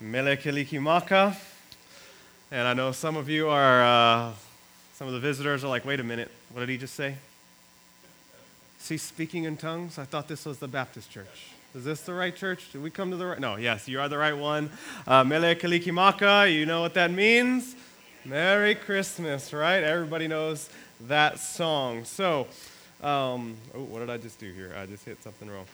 Mele 0.00 0.36
Kalikimaka. 0.36 1.36
And 2.52 2.68
I 2.68 2.72
know 2.72 2.92
some 2.92 3.16
of 3.16 3.28
you 3.28 3.48
are, 3.48 3.82
uh, 3.82 4.32
some 4.94 5.08
of 5.08 5.12
the 5.12 5.20
visitors 5.20 5.64
are 5.64 5.68
like, 5.68 5.84
wait 5.84 5.98
a 5.98 6.04
minute, 6.04 6.30
what 6.52 6.60
did 6.60 6.68
he 6.68 6.78
just 6.78 6.94
say? 6.94 7.16
Is 8.80 8.88
he 8.88 8.96
speaking 8.96 9.44
in 9.44 9.56
tongues? 9.56 9.98
I 9.98 10.04
thought 10.04 10.28
this 10.28 10.46
was 10.46 10.58
the 10.58 10.68
Baptist 10.68 11.10
church. 11.10 11.50
Is 11.74 11.84
this 11.84 12.02
the 12.02 12.14
right 12.14 12.34
church? 12.34 12.70
Did 12.72 12.82
we 12.82 12.90
come 12.90 13.10
to 13.10 13.16
the 13.16 13.26
right? 13.26 13.40
No, 13.40 13.56
yes, 13.56 13.88
you 13.88 14.00
are 14.00 14.08
the 14.08 14.16
right 14.16 14.36
one. 14.36 14.70
Uh, 15.06 15.24
Mele 15.24 15.56
Kalikimaka, 15.56 16.52
you 16.52 16.64
know 16.64 16.80
what 16.80 16.94
that 16.94 17.10
means? 17.10 17.74
Merry 18.24 18.76
Christmas, 18.76 19.52
right? 19.52 19.82
Everybody 19.82 20.28
knows 20.28 20.70
that 21.08 21.40
song. 21.40 22.04
So, 22.04 22.46
um, 23.02 23.56
oh, 23.74 23.82
what 23.82 23.98
did 23.98 24.10
I 24.10 24.16
just 24.16 24.38
do 24.38 24.52
here? 24.52 24.74
I 24.80 24.86
just 24.86 25.04
hit 25.04 25.22
something 25.22 25.50
wrong. 25.50 25.66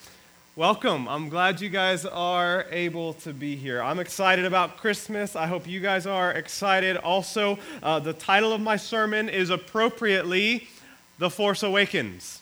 Welcome. 0.56 1.08
I'm 1.08 1.30
glad 1.30 1.60
you 1.60 1.68
guys 1.68 2.06
are 2.06 2.66
able 2.70 3.14
to 3.14 3.32
be 3.32 3.56
here. 3.56 3.82
I'm 3.82 3.98
excited 3.98 4.44
about 4.44 4.76
Christmas. 4.76 5.34
I 5.34 5.48
hope 5.48 5.66
you 5.66 5.80
guys 5.80 6.06
are 6.06 6.30
excited. 6.30 6.96
Also, 6.96 7.58
uh, 7.82 7.98
the 7.98 8.12
title 8.12 8.52
of 8.52 8.60
my 8.60 8.76
sermon 8.76 9.28
is 9.28 9.50
appropriately 9.50 10.68
The 11.18 11.28
Force 11.28 11.64
Awakens. 11.64 12.40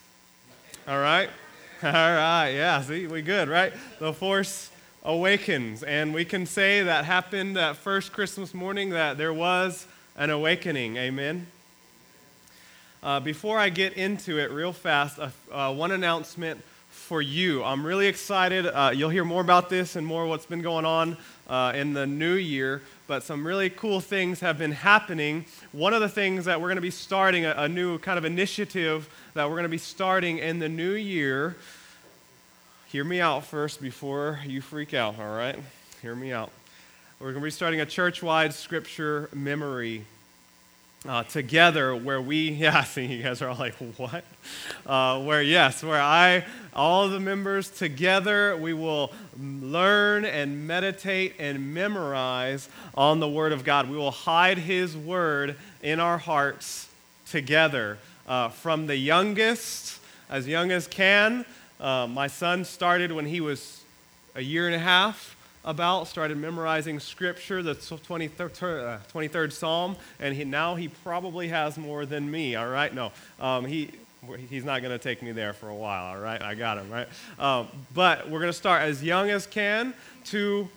All 0.87 1.01
right? 1.01 1.31
All 1.83 1.91
right. 1.91 2.51
Yeah, 2.51 2.83
see, 2.83 3.07
we 3.07 3.23
good, 3.23 3.49
right? 3.49 3.73
The 3.99 4.13
Force 4.13 4.71
Awakens. 5.05 5.83
And 5.83 6.13
we 6.13 6.27
can 6.27 6.45
say 6.45 6.83
that 6.83 7.07
happened 7.07 7.57
that 7.57 7.77
first 7.77 8.13
Christmas 8.13 8.53
morning 8.53 8.91
that 8.91 9.17
there 9.17 9.33
was 9.33 9.87
an 10.19 10.29
awakening. 10.29 10.99
Amen. 10.99 11.47
Uh, 13.03 13.21
before 13.21 13.59
I 13.59 13.71
get 13.71 13.95
into 13.95 14.39
it, 14.39 14.51
real 14.51 14.75
fast, 14.75 15.19
uh, 15.19 15.73
one 15.73 15.93
announcement 15.93 16.63
for 17.13 17.21
you. 17.21 17.63
I'm 17.63 17.85
really 17.85 18.07
excited. 18.07 18.65
Uh, 18.65 18.91
you'll 18.95 19.11
hear 19.11 19.23
more 19.23 19.43
about 19.43 19.69
this 19.69 19.97
and 19.97 20.07
more 20.07 20.27
what's 20.27 20.47
been 20.47 20.63
going 20.63 20.87
on 20.87 21.19
uh, 21.47 21.75
in 21.75 21.93
the 21.93 22.07
new 22.07 22.37
year, 22.37 22.81
but 23.07 23.23
some 23.23 23.47
really 23.47 23.69
cool 23.69 24.01
things 24.01 24.41
have 24.41 24.57
been 24.57 24.73
happening. 24.73 25.45
One 25.73 25.93
of 25.93 26.01
the 26.01 26.09
things 26.09 26.47
that 26.47 26.59
we're 26.59 26.69
going 26.69 26.77
to 26.77 26.81
be 26.81 26.91
starting, 26.91 27.45
a, 27.45 27.53
a 27.55 27.69
new 27.69 27.99
kind 27.99 28.17
of 28.17 28.25
initiative 28.25 29.11
that 29.35 29.45
we're 29.45 29.57
going 29.57 29.65
to 29.65 29.69
be 29.69 29.77
starting 29.77 30.39
in 30.39 30.59
the 30.59 30.71
new 30.71 30.93
year. 30.93 31.55
Hear 32.89 33.05
me 33.05 33.21
out 33.21 33.45
first 33.45 33.83
before 33.83 34.41
you 34.47 34.63
freak 34.63 34.95
out, 34.95 35.19
all 35.21 35.37
right? 35.37 35.59
Hear 36.01 36.15
me 36.15 36.33
out. 36.33 36.51
We're 37.21 37.33
going 37.33 37.43
to 37.43 37.47
be 37.47 37.51
starting 37.51 37.83
a 37.83 37.87
church 37.87 38.23
wide 38.23 38.55
scripture 38.55 39.29
memory 39.35 40.07
uh, 41.09 41.25
together 41.25 41.95
where 41.97 42.21
we, 42.21 42.51
yeah, 42.51 42.85
see, 42.85 43.07
you 43.07 43.23
guys 43.23 43.43
are 43.43 43.49
all 43.49 43.57
like, 43.57 43.75
what? 43.97 44.25
Uh, 44.87 45.23
where, 45.23 45.43
yes, 45.43 45.83
where 45.83 46.01
I, 46.01 46.45
all 46.75 47.09
the 47.09 47.21
members 47.21 47.71
together, 47.71 48.57
we 48.57 48.73
will 48.73 49.13
learn 49.41 50.25
and 50.25 50.67
meditate 50.67 51.35
and 51.39 51.75
memorize 51.75 52.69
on 52.95 53.21
the 53.21 53.29
Word 53.29 53.53
of 53.53 53.65
God. 53.65 53.91
We 53.91 53.97
will 53.97 54.11
hide 54.11 54.59
His 54.59 54.97
Word 54.97 55.57
in 55.83 56.01
our 56.01 56.19
hearts 56.19 56.89
together. 57.27 57.99
Uh, 58.27 58.49
from 58.49 58.87
the 58.87 58.97
youngest, 58.97 60.01
as 60.31 60.47
young 60.47 60.71
as 60.71 60.87
can, 60.87 61.45
uh, 61.81 62.07
my 62.07 62.29
son 62.29 62.65
started 62.65 63.11
when 63.11 63.27
he 63.27 63.41
was 63.41 63.83
a 64.37 64.41
year 64.41 64.67
and 64.67 64.75
a 64.75 64.79
half 64.79 65.37
about, 65.65 66.09
started 66.09 66.37
memorizing 66.37 66.99
scripture, 66.99 67.63
the 67.63 67.75
23rd, 67.75 68.85
uh, 68.85 68.99
23rd 69.13 69.53
Psalm, 69.53 69.97
and 70.19 70.35
he, 70.35 70.45
now 70.45 70.75
he 70.75 70.89
probably 70.89 71.49
has 71.49 71.79
more 71.79 72.05
than 72.05 72.31
me, 72.31 72.57
all 72.57 72.69
right? 72.69 72.93
No, 72.93 73.13
um, 73.41 73.65
he, 73.65 73.91
he's 74.51 74.65
not 74.65 74.83
going 74.83 74.97
to 74.97 75.03
take 75.03 75.23
me 75.23 75.33
there 75.33 75.53
for 75.53 75.69
a 75.69 75.75
while, 75.75 76.15
all 76.15 76.21
right? 76.21 76.43
I 76.43 76.55
got 76.55 76.79
him, 76.79 76.91
right? 76.91 77.09
Um, 77.39 77.69
but 77.95 78.29
we're 78.29 78.41
going 78.41 78.53
to 78.53 78.59
start 78.59 78.83
as 78.83 79.03
young 79.03 79.31
as 79.31 79.47
can 79.47 79.95
to 80.27 80.69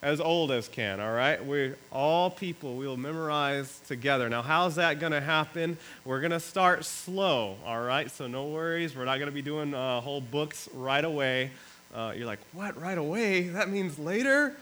as 0.00 0.20
old 0.20 0.52
as 0.52 0.68
can, 0.68 1.00
all 1.00 1.12
right? 1.12 1.44
We 1.44 1.74
all 1.90 2.30
people 2.30 2.76
we 2.76 2.86
will 2.86 2.96
memorize 2.96 3.80
together. 3.88 4.28
Now, 4.28 4.42
how's 4.42 4.76
that 4.76 5.00
going 5.00 5.12
to 5.12 5.20
happen? 5.20 5.76
We're 6.04 6.20
going 6.20 6.30
to 6.30 6.40
start 6.40 6.84
slow, 6.84 7.56
all 7.66 7.82
right? 7.82 8.08
So 8.10 8.28
no 8.28 8.46
worries. 8.46 8.96
We're 8.96 9.06
not 9.06 9.16
going 9.16 9.26
to 9.30 9.34
be 9.34 9.42
doing 9.42 9.74
uh, 9.74 10.00
whole 10.00 10.20
books 10.20 10.68
right 10.72 11.04
away. 11.04 11.50
Uh, 11.94 12.12
you're 12.16 12.26
like, 12.26 12.40
what, 12.52 12.80
right 12.80 12.98
away? 12.98 13.48
That 13.48 13.70
means 13.70 13.98
later? 13.98 14.54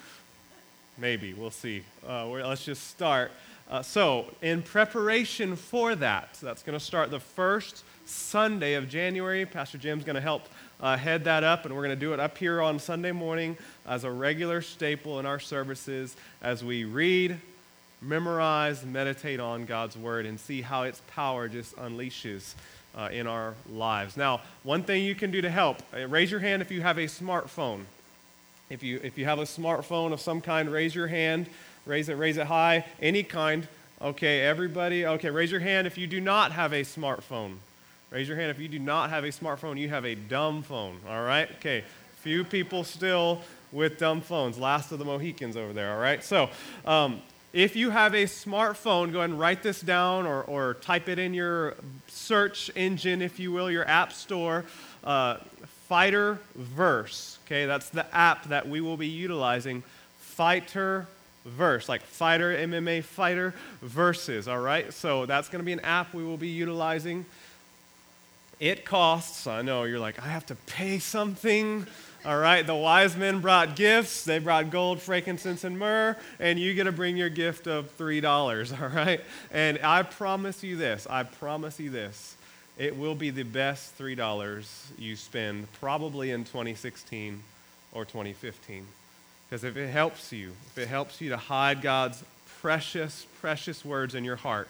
Maybe, 0.98 1.34
we'll 1.34 1.50
see. 1.50 1.82
Uh, 2.06 2.26
let's 2.28 2.64
just 2.64 2.88
start. 2.88 3.30
Uh, 3.68 3.82
so, 3.82 4.26
in 4.42 4.62
preparation 4.62 5.56
for 5.56 5.94
that, 5.96 6.38
that's 6.40 6.62
going 6.62 6.78
to 6.78 6.84
start 6.84 7.10
the 7.10 7.20
first 7.20 7.84
Sunday 8.04 8.74
of 8.74 8.88
January. 8.88 9.44
Pastor 9.44 9.76
Jim's 9.76 10.04
going 10.04 10.14
to 10.14 10.20
help 10.20 10.42
uh, 10.80 10.96
head 10.96 11.24
that 11.24 11.42
up, 11.42 11.64
and 11.64 11.74
we're 11.74 11.82
going 11.82 11.96
to 11.98 12.00
do 12.00 12.12
it 12.12 12.20
up 12.20 12.38
here 12.38 12.62
on 12.62 12.78
Sunday 12.78 13.12
morning 13.12 13.56
as 13.86 14.04
a 14.04 14.10
regular 14.10 14.62
staple 14.62 15.18
in 15.18 15.26
our 15.26 15.40
services 15.40 16.16
as 16.42 16.62
we 16.62 16.84
read, 16.84 17.40
memorize, 18.00 18.84
meditate 18.84 19.40
on 19.40 19.64
God's 19.64 19.96
Word, 19.96 20.26
and 20.26 20.38
see 20.38 20.62
how 20.62 20.84
its 20.84 21.02
power 21.08 21.48
just 21.48 21.74
unleashes 21.76 22.54
uh, 22.96 23.08
in 23.12 23.26
our 23.26 23.54
lives. 23.70 24.16
Now, 24.16 24.40
one 24.62 24.82
thing 24.82 25.04
you 25.04 25.14
can 25.14 25.30
do 25.30 25.40
to 25.42 25.50
help 25.50 25.82
uh, 25.94 26.06
raise 26.06 26.30
your 26.30 26.40
hand 26.40 26.62
if 26.62 26.70
you 26.70 26.80
have 26.82 26.98
a 26.98 27.04
smartphone. 27.04 27.82
If 28.70 28.82
you, 28.82 29.00
if 29.02 29.16
you 29.16 29.24
have 29.26 29.38
a 29.38 29.44
smartphone 29.44 30.12
of 30.12 30.20
some 30.20 30.40
kind, 30.40 30.70
raise 30.70 30.94
your 30.94 31.06
hand. 31.06 31.46
Raise 31.84 32.08
it, 32.08 32.14
raise 32.14 32.36
it 32.36 32.48
high, 32.48 32.84
any 33.00 33.22
kind. 33.22 33.68
Okay, 34.02 34.40
everybody. 34.40 35.06
Okay, 35.06 35.30
raise 35.30 35.52
your 35.52 35.60
hand 35.60 35.86
if 35.86 35.96
you 35.96 36.08
do 36.08 36.20
not 36.20 36.52
have 36.52 36.72
a 36.72 36.82
smartphone. 36.82 37.56
Raise 38.10 38.26
your 38.28 38.36
hand 38.36 38.50
if 38.50 38.58
you 38.58 38.68
do 38.68 38.78
not 38.78 39.10
have 39.10 39.24
a 39.24 39.28
smartphone, 39.28 39.78
you 39.78 39.88
have 39.88 40.04
a 40.04 40.14
dumb 40.14 40.62
phone. 40.62 40.98
All 41.08 41.22
right? 41.22 41.48
Okay, 41.58 41.84
few 42.22 42.44
people 42.44 42.82
still 42.82 43.40
with 43.72 43.98
dumb 43.98 44.20
phones. 44.20 44.58
Last 44.58 44.90
of 44.90 44.98
the 44.98 45.04
Mohicans 45.04 45.56
over 45.56 45.72
there. 45.72 45.92
All 45.92 46.00
right? 46.00 46.22
So, 46.24 46.50
um, 46.84 47.22
if 47.56 47.74
you 47.74 47.88
have 47.88 48.12
a 48.12 48.24
smartphone, 48.24 49.12
go 49.12 49.20
ahead 49.20 49.30
and 49.30 49.40
write 49.40 49.62
this 49.62 49.80
down 49.80 50.26
or, 50.26 50.42
or 50.42 50.74
type 50.74 51.08
it 51.08 51.18
in 51.18 51.32
your 51.32 51.74
search 52.06 52.70
engine, 52.76 53.22
if 53.22 53.40
you 53.40 53.50
will, 53.50 53.70
your 53.70 53.88
app 53.88 54.12
store. 54.12 54.66
Uh, 55.02 55.38
Fighter 55.88 56.38
Verse. 56.54 57.38
Okay, 57.46 57.64
that's 57.64 57.88
the 57.88 58.14
app 58.14 58.44
that 58.48 58.68
we 58.68 58.82
will 58.82 58.98
be 58.98 59.06
utilizing. 59.06 59.82
Fighter 60.18 61.06
Verse, 61.46 61.88
like 61.88 62.02
fighter, 62.02 62.54
MMA 62.54 63.02
fighter 63.02 63.54
verses. 63.80 64.48
All 64.48 64.60
right, 64.60 64.92
so 64.92 65.24
that's 65.24 65.48
going 65.48 65.60
to 65.60 65.64
be 65.64 65.72
an 65.72 65.80
app 65.80 66.12
we 66.12 66.24
will 66.24 66.36
be 66.36 66.48
utilizing. 66.48 67.24
It 68.60 68.84
costs, 68.84 69.46
I 69.46 69.62
know 69.62 69.84
you're 69.84 70.00
like, 70.00 70.20
I 70.20 70.26
have 70.28 70.44
to 70.46 70.56
pay 70.66 70.98
something. 70.98 71.86
All 72.26 72.38
right, 72.38 72.66
the 72.66 72.74
wise 72.74 73.16
men 73.16 73.40
brought 73.40 73.76
gifts. 73.76 74.24
They 74.24 74.40
brought 74.40 74.70
gold, 74.70 75.00
frankincense, 75.00 75.62
and 75.62 75.78
myrrh, 75.78 76.16
and 76.40 76.58
you 76.58 76.74
get 76.74 76.84
to 76.84 76.92
bring 76.92 77.16
your 77.16 77.28
gift 77.28 77.68
of 77.68 77.96
$3, 77.96 78.24
all 78.82 78.88
right? 78.88 79.20
And 79.52 79.78
I 79.80 80.02
promise 80.02 80.64
you 80.64 80.76
this 80.76 81.06
I 81.08 81.22
promise 81.22 81.78
you 81.78 81.90
this. 81.90 82.34
It 82.78 82.96
will 82.96 83.14
be 83.14 83.30
the 83.30 83.44
best 83.44 83.96
$3 83.96 84.64
you 84.98 85.14
spend 85.14 85.68
probably 85.80 86.32
in 86.32 86.42
2016 86.42 87.40
or 87.92 88.04
2015. 88.04 88.84
Because 89.48 89.62
if 89.62 89.76
it 89.76 89.88
helps 89.88 90.32
you, 90.32 90.50
if 90.72 90.78
it 90.78 90.88
helps 90.88 91.20
you 91.20 91.28
to 91.28 91.36
hide 91.36 91.80
God's 91.80 92.24
precious, 92.60 93.24
precious 93.40 93.84
words 93.84 94.16
in 94.16 94.24
your 94.24 94.34
heart, 94.34 94.68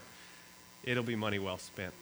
it'll 0.84 1.02
be 1.02 1.16
money 1.16 1.38
well 1.38 1.56
spent. 1.56 1.94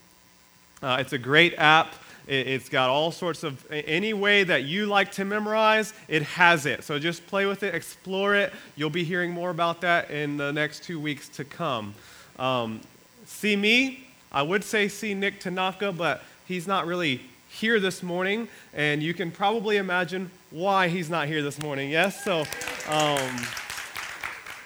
Uh, 0.83 0.97
it's 0.99 1.13
a 1.13 1.19
great 1.19 1.55
app. 1.57 1.95
It's 2.27 2.69
got 2.69 2.89
all 2.89 3.11
sorts 3.11 3.43
of, 3.43 3.65
any 3.71 4.15
way 4.15 4.45
that 4.45 4.65
you 4.65 4.87
like 4.87 5.13
to 5.13 5.25
memorize, 5.25 5.93
it 6.09 6.23
has 6.23 6.67
it. 6.67 6.85
So 6.85 6.99
just 6.99 7.27
play 7.27 7.47
with 7.47 7.63
it, 7.63 7.75
explore 7.75 8.35
it. 8.35 8.53
You'll 8.77 8.91
be 8.91 9.05
hearing 9.05 9.31
more 9.31 9.51
about 9.51 9.81
that 9.83 10.11
in 10.11 10.37
the 10.37 10.53
next 10.53 10.85
two 10.85 10.99
weeks 10.99 11.29
to 11.31 11.45
come. 11.45 11.95
Um, 12.39 12.81
see 13.27 13.57
me. 13.57 14.07
I 14.33 14.43
would 14.43 14.65
say 14.65 14.89
see 14.89 15.15
Nick 15.15 15.41
Tanaka, 15.41 15.93
but 15.93 16.23
he's 16.47 16.67
not 16.67 16.87
really 16.87 17.21
here 17.49 17.79
this 17.79 18.03
morning, 18.03 18.49
and 18.73 19.03
you 19.03 19.15
can 19.15 19.31
probably 19.31 19.77
imagine 19.77 20.31
why 20.51 20.89
he's 20.89 21.09
not 21.09 21.29
here 21.29 21.43
this 21.43 21.61
morning. 21.63 21.91
Yes? 21.91 22.25
So. 22.25 22.45
Um, 22.89 23.47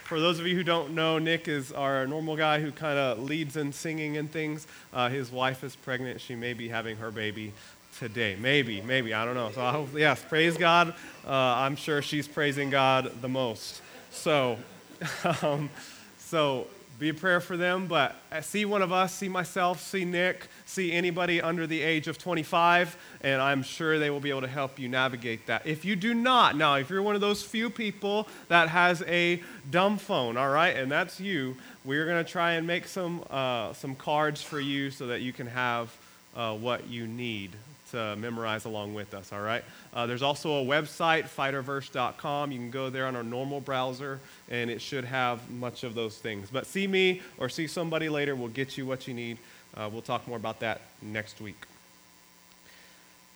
for 0.08 0.20
those 0.20 0.40
of 0.40 0.46
you 0.46 0.56
who 0.56 0.64
don't 0.64 0.94
know, 0.94 1.18
Nick 1.18 1.48
is 1.48 1.70
our 1.70 2.06
normal 2.06 2.34
guy 2.34 2.62
who 2.62 2.72
kind 2.72 2.98
of 2.98 3.22
leads 3.22 3.58
in 3.58 3.74
singing 3.74 4.16
and 4.16 4.32
things. 4.32 4.66
Uh, 4.90 5.10
his 5.10 5.30
wife 5.30 5.62
is 5.62 5.76
pregnant. 5.76 6.18
She 6.18 6.34
may 6.34 6.54
be 6.54 6.66
having 6.66 6.96
her 6.96 7.10
baby 7.10 7.52
today. 7.98 8.34
Maybe, 8.40 8.80
maybe. 8.80 9.12
I 9.12 9.26
don't 9.26 9.34
know. 9.34 9.50
So 9.52 9.60
I 9.60 9.86
yes, 9.98 10.24
praise 10.26 10.56
God. 10.56 10.94
Uh, 11.26 11.30
I'm 11.30 11.76
sure 11.76 12.00
she's 12.00 12.26
praising 12.26 12.70
God 12.70 13.20
the 13.20 13.28
most. 13.28 13.82
So, 14.10 14.56
um, 15.42 15.68
so 16.16 16.68
be 16.98 17.10
a 17.10 17.14
prayer 17.14 17.40
for 17.40 17.56
them. 17.56 17.86
But 17.86 18.16
see 18.42 18.64
one 18.64 18.82
of 18.82 18.92
us, 18.92 19.14
see 19.14 19.28
myself, 19.28 19.80
see 19.80 20.04
Nick, 20.04 20.48
see 20.66 20.92
anybody 20.92 21.40
under 21.40 21.66
the 21.66 21.80
age 21.80 22.08
of 22.08 22.18
25, 22.18 22.96
and 23.22 23.40
I'm 23.40 23.62
sure 23.62 23.98
they 23.98 24.10
will 24.10 24.20
be 24.20 24.30
able 24.30 24.40
to 24.42 24.48
help 24.48 24.78
you 24.78 24.88
navigate 24.88 25.46
that. 25.46 25.66
If 25.66 25.84
you 25.84 25.96
do 25.96 26.14
not, 26.14 26.56
now, 26.56 26.74
if 26.74 26.90
you're 26.90 27.02
one 27.02 27.14
of 27.14 27.20
those 27.20 27.42
few 27.42 27.70
people 27.70 28.28
that 28.48 28.68
has 28.68 29.02
a 29.02 29.42
dumb 29.70 29.98
phone, 29.98 30.36
all 30.36 30.50
right, 30.50 30.76
and 30.76 30.90
that's 30.90 31.20
you, 31.20 31.56
we're 31.84 32.06
going 32.06 32.24
to 32.24 32.30
try 32.30 32.52
and 32.52 32.66
make 32.66 32.86
some, 32.86 33.24
uh, 33.30 33.72
some 33.72 33.94
cards 33.94 34.42
for 34.42 34.60
you 34.60 34.90
so 34.90 35.06
that 35.06 35.20
you 35.20 35.32
can 35.32 35.46
have 35.46 35.96
uh, 36.36 36.54
what 36.54 36.88
you 36.88 37.06
need 37.06 37.52
to 37.90 38.16
memorize 38.16 38.64
along 38.64 38.94
with 38.94 39.14
us, 39.14 39.32
all 39.32 39.40
right? 39.40 39.64
Uh, 39.92 40.06
there's 40.06 40.22
also 40.22 40.62
a 40.62 40.64
website, 40.64 41.24
fighterverse.com. 41.24 42.52
You 42.52 42.58
can 42.58 42.70
go 42.70 42.90
there 42.90 43.06
on 43.06 43.16
our 43.16 43.22
normal 43.22 43.60
browser, 43.60 44.20
and 44.50 44.70
it 44.70 44.80
should 44.80 45.04
have 45.04 45.50
much 45.50 45.84
of 45.84 45.94
those 45.94 46.18
things. 46.18 46.48
But 46.50 46.66
see 46.66 46.86
me 46.86 47.22
or 47.38 47.48
see 47.48 47.66
somebody 47.66 48.08
later. 48.08 48.34
We'll 48.36 48.48
get 48.48 48.76
you 48.76 48.86
what 48.86 49.08
you 49.08 49.14
need. 49.14 49.38
Uh, 49.76 49.88
we'll 49.92 50.02
talk 50.02 50.26
more 50.26 50.36
about 50.36 50.60
that 50.60 50.80
next 51.02 51.40
week. 51.40 51.66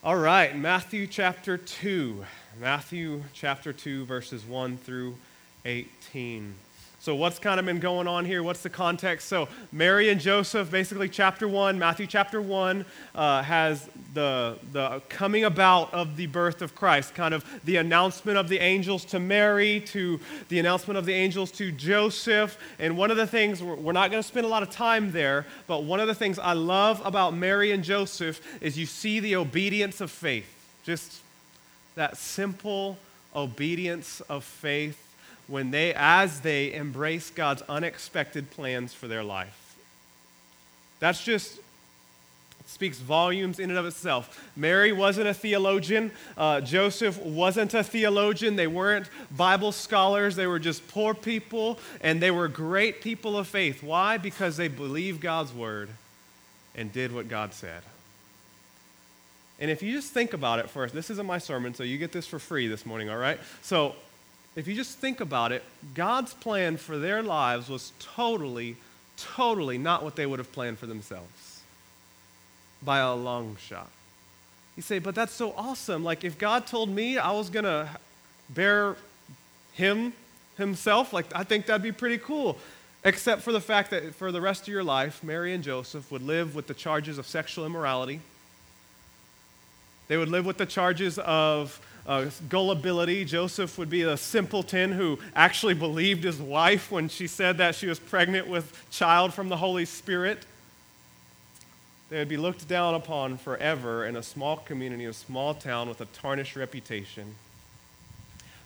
All 0.05 0.17
right, 0.17 0.57
Matthew 0.57 1.07
chapter 1.07 1.57
2. 1.57 2.25
Matthew 2.61 3.23
chapter 3.33 3.73
2, 3.73 4.05
verses 4.05 4.45
1 4.45 4.79
through 4.79 5.17
18. 5.65 6.55
So, 7.03 7.17
what's 7.17 7.41
kind 7.41 7.59
of 7.59 7.67
been 7.67 7.81
going 7.81 8.07
on 8.07 8.25
here? 8.25 8.45
What's 8.45 8.63
the 8.63 8.71
context? 8.71 9.27
So, 9.27 9.49
Mary 9.73 10.11
and 10.11 10.21
Joseph, 10.21 10.71
basically, 10.71 11.09
chapter 11.09 11.49
1, 11.49 11.77
Matthew 11.77 12.07
chapter 12.07 12.41
1, 12.41 12.85
uh, 13.17 13.43
has 13.43 13.89
the, 14.15 14.57
the 14.71 15.03
coming 15.09 15.43
about 15.43 15.93
of 15.93 16.17
the 16.17 16.27
birth 16.29 16.63
of 16.63 16.77
Christ, 16.77 17.13
kind 17.17 17.35
of 17.35 17.45
the 17.65 17.79
announcement 17.79 18.39
of 18.39 18.49
the 18.49 18.61
angels 18.61 19.05
to 19.07 19.19
Mary, 19.19 19.81
to 19.87 20.21
the 20.49 20.61
announcement 20.61 20.97
of 20.97 21.05
the 21.05 21.13
angels 21.13 21.51
to 21.51 21.73
Joseph. 21.73 22.57
And 22.79 22.97
one 22.97 23.11
of 23.11 23.17
the 23.17 23.27
things, 23.27 23.61
we're 23.61 23.91
not 23.91 24.13
going 24.13 24.23
to 24.23 24.29
spend 24.29 24.47
a 24.47 24.49
lot 24.49 24.63
of 24.63 24.71
time 24.71 25.11
there, 25.11 25.45
but 25.67 25.83
one 25.83 25.99
of 25.99 26.07
the 26.07 26.15
things 26.15 26.39
I 26.39 26.53
love 26.53 27.03
about 27.05 27.35
Mary 27.35 27.73
and 27.73 27.83
Joseph 27.83 28.41
is 28.61 28.79
you 28.79 28.87
see 28.87 29.19
the 29.19 29.35
obedience 29.35 30.01
of 30.01 30.13
faith. 30.13 30.47
Just 30.85 31.21
that 31.97 32.17
simple 32.17 32.97
obedience 33.35 34.21
of 34.29 34.45
faith 34.45 35.09
when 35.53 35.71
they, 35.71 35.93
as 35.93 36.41
they 36.41 36.73
embrace 36.73 37.29
God's 37.29 37.61
unexpected 37.69 38.51
plans 38.51 38.95
for 38.95 39.07
their 39.07 39.23
life. 39.23 39.77
That's 40.99 41.23
just 41.23 41.59
speaks 42.67 42.99
volumes 42.99 43.59
in 43.59 43.69
and 43.69 43.79
of 43.79 43.85
itself. 43.85 44.51
Mary 44.57 44.93
wasn't 44.93 45.29
a 45.29 45.35
theologian. 45.35 46.11
Uh, 46.39 46.63
Joseph 46.63 47.21
wasn't 47.23 47.75
a 47.75 47.85
theologian. 47.85 48.57
They 48.57 48.67
weren't 48.67 49.11
Bible 49.31 49.73
scholars. 49.73 50.37
They 50.37 50.47
were 50.47 50.59
just 50.59 50.89
poor 50.89 51.13
people, 51.13 51.79
and 52.01 52.23
they 52.23 52.31
were 52.31 52.49
great 52.49 53.03
people 53.03 53.37
of 53.37 53.47
faith. 53.47 53.83
Why? 53.83 54.17
Because 54.17 54.57
they 54.57 54.69
believed 54.69 55.21
God's 55.21 55.53
word 55.53 55.91
and 56.75 56.91
did 56.91 57.15
what 57.15 57.29
God 57.29 57.53
said. 57.53 57.83
And 59.61 59.71
if 59.71 59.83
you 59.83 59.93
just 59.93 60.15
think 60.15 60.33
about 60.33 60.61
it 60.61 60.71
first, 60.71 60.95
this 60.95 61.11
isn't 61.11 61.27
my 61.27 61.37
sermon, 61.37 61.75
so 61.75 61.83
you 61.83 61.99
get 61.99 62.11
this 62.11 62.27
for 62.27 62.39
free 62.39 62.69
this 62.69 62.87
morning, 62.87 63.11
all 63.11 63.19
right? 63.19 63.39
So 63.61 63.97
if 64.55 64.67
you 64.69 64.75
just 64.75 64.99
think 64.99 65.21
about 65.21 65.53
it, 65.53 65.63
God's 65.95 66.35
plan 66.35 66.77
for 66.77 66.99
their 66.99 67.23
lives 67.23 67.69
was 67.69 67.93
totally, 67.99 68.77
totally 69.17 69.79
not 69.79 70.03
what 70.03 70.17
they 70.17 70.27
would 70.27 70.39
have 70.39 70.53
planned 70.53 70.79
for 70.79 70.87
themselves 70.87 71.63
by 72.83 72.99
a 72.99 73.15
long 73.15 73.57
shot. 73.57 73.91
You 74.77 74.83
say, 74.83 74.99
but 74.99 75.15
that's 75.15 75.33
so 75.33 75.55
awesome. 75.57 76.03
Like, 76.03 76.25
if 76.25 76.39
God 76.39 76.67
told 76.67 76.89
me 76.89 77.19
I 77.19 77.33
was 77.33 77.51
going 77.51 77.65
to 77.65 77.89
bear 78.51 78.97
him 79.73 80.13
himself, 80.57 81.13
like, 81.13 81.27
I 81.35 81.45
think 81.45 81.67
that'd 81.67 81.83
be 81.83 81.93
pretty 81.93 82.19
cool. 82.19 82.59
Except 83.05 83.43
for 83.43 83.53
the 83.53 83.61
fact 83.61 83.91
that 83.91 84.15
for 84.15 84.31
the 84.31 84.41
rest 84.41 84.63
of 84.63 84.69
your 84.69 84.85
life, 84.85 85.25
Mary 85.25 85.53
and 85.53 85.65
Joseph 85.65 86.11
would 86.13 86.23
live 86.23 86.55
with 86.55 86.69
the 86.69 86.75
charges 86.75 87.19
of 87.19 87.27
sexual 87.27 87.67
immorality. 87.67 88.21
They 90.09 90.17
would 90.17 90.29
live 90.29 90.47
with 90.47 90.57
the 90.59 90.67
charges 90.67 91.19
of 91.19 91.81
uh, 92.07 92.27
gullibility. 92.49 93.25
Joseph 93.25 93.79
would 93.79 93.91
be 93.91 94.03
a 94.03 94.17
simpleton 94.17 94.93
who 94.93 95.19
actually 95.35 95.75
believed 95.75 96.25
his 96.25 96.41
wife 96.41 96.91
when 96.91 97.09
she 97.09 97.27
said 97.27 97.59
that 97.59 97.75
she 97.75 97.87
was 97.87 97.99
pregnant 97.99 98.49
with 98.49 98.85
child 98.91 99.33
from 99.33 99.49
the 99.49 99.57
Holy 99.57 99.85
Spirit. 99.85 100.45
They 102.11 102.19
would 102.19 102.29
be 102.29 102.37
looked 102.37 102.69
down 102.69 102.95
upon 102.95 103.39
forever 103.39 104.05
in 104.05 104.17
a 104.17 104.23
small 104.23 104.59
community, 104.59 105.07
a 105.07 105.13
small 105.13 105.55
town 105.55 105.89
with 105.89 106.01
a 106.01 106.07
tarnished 106.07 106.57
reputation. 106.57 107.35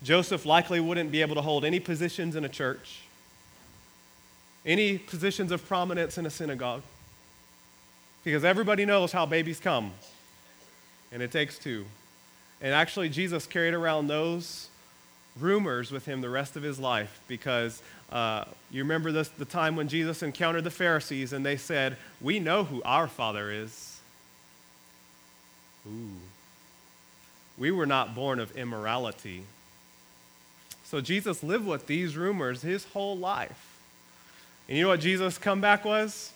Joseph 0.03 0.45
likely 0.45 0.81
wouldn't 0.81 1.13
be 1.13 1.21
able 1.21 1.35
to 1.37 1.43
hold 1.43 1.65
any 1.65 1.81
positions 1.81 2.37
in 2.37 2.45
a 2.45 2.49
church, 2.49 3.03
any 4.65 4.99
positions 4.99 5.53
of 5.53 5.67
prominence 5.67 6.19
in 6.19 6.27
a 6.27 6.31
synagogue, 6.31 6.83
because 8.25 8.45
everybody 8.45 8.85
knows 8.85 9.13
how 9.13 9.27
babies 9.27 9.61
come, 9.61 9.93
and 11.13 11.23
it 11.23 11.31
takes 11.31 11.59
two. 11.59 11.87
And 12.67 12.75
actually, 12.75 13.11
Jesus 13.11 13.47
carried 13.47 13.75
around 13.75 14.09
those 14.09 14.67
rumors 15.39 15.93
with 15.93 16.05
him 16.05 16.21
the 16.21 16.29
rest 16.29 16.57
of 16.57 16.65
his 16.65 16.81
life 16.81 17.21
because 17.29 17.81
uh, 18.11 18.43
you 18.73 18.83
remember 18.83 19.13
this, 19.13 19.29
the 19.29 19.45
time 19.45 19.77
when 19.77 19.87
Jesus 19.87 20.21
encountered 20.21 20.65
the 20.65 20.71
Pharisees 20.73 21.33
and 21.33 21.47
they 21.47 21.57
said, 21.59 21.97
We 22.21 22.41
know 22.41 22.65
who 22.65 22.83
our 22.83 23.07
Father 23.07 23.53
is. 23.53 24.01
Ooh. 25.87 26.17
We 27.57 27.71
were 27.71 27.87
not 27.87 28.17
born 28.17 28.41
of 28.41 28.57
immorality. 28.57 29.45
So 30.83 31.01
Jesus 31.01 31.45
lived 31.45 31.69
with 31.69 31.87
these 31.87 32.17
rumors 32.17 32.63
his 32.63 32.85
whole 32.87 33.17
life. 33.17 33.79
And 34.69 34.77
you 34.77 34.83
know 34.83 34.89
what 34.89 34.99
Jesus' 34.99 35.39
comeback 35.39 35.85
was? 35.85 36.33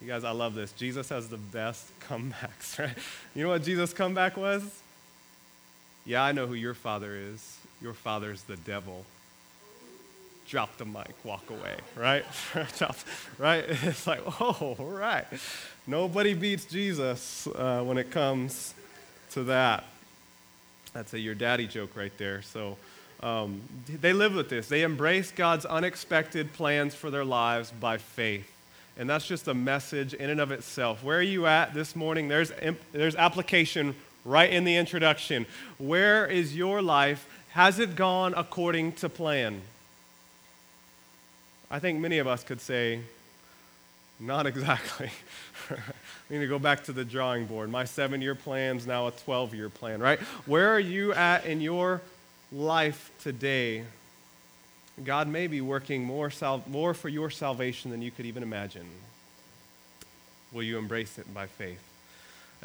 You 0.00 0.06
guys, 0.06 0.22
I 0.22 0.30
love 0.30 0.54
this. 0.54 0.70
Jesus 0.70 1.08
has 1.08 1.28
the 1.28 1.38
best 1.38 1.86
comebacks, 2.08 2.78
right? 2.78 2.96
You 3.34 3.42
know 3.42 3.48
what 3.48 3.64
Jesus' 3.64 3.92
comeback 3.92 4.36
was? 4.36 4.62
Yeah, 6.06 6.22
I 6.22 6.32
know 6.32 6.46
who 6.46 6.54
your 6.54 6.74
father 6.74 7.16
is. 7.16 7.58
Your 7.80 7.94
father's 7.94 8.42
the 8.42 8.56
devil. 8.56 9.04
Drop 10.46 10.76
the 10.76 10.84
mic, 10.84 11.14
walk 11.24 11.48
away, 11.48 11.76
right? 11.96 12.24
right? 13.38 13.64
It's 13.82 14.06
like, 14.06 14.20
oh, 14.40 14.76
right. 14.78 15.26
Nobody 15.86 16.34
beats 16.34 16.66
Jesus 16.66 17.46
uh, 17.46 17.82
when 17.82 17.96
it 17.96 18.10
comes 18.10 18.74
to 19.32 19.44
that. 19.44 19.84
That's 20.92 21.14
a 21.14 21.18
your 21.18 21.34
daddy 21.34 21.66
joke 21.66 21.96
right 21.96 22.16
there. 22.18 22.42
So 22.42 22.76
um, 23.22 23.62
they 23.88 24.12
live 24.12 24.34
with 24.34 24.50
this. 24.50 24.68
They 24.68 24.82
embrace 24.82 25.32
God's 25.32 25.64
unexpected 25.64 26.52
plans 26.52 26.94
for 26.94 27.10
their 27.10 27.24
lives 27.24 27.72
by 27.72 27.96
faith. 27.96 28.50
And 28.96 29.08
that's 29.08 29.26
just 29.26 29.48
a 29.48 29.54
message 29.54 30.14
in 30.14 30.30
and 30.30 30.40
of 30.40 30.52
itself. 30.52 31.02
Where 31.02 31.18
are 31.18 31.22
you 31.22 31.46
at 31.46 31.74
this 31.74 31.96
morning? 31.96 32.28
There's, 32.28 32.52
there's 32.92 33.16
application 33.16 33.96
right 34.24 34.50
in 34.50 34.64
the 34.64 34.76
introduction. 34.76 35.46
Where 35.78 36.26
is 36.26 36.56
your 36.56 36.82
life? 36.82 37.28
Has 37.50 37.78
it 37.78 37.94
gone 37.96 38.34
according 38.36 38.92
to 38.94 39.08
plan? 39.08 39.62
I 41.70 41.78
think 41.78 42.00
many 42.00 42.18
of 42.18 42.26
us 42.26 42.44
could 42.44 42.60
say, 42.60 43.00
not 44.20 44.46
exactly. 44.48 45.10
we 46.28 46.36
need 46.36 46.42
to 46.42 46.48
go 46.48 46.58
back 46.58 46.84
to 46.84 46.92
the 46.92 47.04
drawing 47.04 47.46
board. 47.46 47.70
My 47.70 47.84
seven 47.84 48.22
year 48.22 48.34
plan's 48.34 48.86
now 48.86 49.06
a 49.06 49.10
12 49.10 49.54
year 49.54 49.68
plan, 49.68 50.00
right? 50.00 50.18
Where 50.46 50.72
are 50.74 50.80
you 50.80 51.12
at 51.12 51.46
in 51.46 51.60
your 51.60 52.00
life 52.52 53.10
today? 53.20 53.84
God 55.02 55.26
may 55.26 55.48
be 55.48 55.60
working 55.60 56.04
more, 56.04 56.30
sal- 56.30 56.62
more 56.68 56.94
for 56.94 57.08
your 57.08 57.30
salvation 57.30 57.90
than 57.90 58.00
you 58.00 58.10
could 58.10 58.26
even 58.26 58.42
imagine. 58.42 58.86
Will 60.52 60.62
you 60.62 60.78
embrace 60.78 61.18
it 61.18 61.32
by 61.34 61.46
faith? 61.46 61.82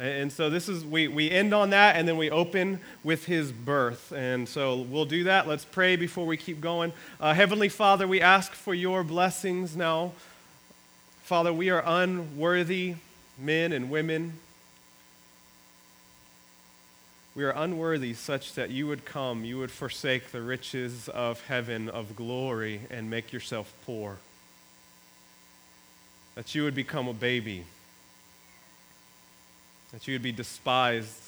And 0.00 0.32
so 0.32 0.48
this 0.48 0.66
is, 0.66 0.82
we, 0.82 1.08
we 1.08 1.30
end 1.30 1.52
on 1.52 1.70
that 1.70 1.96
and 1.96 2.08
then 2.08 2.16
we 2.16 2.30
open 2.30 2.80
with 3.04 3.26
his 3.26 3.52
birth. 3.52 4.12
And 4.12 4.48
so 4.48 4.76
we'll 4.76 5.04
do 5.04 5.24
that. 5.24 5.46
Let's 5.46 5.66
pray 5.66 5.96
before 5.96 6.24
we 6.24 6.38
keep 6.38 6.62
going. 6.62 6.94
Uh, 7.20 7.34
Heavenly 7.34 7.68
Father, 7.68 8.08
we 8.08 8.22
ask 8.22 8.52
for 8.52 8.72
your 8.72 9.04
blessings 9.04 9.76
now. 9.76 10.12
Father, 11.22 11.52
we 11.52 11.68
are 11.68 11.82
unworthy 11.84 12.94
men 13.38 13.72
and 13.74 13.90
women. 13.90 14.32
We 17.34 17.44
are 17.44 17.50
unworthy 17.50 18.14
such 18.14 18.54
that 18.54 18.70
you 18.70 18.86
would 18.86 19.04
come, 19.04 19.44
you 19.44 19.58
would 19.58 19.70
forsake 19.70 20.32
the 20.32 20.40
riches 20.40 21.10
of 21.10 21.44
heaven, 21.46 21.90
of 21.90 22.16
glory, 22.16 22.80
and 22.90 23.10
make 23.10 23.34
yourself 23.34 23.72
poor. 23.84 24.16
That 26.36 26.54
you 26.54 26.64
would 26.64 26.74
become 26.74 27.06
a 27.06 27.12
baby 27.12 27.66
that 29.92 30.06
you 30.06 30.14
would 30.14 30.22
be 30.22 30.32
despised 30.32 31.20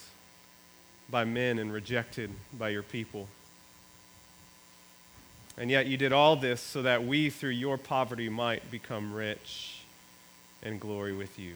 by 1.10 1.24
men 1.24 1.58
and 1.58 1.72
rejected 1.72 2.30
by 2.58 2.68
your 2.68 2.82
people. 2.82 3.28
And 5.58 5.70
yet 5.70 5.86
you 5.86 5.96
did 5.96 6.12
all 6.12 6.36
this 6.36 6.60
so 6.60 6.82
that 6.82 7.04
we, 7.04 7.28
through 7.28 7.50
your 7.50 7.76
poverty, 7.76 8.28
might 8.28 8.70
become 8.70 9.12
rich 9.12 9.82
and 10.62 10.80
glory 10.80 11.12
with 11.12 11.38
you. 11.38 11.54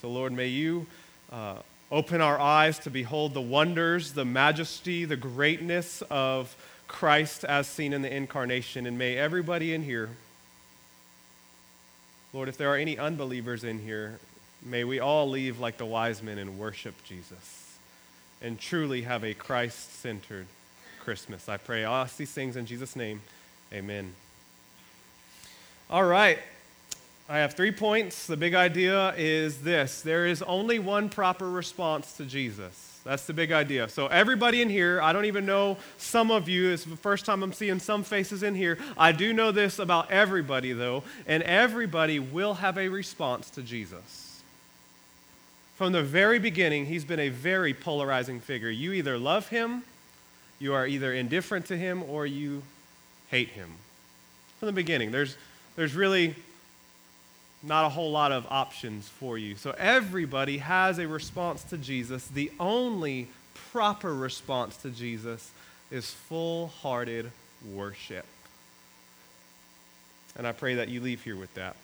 So, 0.00 0.10
Lord, 0.10 0.32
may 0.32 0.48
you 0.48 0.86
uh, 1.30 1.56
open 1.90 2.20
our 2.20 2.38
eyes 2.40 2.78
to 2.80 2.90
behold 2.90 3.34
the 3.34 3.40
wonders, 3.40 4.12
the 4.12 4.24
majesty, 4.24 5.04
the 5.04 5.16
greatness 5.16 6.02
of 6.10 6.56
Christ 6.88 7.44
as 7.44 7.66
seen 7.66 7.92
in 7.92 8.02
the 8.02 8.14
incarnation. 8.14 8.86
And 8.86 8.98
may 8.98 9.16
everybody 9.16 9.72
in 9.72 9.82
here, 9.82 10.10
Lord, 12.32 12.48
if 12.48 12.56
there 12.56 12.72
are 12.72 12.76
any 12.76 12.98
unbelievers 12.98 13.64
in 13.64 13.78
here, 13.78 14.18
May 14.62 14.84
we 14.84 15.00
all 15.00 15.28
leave 15.28 15.60
like 15.60 15.76
the 15.76 15.86
wise 15.86 16.22
men 16.22 16.38
and 16.38 16.58
worship 16.58 16.94
Jesus 17.04 17.78
and 18.42 18.58
truly 18.58 19.02
have 19.02 19.24
a 19.24 19.34
Christ 19.34 20.00
centered 20.00 20.46
Christmas. 21.00 21.48
I 21.48 21.56
pray 21.56 21.84
all 21.84 22.06
these 22.16 22.32
things 22.32 22.56
in 22.56 22.66
Jesus' 22.66 22.96
name. 22.96 23.22
Amen. 23.72 24.12
All 25.88 26.04
right. 26.04 26.38
I 27.28 27.38
have 27.38 27.54
three 27.54 27.72
points. 27.72 28.26
The 28.26 28.36
big 28.36 28.54
idea 28.54 29.14
is 29.16 29.58
this 29.58 30.02
there 30.02 30.26
is 30.26 30.42
only 30.42 30.78
one 30.78 31.08
proper 31.08 31.48
response 31.48 32.16
to 32.18 32.24
Jesus. 32.24 33.00
That's 33.04 33.26
the 33.26 33.32
big 33.32 33.52
idea. 33.52 33.88
So, 33.88 34.08
everybody 34.08 34.62
in 34.62 34.68
here, 34.68 35.00
I 35.00 35.12
don't 35.12 35.26
even 35.26 35.46
know 35.46 35.76
some 35.96 36.32
of 36.32 36.48
you, 36.48 36.70
it's 36.70 36.84
the 36.84 36.96
first 36.96 37.24
time 37.24 37.44
I'm 37.44 37.52
seeing 37.52 37.78
some 37.78 38.02
faces 38.02 38.42
in 38.42 38.56
here. 38.56 38.78
I 38.98 39.12
do 39.12 39.32
know 39.32 39.52
this 39.52 39.78
about 39.78 40.10
everybody, 40.10 40.72
though, 40.72 41.04
and 41.24 41.44
everybody 41.44 42.18
will 42.18 42.54
have 42.54 42.78
a 42.78 42.88
response 42.88 43.48
to 43.50 43.62
Jesus. 43.62 44.25
From 45.76 45.92
the 45.92 46.02
very 46.02 46.38
beginning, 46.38 46.86
he's 46.86 47.04
been 47.04 47.20
a 47.20 47.28
very 47.28 47.74
polarizing 47.74 48.40
figure. 48.40 48.70
You 48.70 48.92
either 48.92 49.18
love 49.18 49.48
him, 49.48 49.82
you 50.58 50.72
are 50.72 50.86
either 50.86 51.12
indifferent 51.12 51.66
to 51.66 51.76
him, 51.76 52.02
or 52.08 52.24
you 52.24 52.62
hate 53.28 53.50
him. 53.50 53.70
From 54.58 54.66
the 54.66 54.72
beginning, 54.72 55.10
there's, 55.10 55.36
there's 55.76 55.94
really 55.94 56.34
not 57.62 57.84
a 57.84 57.88
whole 57.90 58.10
lot 58.10 58.32
of 58.32 58.46
options 58.48 59.06
for 59.06 59.36
you. 59.36 59.54
So 59.56 59.74
everybody 59.76 60.58
has 60.58 60.98
a 60.98 61.06
response 61.06 61.62
to 61.64 61.76
Jesus. 61.76 62.26
The 62.26 62.50
only 62.58 63.28
proper 63.72 64.14
response 64.14 64.78
to 64.78 64.90
Jesus 64.90 65.50
is 65.90 66.10
full 66.10 66.68
hearted 66.68 67.30
worship. 67.74 68.24
And 70.36 70.46
I 70.46 70.52
pray 70.52 70.76
that 70.76 70.88
you 70.88 71.02
leave 71.02 71.22
here 71.22 71.36
with 71.36 71.52
that. 71.54 71.76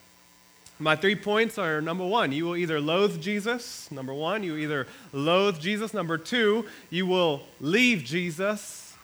My 0.83 0.97
three 0.97 1.15
points 1.15 1.59
are 1.59 1.81
number 1.81 2.05
one, 2.05 2.33
you 2.33 2.45
will 2.45 2.57
either 2.57 2.81
loathe 2.81 3.21
Jesus. 3.21 3.89
Number 3.93 4.13
one, 4.13 4.43
you 4.43 4.57
either 4.57 4.89
loathe 5.13 5.61
Jesus. 5.61 5.95
Number 5.95 6.19
two, 6.19 6.67
you 6.91 7.07
will 7.07 7.43
leave 7.61 8.03
Jesus. 8.03 8.97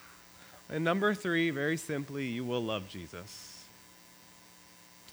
And 0.69 0.83
number 0.85 1.15
three, 1.15 1.51
very 1.51 1.77
simply, 1.77 2.27
you 2.27 2.45
will 2.45 2.63
love 2.63 2.89
Jesus. 2.89 3.65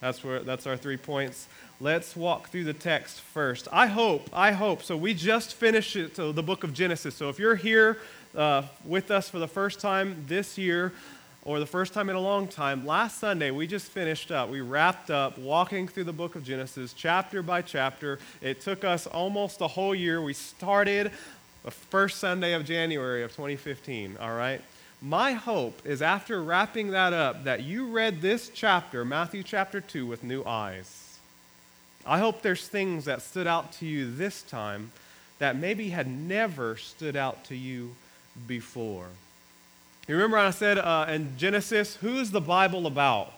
That's, 0.02 0.24
where, 0.24 0.40
that's 0.40 0.66
our 0.66 0.76
three 0.76 0.98
points. 0.98 1.48
Let's 1.80 2.16
walk 2.16 2.50
through 2.50 2.64
the 2.64 2.74
text 2.74 3.22
first. 3.22 3.68
I 3.72 3.86
hope, 3.86 4.28
I 4.34 4.52
hope. 4.52 4.82
So 4.82 4.98
we 4.98 5.14
just 5.14 5.54
finished 5.54 5.96
it, 5.96 6.16
so 6.16 6.32
the 6.32 6.44
book 6.44 6.64
of 6.64 6.74
Genesis. 6.74 7.14
So 7.14 7.30
if 7.30 7.38
you're 7.38 7.56
here 7.56 8.00
uh, 8.36 8.64
with 8.84 9.12
us 9.12 9.30
for 9.30 9.38
the 9.38 9.48
first 9.48 9.80
time 9.80 10.26
this 10.28 10.58
year, 10.58 10.94
or 11.46 11.60
the 11.60 11.66
first 11.66 11.94
time 11.94 12.10
in 12.10 12.16
a 12.16 12.20
long 12.20 12.48
time, 12.48 12.88
last 12.88 13.20
Sunday 13.20 13.52
we 13.52 13.68
just 13.68 13.92
finished 13.92 14.32
up. 14.32 14.50
We 14.50 14.62
wrapped 14.62 15.12
up 15.12 15.38
walking 15.38 15.88
through 15.88 16.06
the 16.06 16.14
book 16.14 16.36
of 16.36 16.44
Genesis, 16.44 16.92
chapter 16.92 17.44
by 17.44 17.62
chapter. 17.62 18.18
It 18.42 18.62
took 18.62 18.84
us 18.84 19.06
almost 19.06 19.62
a 19.62 19.68
whole 19.68 19.94
year. 19.94 20.20
We 20.22 20.34
started 20.34 21.12
the 21.64 21.72
first 21.72 22.20
Sunday 22.20 22.54
of 22.54 22.66
January 22.66 23.24
of 23.24 23.32
2015, 23.32 24.18
all 24.20 24.36
right? 24.36 24.60
My 25.04 25.34
hope 25.34 25.86
is 25.86 26.02
after 26.02 26.42
wrapping 26.42 26.92
that 26.92 27.14
up 27.14 27.44
that 27.44 27.62
you 27.62 27.88
read 27.88 28.22
this 28.22 28.50
chapter, 28.50 29.06
Matthew 29.06 29.44
chapter 29.44 29.80
2, 29.80 30.08
with 30.08 30.24
new 30.24 30.44
eyes. 30.46 31.20
I 32.08 32.18
hope 32.18 32.42
there's 32.42 32.68
things 32.68 33.06
that 33.06 33.22
stood 33.22 33.46
out 33.46 33.72
to 33.74 33.86
you 33.86 34.12
this 34.12 34.42
time 34.42 34.92
that 35.38 35.56
maybe 35.56 35.90
had 35.90 36.08
never 36.08 36.76
stood 36.78 37.16
out 37.16 37.44
to 37.46 37.56
you 37.56 37.96
before. 38.48 39.08
You 40.08 40.14
remember 40.16 40.38
I 40.38 40.52
said 40.52 40.78
uh, 40.78 41.08
in 41.10 41.36
Genesis, 41.36 41.96
who 41.96 42.18
is 42.18 42.30
the 42.30 42.42
Bible 42.42 42.86
about? 42.86 43.34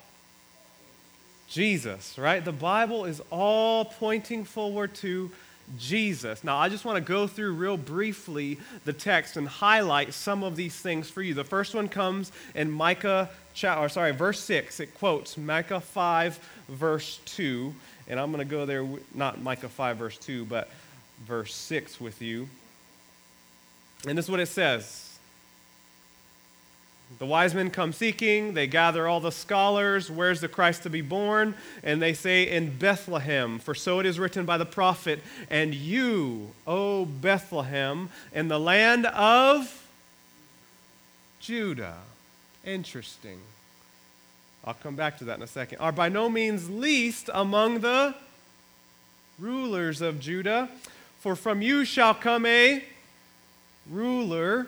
Jesus, 1.47 2.17
right? 2.17 2.43
The 2.43 2.51
Bible 2.51 3.05
is 3.05 3.21
all 3.31 3.85
pointing 3.85 4.43
forward 4.43 4.93
to 4.95 5.31
Jesus. 5.77 6.43
Now, 6.43 6.57
I 6.57 6.67
just 6.67 6.83
want 6.83 6.97
to 6.97 7.01
go 7.01 7.25
through 7.25 7.53
real 7.53 7.77
briefly 7.77 8.59
the 8.83 8.91
text 8.91 9.37
and 9.37 9.47
highlight 9.47 10.13
some 10.13 10.43
of 10.43 10.57
these 10.57 10.75
things 10.75 11.09
for 11.09 11.21
you. 11.21 11.33
The 11.33 11.45
first 11.45 11.73
one 11.73 11.87
comes 11.87 12.33
in 12.53 12.69
Micah, 12.69 13.29
or 13.63 13.87
sorry, 13.87 14.11
verse 14.11 14.41
6. 14.41 14.81
It 14.81 14.93
quotes 14.95 15.37
Micah 15.37 15.79
5, 15.79 16.39
verse 16.67 17.19
2. 17.27 17.73
And 18.09 18.19
I'm 18.19 18.31
going 18.31 18.45
to 18.45 18.49
go 18.49 18.65
there, 18.65 18.85
not 19.13 19.41
Micah 19.41 19.69
5, 19.69 19.97
verse 19.97 20.17
2, 20.17 20.43
but 20.45 20.69
verse 21.25 21.55
6 21.55 22.01
with 22.01 22.21
you. 22.21 22.49
And 24.05 24.17
this 24.17 24.25
is 24.25 24.31
what 24.31 24.41
it 24.41 24.47
says 24.47 25.06
the 27.19 27.25
wise 27.25 27.55
men 27.55 27.71
come 27.71 27.93
seeking, 27.93 28.53
they 28.53 28.67
gather 28.67 29.07
all 29.07 29.19
the 29.19 29.31
scholars, 29.31 30.11
where's 30.11 30.41
the 30.41 30.47
Christ 30.47 30.83
to 30.83 30.89
be 30.89 31.01
born? 31.01 31.55
And 31.83 32.01
they 32.01 32.13
say, 32.13 32.43
In 32.43 32.77
Bethlehem, 32.77 33.59
for 33.59 33.73
so 33.73 33.99
it 33.99 34.05
is 34.05 34.19
written 34.19 34.45
by 34.45 34.57
the 34.57 34.65
prophet, 34.65 35.21
And 35.49 35.73
you, 35.73 36.51
O 36.67 37.05
Bethlehem, 37.05 38.09
in 38.33 38.49
the 38.49 38.59
land 38.59 39.05
of 39.07 39.87
Judah. 41.39 41.97
Interesting. 42.65 43.39
I'll 44.65 44.73
come 44.73 44.95
back 44.95 45.17
to 45.19 45.23
that 45.25 45.37
in 45.37 45.43
a 45.43 45.47
second. 45.47 45.79
Are 45.79 45.93
by 45.93 46.09
no 46.09 46.29
means 46.29 46.69
least 46.69 47.29
among 47.33 47.79
the 47.79 48.15
rulers 49.39 50.01
of 50.01 50.19
Judah, 50.19 50.69
for 51.19 51.35
from 51.35 51.61
you 51.61 51.85
shall 51.85 52.13
come 52.13 52.45
a 52.45 52.83
ruler 53.89 54.67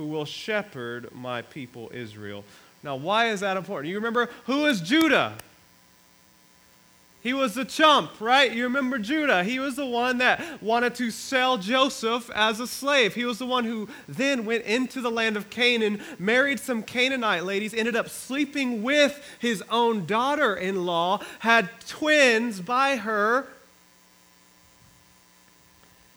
who 0.00 0.06
will 0.06 0.24
shepherd 0.24 1.14
my 1.14 1.42
people 1.42 1.90
Israel. 1.92 2.42
Now, 2.82 2.96
why 2.96 3.28
is 3.28 3.40
that 3.40 3.58
important? 3.58 3.90
You 3.90 3.96
remember 3.96 4.30
who 4.46 4.64
is 4.64 4.80
Judah? 4.80 5.34
He 7.22 7.34
was 7.34 7.52
the 7.52 7.66
chump, 7.66 8.18
right? 8.18 8.50
You 8.50 8.64
remember 8.64 8.98
Judah. 8.98 9.44
He 9.44 9.58
was 9.58 9.76
the 9.76 9.84
one 9.84 10.16
that 10.16 10.62
wanted 10.62 10.94
to 10.94 11.10
sell 11.10 11.58
Joseph 11.58 12.30
as 12.34 12.60
a 12.60 12.66
slave. 12.66 13.14
He 13.14 13.26
was 13.26 13.38
the 13.38 13.44
one 13.44 13.66
who 13.66 13.90
then 14.08 14.46
went 14.46 14.64
into 14.64 15.02
the 15.02 15.10
land 15.10 15.36
of 15.36 15.50
Canaan, 15.50 16.00
married 16.18 16.58
some 16.58 16.82
Canaanite 16.82 17.44
ladies, 17.44 17.74
ended 17.74 17.94
up 17.94 18.08
sleeping 18.08 18.82
with 18.82 19.22
his 19.38 19.62
own 19.68 20.06
daughter 20.06 20.56
in 20.56 20.86
law, 20.86 21.20
had 21.40 21.68
twins 21.86 22.58
by 22.58 22.96
her, 22.96 23.48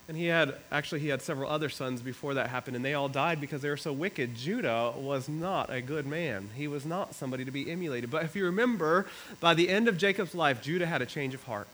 and 0.07 0.17
he 0.17 0.25
had, 0.25 0.55
actually, 0.71 0.99
he 0.99 1.07
had 1.07 1.21
several 1.21 1.49
other 1.49 1.69
sons 1.69 2.01
before 2.01 2.33
that 2.33 2.49
happened, 2.49 2.75
and 2.75 2.83
they 2.83 2.93
all 2.93 3.07
died 3.07 3.39
because 3.39 3.61
they 3.61 3.69
were 3.69 3.77
so 3.77 3.93
wicked. 3.93 4.35
Judah 4.35 4.93
was 4.97 5.29
not 5.29 5.69
a 5.69 5.81
good 5.81 6.05
man. 6.05 6.49
He 6.55 6.67
was 6.67 6.85
not 6.85 7.15
somebody 7.15 7.45
to 7.45 7.51
be 7.51 7.71
emulated. 7.71 8.11
But 8.11 8.23
if 8.25 8.35
you 8.35 8.45
remember, 8.45 9.05
by 9.39 9.53
the 9.53 9.69
end 9.69 9.87
of 9.87 9.97
Jacob's 9.97 10.35
life, 10.35 10.61
Judah 10.61 10.85
had 10.85 11.01
a 11.01 11.05
change 11.05 11.33
of 11.33 11.43
heart. 11.43 11.67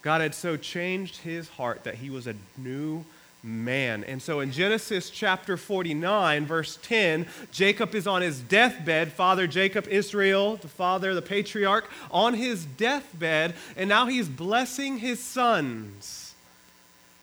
God 0.00 0.22
had 0.22 0.34
so 0.34 0.56
changed 0.56 1.18
his 1.18 1.48
heart 1.50 1.84
that 1.84 1.96
he 1.96 2.08
was 2.08 2.26
a 2.26 2.34
new 2.56 3.04
man. 3.42 4.02
And 4.04 4.22
so 4.22 4.40
in 4.40 4.50
Genesis 4.50 5.10
chapter 5.10 5.58
49, 5.58 6.46
verse 6.46 6.78
10, 6.82 7.26
Jacob 7.52 7.94
is 7.94 8.06
on 8.06 8.22
his 8.22 8.40
deathbed. 8.40 9.12
Father 9.12 9.46
Jacob, 9.46 9.86
Israel, 9.88 10.56
the 10.56 10.68
father, 10.68 11.14
the 11.14 11.22
patriarch, 11.22 11.88
on 12.10 12.34
his 12.34 12.64
deathbed, 12.64 13.54
and 13.76 13.88
now 13.88 14.06
he's 14.06 14.28
blessing 14.28 14.98
his 14.98 15.20
sons. 15.20 16.27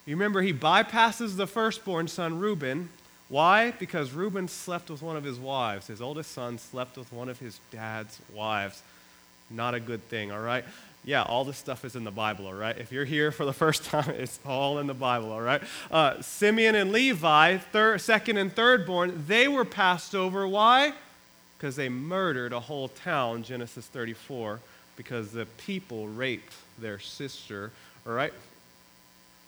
You 0.06 0.16
remember 0.16 0.42
he 0.42 0.54
bypasses 0.54 1.36
the 1.36 1.48
firstborn 1.48 2.08
son, 2.08 2.40
Reuben. 2.40 2.90
Why? 3.28 3.72
Because 3.72 4.12
Reuben 4.12 4.48
slept 4.48 4.92
with 4.92 5.02
one 5.02 5.18
of 5.18 5.24
his 5.24 5.40
wives. 5.40 5.88
His 5.88 6.02
oldest 6.02 6.32
son 6.32 6.60
slept 6.60 6.98
with 6.98 7.12
one 7.12 7.28
of 7.28 7.40
his 7.40 7.60
dad's 7.72 8.20
wives. 8.34 8.84
Not 9.50 9.74
a 9.74 9.80
good 9.80 10.08
thing, 10.10 10.32
all 10.32 10.40
right? 10.40 10.64
Yeah, 11.04 11.24
all 11.24 11.44
this 11.44 11.58
stuff 11.58 11.86
is 11.86 11.96
in 11.96 12.04
the 12.04 12.12
Bible, 12.12 12.46
all 12.48 12.54
right? 12.54 12.78
If 12.78 12.92
you're 12.92 13.06
here 13.06 13.32
for 13.32 13.46
the 13.46 13.54
first 13.54 13.84
time, 13.86 14.12
it's 14.12 14.40
all 14.46 14.78
in 14.78 14.86
the 14.86 14.94
Bible, 14.94 15.32
all 15.32 15.42
right? 15.42 15.62
Uh, 15.90 16.22
Simeon 16.22 16.76
and 16.76 16.92
Levi, 16.92 17.58
second 17.98 18.38
and 18.38 18.54
third 18.54 18.86
born, 18.86 19.24
they 19.28 19.48
were 19.48 19.66
passed 19.66 20.14
over. 20.14 20.48
Why? 20.48 20.94
Because 21.58 21.76
they 21.76 21.90
murdered 21.90 22.54
a 22.54 22.60
whole 22.60 22.90
town, 22.90 23.42
Genesis 23.42 23.88
34, 23.88 24.60
because 24.98 25.32
the 25.32 25.48
people 25.58 26.08
raped 26.08 26.54
their 26.78 27.00
sister, 27.00 27.72
all 28.06 28.14
right? 28.14 28.34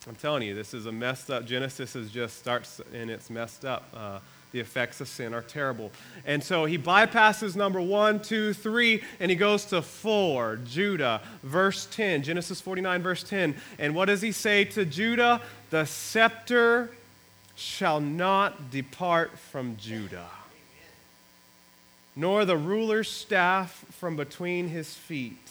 I'm 0.08 0.16
telling 0.16 0.44
you, 0.44 0.56
this 0.56 0.74
is 0.74 0.86
a 0.86 0.92
messed 0.92 1.30
up. 1.30 1.46
Genesis 1.46 1.96
is 1.96 2.10
just 2.10 2.38
starts 2.38 2.80
and 2.94 3.10
it's 3.10 3.30
messed 3.30 3.66
up. 3.66 3.90
Uh, 3.94 4.20
the 4.54 4.60
effects 4.62 5.02
of 5.02 5.10
sin 5.10 5.34
are 5.34 5.42
terrible. 5.42 5.92
And 6.26 6.42
so 6.42 6.64
he 6.64 6.78
bypasses 6.78 7.58
number 7.58 7.82
one, 7.82 8.22
two, 8.22 8.54
three, 8.54 9.04
and 9.20 9.30
he 9.30 9.36
goes 9.36 9.66
to 9.66 9.82
four. 9.82 10.60
Judah, 10.64 11.22
verse 11.44 11.88
10, 11.92 12.24
Genesis 12.24 12.62
49, 12.62 13.02
verse 13.02 13.24
10. 13.24 13.56
And 13.78 13.94
what 13.94 14.06
does 14.06 14.22
he 14.22 14.32
say 14.32 14.64
to 14.66 14.86
Judah? 14.86 15.42
The 15.72 15.84
scepter 15.84 16.92
shall 17.56 18.00
not 18.00 18.72
depart 18.72 19.38
from 19.38 19.76
Judah, 19.76 20.30
nor 22.16 22.46
the 22.46 22.56
ruler's 22.56 23.10
staff 23.10 23.84
from 23.92 24.16
between 24.16 24.70
his 24.70 24.94
feet 24.94 25.47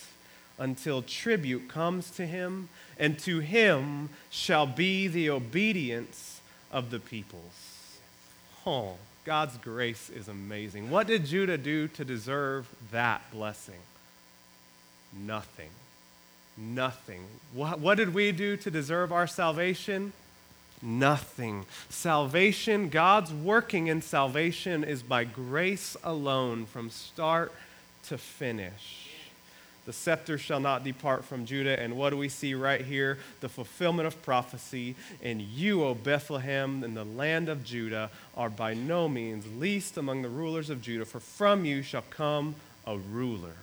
until 0.59 1.03
tribute 1.03 1.69
comes 1.69 2.11
to 2.13 2.27
him 2.27 2.69
and 2.99 3.19
to 3.21 3.41
him 3.41 4.09
shall 4.31 4.67
be 4.67 5.07
the 5.09 5.31
obedience 5.31 6.41
of 6.73 6.91
the 6.91 6.99
peoples. 6.99 7.99
Oh, 8.67 8.95
God's 9.25 9.57
grace 9.59 10.09
is 10.11 10.29
amazing. 10.29 10.91
What 10.91 11.07
did 11.07 11.27
Judah 11.27 11.59
do 11.59 11.89
to 11.89 12.05
deserve 12.05 12.69
that 12.91 13.23
blessing? 13.31 13.81
Nothing. 15.13 15.71
Nothing. 16.57 17.25
What, 17.53 17.81
what 17.81 17.97
did 17.97 18.15
we 18.15 18.33
do 18.33 18.57
to 18.57 18.71
deserve 18.71 19.13
our 19.13 19.27
salvation? 19.27 20.13
Nothing. 20.83 21.67
Salvation, 21.89 22.89
God's 22.89 23.33
working 23.33 23.89
in 23.89 24.03
salvation 24.03 24.85
is 24.85 25.03
by 25.03 25.25
grace 25.25 25.97
alone 26.03 26.67
from 26.67 26.91
start 26.91 27.53
to 28.05 28.19
finish. 28.19 29.06
The 29.87 29.93
scepter 29.93 30.37
shall 30.37 30.61
not 30.61 30.85
depart 30.85 31.25
from 31.25 31.47
Judah. 31.47 31.81
And 31.81 31.97
what 31.97 32.11
do 32.11 32.17
we 32.17 32.29
see 32.29 32.55
right 32.55 32.85
here? 32.85 33.19
The 33.41 33.49
fulfillment 33.49 34.07
of 34.07 34.21
prophecy. 34.23 34.97
And 35.23 35.41
you, 35.41 35.85
O 35.85 35.95
Bethlehem, 35.95 36.85
in 36.85 36.95
the 36.95 37.05
land 37.05 37.49
of 37.49 37.65
Judah, 37.65 38.11
are 38.37 38.51
by 38.51 38.75
no 38.75 39.09
means 39.09 39.47
least 39.59 39.97
among 39.97 40.23
the 40.23 40.29
rulers 40.29 40.71
of 40.71 40.83
Judah, 40.83 41.05
for 41.05 41.21
from 41.21 41.65
you 41.65 41.83
shall 41.83 42.05
come 42.11 42.57
a 42.87 42.99
ruler. 42.99 43.55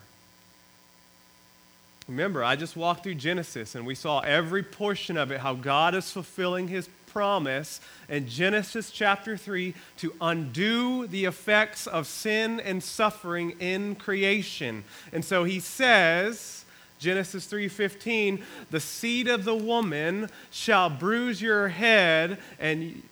Remember, 2.08 2.44
I 2.44 2.56
just 2.56 2.75
walked 2.75 3.03
through 3.03 3.15
Genesis 3.15 3.75
and 3.75 3.86
we 3.86 3.96
saw 3.96 4.20
every 4.20 4.63
portion 4.63 5.15
of 5.15 5.32
it, 5.32 5.39
how 5.39 5.53
God 5.53 5.96
is 5.96 6.12
fulfilling 6.12 6.68
his 6.68 6.89
promise 7.13 7.79
in 8.10 8.27
Genesis 8.27 8.89
chapter 8.89 9.38
3 9.38 9.75
to 9.98 10.13
undo 10.20 11.08
the 11.08 11.25
effects 11.25 11.86
of 11.86 12.08
sin 12.08 12.60
and 12.60 12.84
suffering 12.84 13.51
in 13.60 13.96
creation. 13.96 14.84
And 15.13 15.24
so 15.24 15.43
he 15.43 15.60
says, 15.60 16.65
Genesis 17.00 17.46
3:15, 17.46 18.43
"The 18.72 18.79
seed 18.79 19.27
of 19.27 19.46
the 19.46 19.55
woman 19.55 20.29
shall 20.51 20.89
bruise 20.89 21.41
your 21.41 21.70
head 21.70 22.39
and 22.60 23.03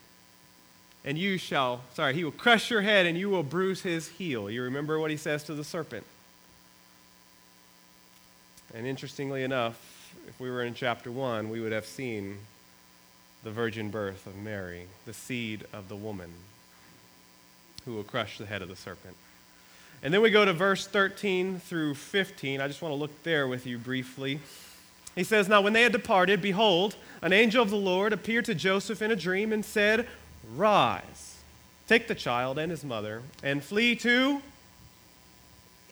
and 1.03 1.17
you 1.17 1.39
shall, 1.39 1.81
sorry, 1.95 2.13
he 2.13 2.23
will 2.23 2.31
crush 2.31 2.69
your 2.69 2.81
head 2.81 3.07
and 3.07 3.17
you 3.17 3.29
will 3.29 3.43
bruise 3.43 3.81
his 3.81 4.07
heel." 4.07 4.49
You 4.49 4.63
remember 4.63 4.99
what 4.99 5.11
he 5.11 5.17
says 5.17 5.43
to 5.45 5.53
the 5.53 5.63
serpent? 5.63 6.05
And 8.73 8.87
interestingly 8.87 9.43
enough, 9.43 10.13
if 10.27 10.39
we 10.39 10.49
were 10.49 10.63
in 10.63 10.73
chapter 10.73 11.11
1, 11.11 11.49
we 11.49 11.59
would 11.59 11.71
have 11.71 11.85
seen 11.85 12.39
the 13.43 13.51
virgin 13.51 13.89
birth 13.89 14.27
of 14.27 14.35
Mary, 14.35 14.85
the 15.05 15.13
seed 15.13 15.65
of 15.73 15.89
the 15.89 15.95
woman 15.95 16.31
who 17.85 17.95
will 17.95 18.03
crush 18.03 18.37
the 18.37 18.45
head 18.45 18.61
of 18.61 18.67
the 18.67 18.75
serpent. 18.75 19.15
And 20.03 20.13
then 20.13 20.21
we 20.21 20.29
go 20.29 20.45
to 20.45 20.53
verse 20.53 20.87
13 20.87 21.59
through 21.59 21.95
15. 21.95 22.61
I 22.61 22.67
just 22.67 22.81
want 22.81 22.91
to 22.91 22.97
look 22.97 23.23
there 23.23 23.47
with 23.47 23.65
you 23.67 23.77
briefly. 23.77 24.39
He 25.15 25.23
says, 25.23 25.47
Now 25.47 25.61
when 25.61 25.73
they 25.73 25.83
had 25.83 25.91
departed, 25.91 26.41
behold, 26.41 26.95
an 27.21 27.33
angel 27.33 27.61
of 27.61 27.69
the 27.69 27.75
Lord 27.75 28.13
appeared 28.13 28.45
to 28.45 28.55
Joseph 28.55 29.01
in 29.01 29.11
a 29.11 29.15
dream 29.15 29.51
and 29.51 29.63
said, 29.63 30.07
Rise, 30.55 31.37
take 31.87 32.07
the 32.07 32.15
child 32.15 32.57
and 32.57 32.71
his 32.71 32.83
mother, 32.83 33.21
and 33.43 33.63
flee 33.63 33.95
to 33.97 34.41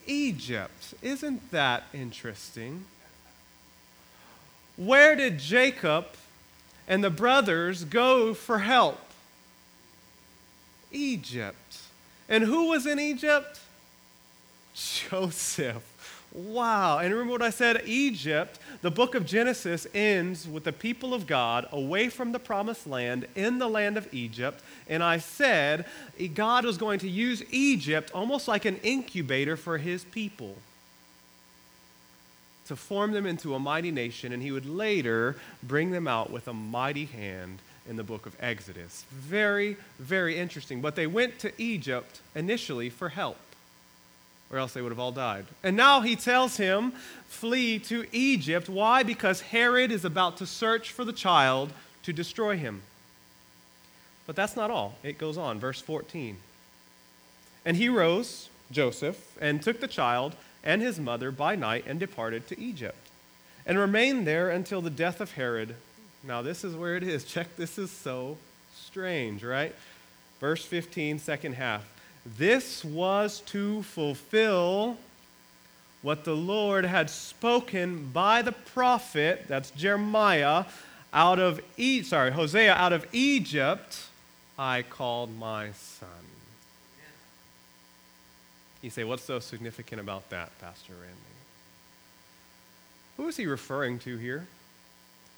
Egypt. 0.08 0.96
Isn't 1.02 1.52
that 1.52 1.84
interesting? 1.94 2.86
Where 4.76 5.16
did 5.16 5.38
Jacob 5.38 6.08
and 6.90 7.04
the 7.04 7.10
brothers 7.10 7.86
go 7.86 8.34
for 8.34 8.60
help? 8.60 9.00
Egypt. 10.92 11.78
And 12.28 12.44
who 12.44 12.70
was 12.70 12.86
in 12.86 13.00
Egypt? 13.00 13.60
Joseph. 14.74 15.86
Wow. 16.34 17.00
And 17.00 17.12
remember 17.12 17.32
what 17.32 17.42
I 17.42 17.50
said? 17.50 17.84
Egypt, 17.86 18.60
the 18.82 18.92
book 18.92 19.16
of 19.16 19.26
Genesis 19.26 19.88
ends 19.94 20.48
with 20.48 20.64
the 20.64 20.74
people 20.74 21.14
of 21.14 21.26
God 21.26 21.68
away 21.72 22.10
from 22.10 22.32
the 22.32 22.40
promised 22.40 22.86
land 22.86 23.28
in 23.36 23.60
the 23.60 23.68
land 23.68 23.98
of 23.98 24.12
Egypt. 24.14 24.64
And 24.88 25.04
I 25.04 25.20
said 25.20 25.86
God 26.34 26.66
was 26.66 26.78
going 26.78 27.00
to 27.00 27.10
use 27.10 27.44
Egypt 27.52 28.12
almost 28.14 28.48
like 28.48 28.66
an 28.66 28.78
incubator 28.78 29.58
for 29.58 29.78
his 29.78 30.04
people 30.04 30.56
to 32.70 32.76
form 32.76 33.12
them 33.12 33.26
into 33.26 33.56
a 33.56 33.60
mighty 33.60 33.92
nation. 33.92 34.32
And 34.32 34.42
he 34.42 34.52
would 34.52 34.66
later 34.66 35.36
bring 35.62 35.92
them 35.92 36.08
out 36.08 36.32
with 36.32 36.48
a 36.48 36.54
mighty 36.54 37.06
hand 37.06 37.60
in 37.90 37.98
the 37.98 38.04
book 38.04 38.26
of 38.26 38.36
Exodus. 38.40 39.06
Very, 39.12 39.76
very 39.98 40.38
interesting. 40.38 40.80
But 40.80 40.96
they 40.96 41.08
went 41.08 41.40
to 41.40 41.52
Egypt 41.62 42.22
initially 42.36 42.90
for 42.90 43.10
help 43.10 43.38
or 44.52 44.58
else 44.58 44.74
they 44.74 44.82
would 44.82 44.92
have 44.92 45.00
all 45.00 45.12
died. 45.12 45.46
And 45.64 45.78
now 45.78 46.02
he 46.02 46.16
tells 46.16 46.58
him, 46.58 46.94
flee 47.28 47.78
to 47.80 48.06
Egypt. 48.12 48.68
Why? 48.68 49.04
Because 49.04 49.42
Herod 49.42 49.92
is 49.92 50.06
about 50.06 50.38
to 50.38 50.46
search 50.46 50.92
for 50.92 51.06
the 51.06 51.14
child 51.14 51.72
to 52.04 52.14
destroy 52.14 52.58
him. 52.58 52.82
But 54.26 54.36
that's 54.36 54.56
not 54.56 54.72
all. 54.72 54.96
It 55.04 55.18
goes 55.18 55.38
on, 55.38 55.60
verse 55.60 55.82
14. 55.82 56.38
And 57.64 57.78
he 57.78 57.90
rose, 57.90 58.50
Joseph, 58.72 59.38
and 59.40 59.62
took 59.62 59.80
the 59.80 59.88
child 59.88 60.36
and 60.64 60.82
his 60.82 61.00
mother 61.00 61.32
by 61.32 61.56
night 61.56 61.86
and 61.88 62.00
departed 62.00 62.48
to 62.48 62.60
Egypt, 62.60 63.10
and 63.66 63.78
remained 63.78 64.28
there 64.28 64.50
until 64.50 64.82
the 64.82 64.90
death 64.90 65.22
of 65.22 65.34
Herod. 65.34 65.76
Now, 66.24 66.42
this 66.42 66.64
is 66.64 66.76
where 66.76 66.96
it 66.96 67.04
is. 67.04 67.24
Check, 67.26 67.56
this 67.56 67.78
is 67.78 67.92
so 67.92 68.38
strange, 68.76 69.44
right? 69.44 69.76
Verse 70.40 70.66
15, 70.66 71.20
second 71.20 71.54
half. 71.54 71.86
This 72.38 72.84
was 72.84 73.42
to 73.48 73.84
fulfill 73.84 74.98
what 76.02 76.24
the 76.24 76.36
Lord 76.36 76.86
had 76.86 77.10
spoken 77.10 78.10
by 78.12 78.42
the 78.42 78.52
prophet, 78.52 79.46
that's 79.48 79.72
Jeremiah, 79.72 80.66
out 81.12 81.40
of 81.40 81.60
e- 81.78 82.04
sorry, 82.04 82.32
Hosea 82.32 82.74
out 82.74 82.94
of 82.94 83.06
Egypt, 83.12 84.06
I 84.58 84.84
called 84.84 85.38
my 85.38 85.72
son. 85.72 86.10
You 88.82 88.90
say, 88.90 89.04
what's 89.04 89.24
so 89.24 89.40
significant 89.40 90.00
about 90.00 90.30
that, 90.30 90.58
Pastor 90.60 90.94
Randy? 90.94 91.16
Who 93.18 93.28
is 93.28 93.36
he 93.36 93.46
referring 93.46 94.00
to 94.00 94.18
here? 94.18 94.48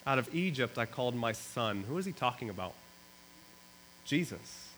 Out 0.06 0.20
of 0.20 0.34
Egypt, 0.34 0.78
I 0.78 0.86
called 0.86 1.16
my 1.16 1.32
son. 1.32 1.84
Who 1.88 1.98
is 1.98 2.06
he 2.06 2.12
talking 2.12 2.50
about? 2.50 2.74
Jesus. 4.06 4.70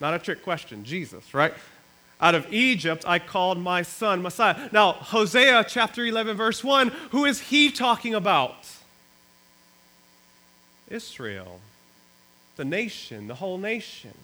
Not 0.00 0.14
a 0.14 0.18
trick 0.18 0.42
question. 0.42 0.84
Jesus, 0.84 1.34
right? 1.34 1.54
Out 2.20 2.34
of 2.34 2.52
Egypt 2.52 3.04
I 3.06 3.18
called 3.18 3.58
my 3.58 3.82
son 3.82 4.22
Messiah. 4.22 4.68
Now, 4.72 4.92
Hosea 4.92 5.64
chapter 5.68 6.04
11, 6.04 6.36
verse 6.36 6.64
1, 6.64 6.88
who 7.10 7.24
is 7.24 7.40
he 7.40 7.70
talking 7.70 8.14
about? 8.14 8.54
Israel, 10.88 11.60
the 12.56 12.64
nation, 12.64 13.26
the 13.26 13.34
whole 13.36 13.58
nation. 13.58 14.14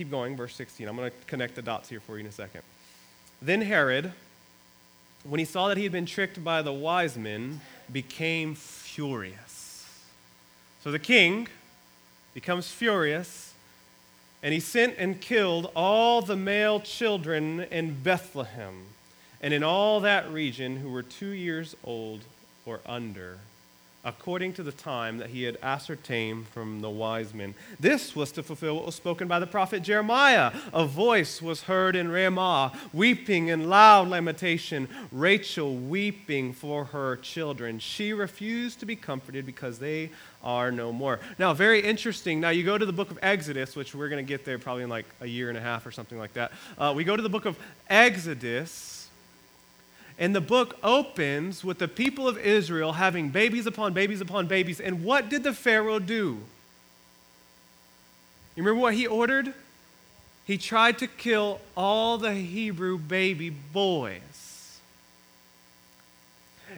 Keep 0.00 0.10
going, 0.10 0.34
verse 0.34 0.54
16. 0.54 0.88
I'm 0.88 0.96
going 0.96 1.10
to 1.10 1.16
connect 1.26 1.56
the 1.56 1.62
dots 1.62 1.90
here 1.90 2.00
for 2.00 2.14
you 2.14 2.20
in 2.20 2.26
a 2.26 2.32
second. 2.32 2.62
Then 3.42 3.60
Herod, 3.60 4.12
when 5.24 5.38
he 5.38 5.44
saw 5.44 5.68
that 5.68 5.76
he 5.76 5.82
had 5.82 5.92
been 5.92 6.06
tricked 6.06 6.42
by 6.42 6.62
the 6.62 6.72
wise 6.72 7.18
men, 7.18 7.60
became 7.92 8.54
furious 8.54 9.60
so 10.82 10.90
the 10.90 10.98
king 10.98 11.48
becomes 12.32 12.70
furious, 12.70 13.52
and 14.42 14.54
he 14.54 14.60
sent 14.60 14.94
and 14.96 15.20
killed 15.20 15.70
all 15.76 16.22
the 16.22 16.36
male 16.36 16.80
children 16.80 17.60
in 17.70 18.02
Bethlehem 18.02 18.86
and 19.42 19.52
in 19.52 19.62
all 19.62 20.00
that 20.00 20.30
region 20.30 20.76
who 20.76 20.90
were 20.90 21.02
two 21.02 21.28
years 21.28 21.76
old 21.84 22.20
or 22.64 22.80
under 22.86 23.38
according 24.04 24.52
to 24.54 24.62
the 24.62 24.72
time 24.72 25.18
that 25.18 25.30
he 25.30 25.42
had 25.42 25.58
ascertained 25.62 26.48
from 26.48 26.80
the 26.80 26.88
wise 26.88 27.34
men. 27.34 27.54
This 27.78 28.16
was 28.16 28.32
to 28.32 28.42
fulfill 28.42 28.76
what 28.76 28.86
was 28.86 28.94
spoken 28.94 29.28
by 29.28 29.38
the 29.38 29.46
prophet 29.46 29.82
Jeremiah. 29.82 30.52
A 30.72 30.86
voice 30.86 31.42
was 31.42 31.62
heard 31.62 31.94
in 31.96 32.10
Ramah, 32.10 32.72
weeping 32.92 33.50
and 33.50 33.68
loud 33.68 34.08
lamentation, 34.08 34.88
Rachel 35.12 35.76
weeping 35.76 36.52
for 36.52 36.86
her 36.86 37.16
children. 37.16 37.78
She 37.78 38.12
refused 38.12 38.80
to 38.80 38.86
be 38.86 38.96
comforted 38.96 39.44
because 39.44 39.78
they 39.78 40.10
are 40.42 40.72
no 40.72 40.92
more. 40.92 41.20
Now, 41.38 41.52
very 41.52 41.80
interesting. 41.80 42.40
Now, 42.40 42.50
you 42.50 42.64
go 42.64 42.78
to 42.78 42.86
the 42.86 42.92
book 42.92 43.10
of 43.10 43.18
Exodus, 43.20 43.76
which 43.76 43.94
we're 43.94 44.08
going 44.08 44.24
to 44.24 44.28
get 44.28 44.44
there 44.44 44.58
probably 44.58 44.84
in 44.84 44.88
like 44.88 45.06
a 45.20 45.26
year 45.26 45.50
and 45.50 45.58
a 45.58 45.60
half 45.60 45.84
or 45.84 45.90
something 45.90 46.18
like 46.18 46.32
that. 46.32 46.52
Uh, 46.78 46.92
we 46.96 47.04
go 47.04 47.16
to 47.16 47.22
the 47.22 47.28
book 47.28 47.44
of 47.44 47.58
Exodus 47.88 48.99
and 50.20 50.34
the 50.34 50.40
book 50.40 50.76
opens 50.84 51.64
with 51.64 51.78
the 51.78 51.88
people 51.88 52.28
of 52.28 52.36
Israel 52.36 52.92
having 52.92 53.30
babies 53.30 53.66
upon 53.66 53.94
babies 53.94 54.20
upon 54.20 54.46
babies. 54.46 54.78
And 54.78 55.02
what 55.02 55.30
did 55.30 55.42
the 55.42 55.54
Pharaoh 55.54 55.98
do? 55.98 56.38
You 58.54 58.62
remember 58.62 58.82
what 58.82 58.92
he 58.92 59.06
ordered? 59.06 59.54
He 60.44 60.58
tried 60.58 60.98
to 60.98 61.06
kill 61.06 61.62
all 61.74 62.18
the 62.18 62.34
Hebrew 62.34 62.98
baby 62.98 63.48
boys. 63.48 64.78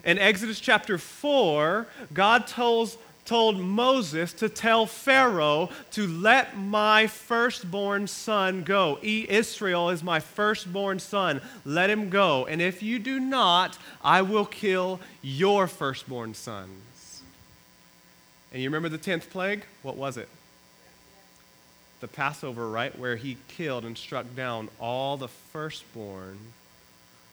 In 0.05 0.17
Exodus 0.17 0.61
chapter 0.61 0.97
4, 0.97 1.85
God 2.13 2.47
tells 2.47 2.97
told 3.25 3.59
Moses 3.59 4.33
to 4.33 4.49
tell 4.49 4.85
Pharaoh 4.85 5.69
to 5.91 6.07
let 6.07 6.57
my 6.57 7.07
firstborn 7.07 8.07
son 8.07 8.63
go. 8.63 8.99
E 9.01 9.25
Israel 9.29 9.89
is 9.89 10.03
my 10.03 10.19
firstborn 10.19 10.99
son. 10.99 11.41
Let 11.63 11.89
him 11.89 12.09
go. 12.09 12.45
And 12.45 12.61
if 12.61 12.83
you 12.83 12.99
do 12.99 13.19
not, 13.19 13.77
I 14.03 14.21
will 14.21 14.45
kill 14.45 14.99
your 15.21 15.67
firstborn 15.67 16.33
sons. 16.33 17.21
And 18.51 18.61
you 18.61 18.69
remember 18.69 18.89
the 18.89 18.97
10th 18.97 19.29
plague? 19.29 19.65
What 19.81 19.95
was 19.95 20.17
it? 20.17 20.29
The 22.01 22.07
Passover, 22.07 22.69
right? 22.69 22.97
Where 22.99 23.15
he 23.15 23.37
killed 23.47 23.85
and 23.85 23.97
struck 23.97 24.35
down 24.35 24.69
all 24.79 25.17
the 25.17 25.29
firstborn 25.29 26.37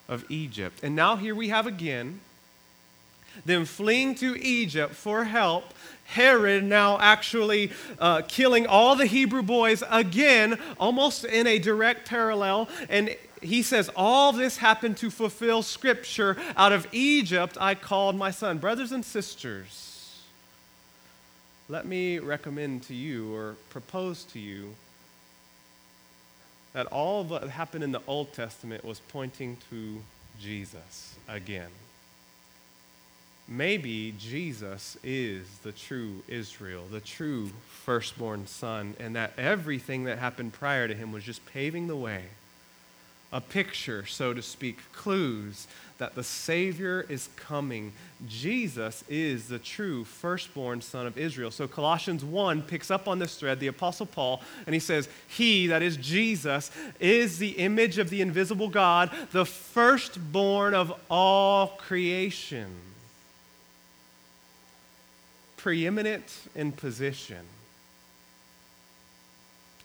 of 0.08 0.24
Egypt. 0.30 0.80
And 0.82 0.94
now 0.94 1.16
here 1.16 1.34
we 1.34 1.48
have 1.48 1.66
again 1.66 2.20
them 3.44 3.64
fleeing 3.64 4.14
to 4.16 4.40
Egypt 4.42 4.94
for 4.94 5.24
help, 5.24 5.74
Herod 6.04 6.64
now 6.64 6.98
actually 6.98 7.70
uh, 7.98 8.22
killing 8.26 8.66
all 8.66 8.96
the 8.96 9.06
Hebrew 9.06 9.42
boys 9.42 9.82
again, 9.90 10.58
almost 10.78 11.24
in 11.24 11.46
a 11.46 11.58
direct 11.58 12.08
parallel. 12.08 12.68
And 12.88 13.16
he 13.40 13.62
says, 13.62 13.90
All 13.94 14.32
this 14.32 14.56
happened 14.56 14.96
to 14.98 15.10
fulfill 15.10 15.62
Scripture. 15.62 16.36
Out 16.56 16.72
of 16.72 16.86
Egypt 16.92 17.56
I 17.60 17.74
called 17.74 18.16
my 18.16 18.30
son. 18.30 18.58
Brothers 18.58 18.92
and 18.92 19.04
sisters, 19.04 20.20
let 21.68 21.86
me 21.86 22.18
recommend 22.18 22.82
to 22.84 22.94
you 22.94 23.32
or 23.32 23.54
propose 23.70 24.24
to 24.24 24.40
you 24.40 24.74
that 26.72 26.86
all 26.86 27.24
that 27.24 27.48
happened 27.48 27.84
in 27.84 27.92
the 27.92 28.02
Old 28.06 28.32
Testament 28.32 28.84
was 28.84 29.00
pointing 29.08 29.56
to 29.70 30.02
Jesus 30.40 31.14
again. 31.28 31.70
Maybe 33.52 34.14
Jesus 34.16 34.96
is 35.02 35.44
the 35.64 35.72
true 35.72 36.22
Israel, 36.28 36.84
the 36.88 37.00
true 37.00 37.50
firstborn 37.84 38.46
son, 38.46 38.94
and 39.00 39.16
that 39.16 39.32
everything 39.36 40.04
that 40.04 40.18
happened 40.18 40.52
prior 40.52 40.86
to 40.86 40.94
him 40.94 41.10
was 41.10 41.24
just 41.24 41.44
paving 41.46 41.88
the 41.88 41.96
way. 41.96 42.26
A 43.32 43.40
picture, 43.40 44.06
so 44.06 44.32
to 44.32 44.40
speak, 44.40 44.78
clues 44.92 45.66
that 45.98 46.14
the 46.14 46.22
Savior 46.22 47.04
is 47.08 47.28
coming. 47.34 47.92
Jesus 48.28 49.02
is 49.08 49.48
the 49.48 49.58
true 49.58 50.04
firstborn 50.04 50.80
son 50.80 51.08
of 51.08 51.18
Israel. 51.18 51.50
So 51.50 51.66
Colossians 51.66 52.24
1 52.24 52.62
picks 52.62 52.88
up 52.88 53.08
on 53.08 53.18
this 53.18 53.34
thread, 53.34 53.58
the 53.58 53.66
Apostle 53.66 54.06
Paul, 54.06 54.42
and 54.66 54.74
he 54.74 54.80
says, 54.80 55.08
He, 55.26 55.66
that 55.66 55.82
is 55.82 55.96
Jesus, 55.96 56.70
is 57.00 57.38
the 57.38 57.50
image 57.50 57.98
of 57.98 58.10
the 58.10 58.20
invisible 58.20 58.68
God, 58.68 59.10
the 59.32 59.44
firstborn 59.44 60.74
of 60.74 60.92
all 61.10 61.66
creation. 61.78 62.68
Preeminent 65.62 66.24
in 66.54 66.72
position. 66.72 67.44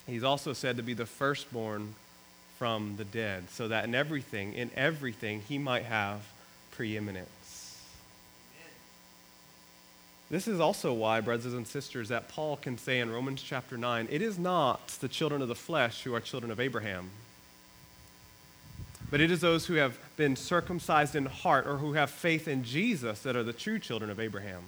He's 0.07 0.23
also 0.23 0.53
said 0.53 0.77
to 0.77 0.83
be 0.83 0.93
the 0.93 1.05
firstborn 1.05 1.95
from 2.57 2.95
the 2.95 3.03
dead, 3.03 3.49
so 3.49 3.67
that 3.67 3.83
in 3.83 3.93
everything, 3.93 4.53
in 4.53 4.71
everything, 4.77 5.41
he 5.49 5.57
might 5.57 5.83
have 5.83 6.21
preeminence. 6.71 7.81
This 10.31 10.47
is 10.47 10.61
also 10.61 10.93
why, 10.93 11.19
brothers 11.19 11.53
and 11.53 11.67
sisters, 11.67 12.07
that 12.07 12.29
Paul 12.29 12.55
can 12.55 12.77
say 12.77 13.01
in 13.01 13.09
Romans 13.09 13.43
chapter 13.43 13.77
9, 13.77 14.07
it 14.09 14.21
is 14.21 14.39
not 14.39 14.87
the 14.87 15.09
children 15.09 15.41
of 15.41 15.49
the 15.49 15.55
flesh 15.55 16.03
who 16.03 16.15
are 16.15 16.21
children 16.21 16.53
of 16.53 16.59
Abraham, 16.61 17.09
but 19.11 19.19
it 19.19 19.29
is 19.29 19.41
those 19.41 19.65
who 19.65 19.73
have 19.73 19.97
been 20.15 20.37
circumcised 20.37 21.17
in 21.17 21.25
heart 21.25 21.67
or 21.67 21.79
who 21.79 21.93
have 21.93 22.09
faith 22.09 22.47
in 22.47 22.63
Jesus 22.63 23.19
that 23.23 23.35
are 23.35 23.43
the 23.43 23.51
true 23.51 23.77
children 23.77 24.09
of 24.09 24.21
Abraham 24.21 24.63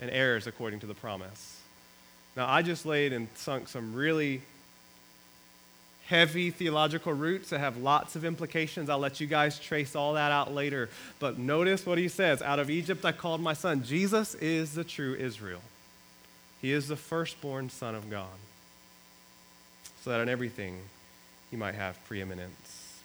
and 0.00 0.10
heirs 0.10 0.46
according 0.46 0.80
to 0.80 0.86
the 0.86 0.94
promise. 0.94 1.60
Now, 2.36 2.48
I 2.48 2.62
just 2.62 2.84
laid 2.84 3.12
and 3.12 3.28
sunk 3.34 3.68
some 3.68 3.94
really 3.94 4.42
heavy 6.06 6.50
theological 6.50 7.12
roots 7.12 7.50
that 7.50 7.60
have 7.60 7.76
lots 7.78 8.16
of 8.16 8.24
implications. 8.24 8.90
I'll 8.90 8.98
let 8.98 9.20
you 9.20 9.26
guys 9.26 9.58
trace 9.58 9.96
all 9.96 10.14
that 10.14 10.32
out 10.32 10.52
later. 10.52 10.90
But 11.18 11.38
notice 11.38 11.86
what 11.86 11.98
he 11.98 12.08
says 12.08 12.42
Out 12.42 12.58
of 12.58 12.70
Egypt 12.70 13.04
I 13.04 13.12
called 13.12 13.40
my 13.40 13.54
son. 13.54 13.82
Jesus 13.82 14.34
is 14.36 14.74
the 14.74 14.84
true 14.84 15.14
Israel, 15.14 15.62
he 16.60 16.72
is 16.72 16.88
the 16.88 16.96
firstborn 16.96 17.70
Son 17.70 17.94
of 17.94 18.10
God, 18.10 18.26
so 20.02 20.10
that 20.10 20.20
in 20.20 20.28
everything 20.28 20.80
he 21.50 21.56
might 21.56 21.74
have 21.74 21.98
preeminence. 22.06 23.00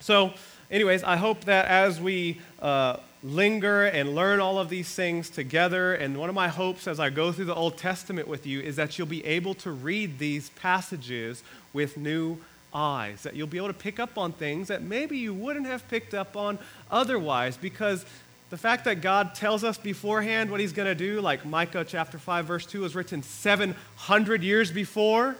So, 0.00 0.32
anyways, 0.70 1.02
I 1.02 1.16
hope 1.16 1.44
that 1.44 1.66
as 1.66 2.00
we 2.00 2.40
uh, 2.62 2.96
linger 3.22 3.84
and 3.84 4.14
learn 4.14 4.40
all 4.40 4.58
of 4.58 4.68
these 4.68 4.88
things 4.88 5.28
together, 5.28 5.94
and 5.94 6.16
one 6.16 6.28
of 6.28 6.34
my 6.34 6.48
hopes 6.48 6.88
as 6.88 6.98
I 6.98 7.10
go 7.10 7.32
through 7.32 7.46
the 7.46 7.54
Old 7.54 7.76
Testament 7.76 8.26
with 8.26 8.46
you 8.46 8.60
is 8.60 8.76
that 8.76 8.98
you'll 8.98 9.06
be 9.06 9.24
able 9.26 9.54
to 9.54 9.70
read 9.70 10.18
these 10.18 10.50
passages 10.50 11.42
with 11.72 11.96
new 11.96 12.38
eyes, 12.72 13.22
that 13.24 13.34
you'll 13.34 13.46
be 13.46 13.58
able 13.58 13.68
to 13.68 13.74
pick 13.74 14.00
up 14.00 14.16
on 14.16 14.32
things 14.32 14.68
that 14.68 14.82
maybe 14.82 15.18
you 15.18 15.34
wouldn't 15.34 15.66
have 15.66 15.86
picked 15.88 16.14
up 16.14 16.36
on 16.36 16.58
otherwise, 16.90 17.56
because 17.56 18.06
the 18.48 18.56
fact 18.56 18.84
that 18.86 19.02
God 19.02 19.34
tells 19.34 19.64
us 19.64 19.76
beforehand 19.76 20.50
what 20.50 20.60
he's 20.60 20.72
going 20.72 20.88
to 20.88 20.94
do, 20.94 21.20
like 21.20 21.44
Micah 21.44 21.84
chapter 21.86 22.18
5, 22.18 22.46
verse 22.46 22.66
2, 22.66 22.80
was 22.80 22.94
written 22.94 23.22
700 23.22 24.42
years 24.42 24.70
before. 24.70 25.36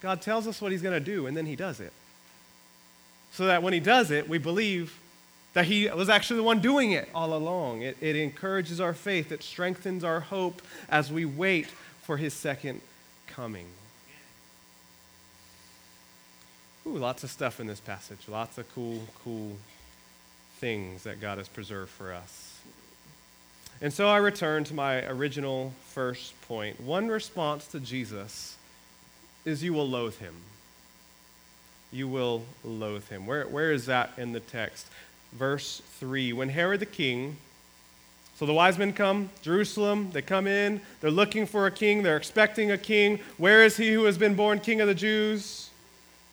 God 0.00 0.20
tells 0.20 0.46
us 0.46 0.60
what 0.60 0.72
he's 0.72 0.82
going 0.82 0.94
to 0.94 1.04
do, 1.04 1.26
and 1.26 1.36
then 1.36 1.46
he 1.46 1.56
does 1.56 1.80
it 1.80 1.92
so 3.32 3.46
that 3.46 3.62
when 3.62 3.72
he 3.72 3.80
does 3.80 4.10
it, 4.10 4.28
we 4.28 4.38
believe 4.38 4.98
that 5.58 5.64
he 5.64 5.88
was 5.88 6.08
actually 6.08 6.36
the 6.36 6.44
one 6.44 6.60
doing 6.60 6.92
it 6.92 7.08
all 7.12 7.34
along. 7.34 7.82
It, 7.82 7.96
it 8.00 8.14
encourages 8.14 8.80
our 8.80 8.94
faith, 8.94 9.32
it 9.32 9.42
strengthens 9.42 10.04
our 10.04 10.20
hope 10.20 10.62
as 10.88 11.10
we 11.10 11.24
wait 11.24 11.66
for 12.02 12.16
his 12.16 12.32
second 12.32 12.80
coming. 13.26 13.66
Ooh, 16.86 16.96
lots 16.96 17.24
of 17.24 17.30
stuff 17.32 17.58
in 17.58 17.66
this 17.66 17.80
passage. 17.80 18.20
Lots 18.28 18.56
of 18.56 18.72
cool, 18.72 19.00
cool 19.24 19.56
things 20.58 21.02
that 21.02 21.20
God 21.20 21.38
has 21.38 21.48
preserved 21.48 21.90
for 21.90 22.12
us. 22.12 22.60
And 23.82 23.92
so 23.92 24.06
I 24.06 24.18
return 24.18 24.62
to 24.62 24.74
my 24.74 25.04
original 25.08 25.72
first 25.88 26.40
point. 26.42 26.80
One 26.80 27.08
response 27.08 27.66
to 27.68 27.80
Jesus 27.80 28.56
is 29.44 29.64
you 29.64 29.72
will 29.72 29.88
loathe 29.88 30.18
him 30.18 30.36
you 31.90 32.06
will 32.06 32.44
loathe 32.64 33.08
him. 33.08 33.26
Where, 33.26 33.46
where 33.46 33.72
is 33.72 33.86
that 33.86 34.12
in 34.16 34.32
the 34.32 34.40
text? 34.40 34.86
Verse 35.32 35.82
3 35.98 36.32
When 36.32 36.48
Herod 36.48 36.80
the 36.80 36.86
king, 36.86 37.36
so 38.38 38.46
the 38.46 38.52
wise 38.52 38.78
men 38.78 38.92
come, 38.92 39.30
Jerusalem, 39.42 40.10
they 40.12 40.22
come 40.22 40.46
in, 40.46 40.80
they're 41.00 41.10
looking 41.10 41.44
for 41.44 41.66
a 41.66 41.70
king, 41.70 42.02
they're 42.02 42.16
expecting 42.16 42.70
a 42.70 42.78
king. 42.78 43.18
Where 43.36 43.64
is 43.64 43.76
he 43.76 43.92
who 43.92 44.04
has 44.04 44.16
been 44.16 44.36
born 44.36 44.60
king 44.60 44.80
of 44.80 44.86
the 44.86 44.94
Jews? 44.94 45.70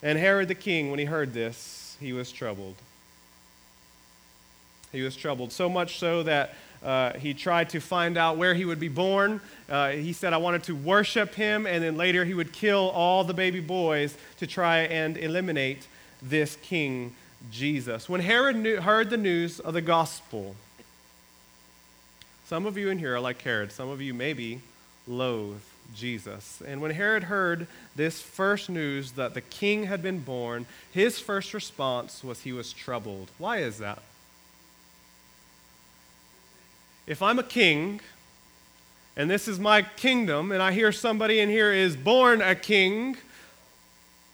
And 0.04 0.20
Herod 0.20 0.48
the 0.48 0.56
king, 0.56 0.92
when 0.92 1.00
he 1.00 1.06
heard 1.06 1.34
this, 1.34 1.98
he 2.00 2.14
was 2.14 2.32
troubled. 2.32 2.76
He 4.92 5.02
was 5.02 5.16
troubled, 5.16 5.52
so 5.52 5.68
much 5.68 5.98
so 5.98 6.22
that 6.24 6.54
uh, 6.84 7.14
he 7.14 7.34
tried 7.34 7.70
to 7.72 7.80
find 7.80 8.18
out 8.18 8.38
where 8.38 8.54
he 8.54 8.66
would 8.66 8.80
be 8.80 8.88
born. 8.88 9.42
Uh, 9.68 9.90
he 9.90 10.14
said, 10.14 10.32
I 10.32 10.38
wanted 10.38 10.62
to 10.64 10.76
worship 10.76 11.34
him, 11.34 11.66
and 11.66 11.84
then 11.84 11.98
later 11.98 12.24
he 12.24 12.36
would 12.36 12.54
kill 12.54 12.92
all 12.92 13.24
the 13.24 13.34
baby 13.34 13.60
boys 13.60 14.16
to 14.38 14.46
try 14.46 14.82
and 14.82 15.18
eliminate 15.18 15.88
this 16.22 16.58
king, 16.62 17.16
Jesus. 17.52 18.08
When 18.10 18.22
Herod 18.22 18.56
knew, 18.56 18.82
heard 18.82 19.10
the 19.10 19.18
news 19.18 19.60
of 19.60 19.74
the 19.74 19.82
gospel, 19.82 20.56
some 22.46 22.66
of 22.66 22.78
you 22.78 22.90
in 22.90 23.00
here 23.00 23.16
are 23.16 23.20
like 23.20 23.42
Herod. 23.42 23.72
Some 23.72 23.90
of 23.90 24.02
you 24.02 24.14
maybe 24.14 24.62
loathe 25.08 25.62
Jesus. 25.96 26.62
And 26.66 26.82
when 26.82 26.92
Herod 26.92 27.24
heard 27.24 27.68
this 27.96 28.22
first 28.22 28.70
news 28.70 29.14
that 29.14 29.34
the 29.34 29.42
king 29.42 29.86
had 29.86 30.02
been 30.02 30.20
born, 30.20 30.66
his 30.92 31.20
first 31.20 31.54
response 31.54 32.24
was 32.24 32.42
he 32.42 32.52
was 32.52 32.72
troubled. 32.74 33.30
Why 33.38 33.58
is 33.58 33.80
that? 33.80 34.02
if 37.08 37.22
I'm 37.22 37.40
a 37.40 37.44
king 37.44 38.00
and 39.18 39.30
this 39.30 39.48
is 39.48 39.60
my 39.60 39.82
kingdom, 39.82 40.52
and 40.52 40.62
I 40.62 40.74
hear 40.74 40.92
somebody 40.92 41.40
in 41.40 41.48
here 41.48 41.72
is 41.72 41.96
born 41.96 42.42
a 42.42 42.54
king, 42.54 43.16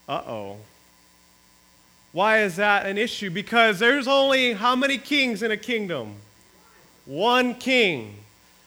uh 0.10 0.24
oh. 0.26 0.58
Why 2.12 2.39
is 2.39 2.58
that 2.58 2.86
an 2.86 2.97
issue? 2.97 3.30
Because 3.30 3.80
there's 3.80 4.08
only 4.08 4.54
how 4.54 4.76
many 4.76 4.97
kings 4.97 5.43
in 5.43 5.52
a 5.52 5.58
kingdom? 5.58 6.15
One 7.06 7.56
king. 7.56 8.15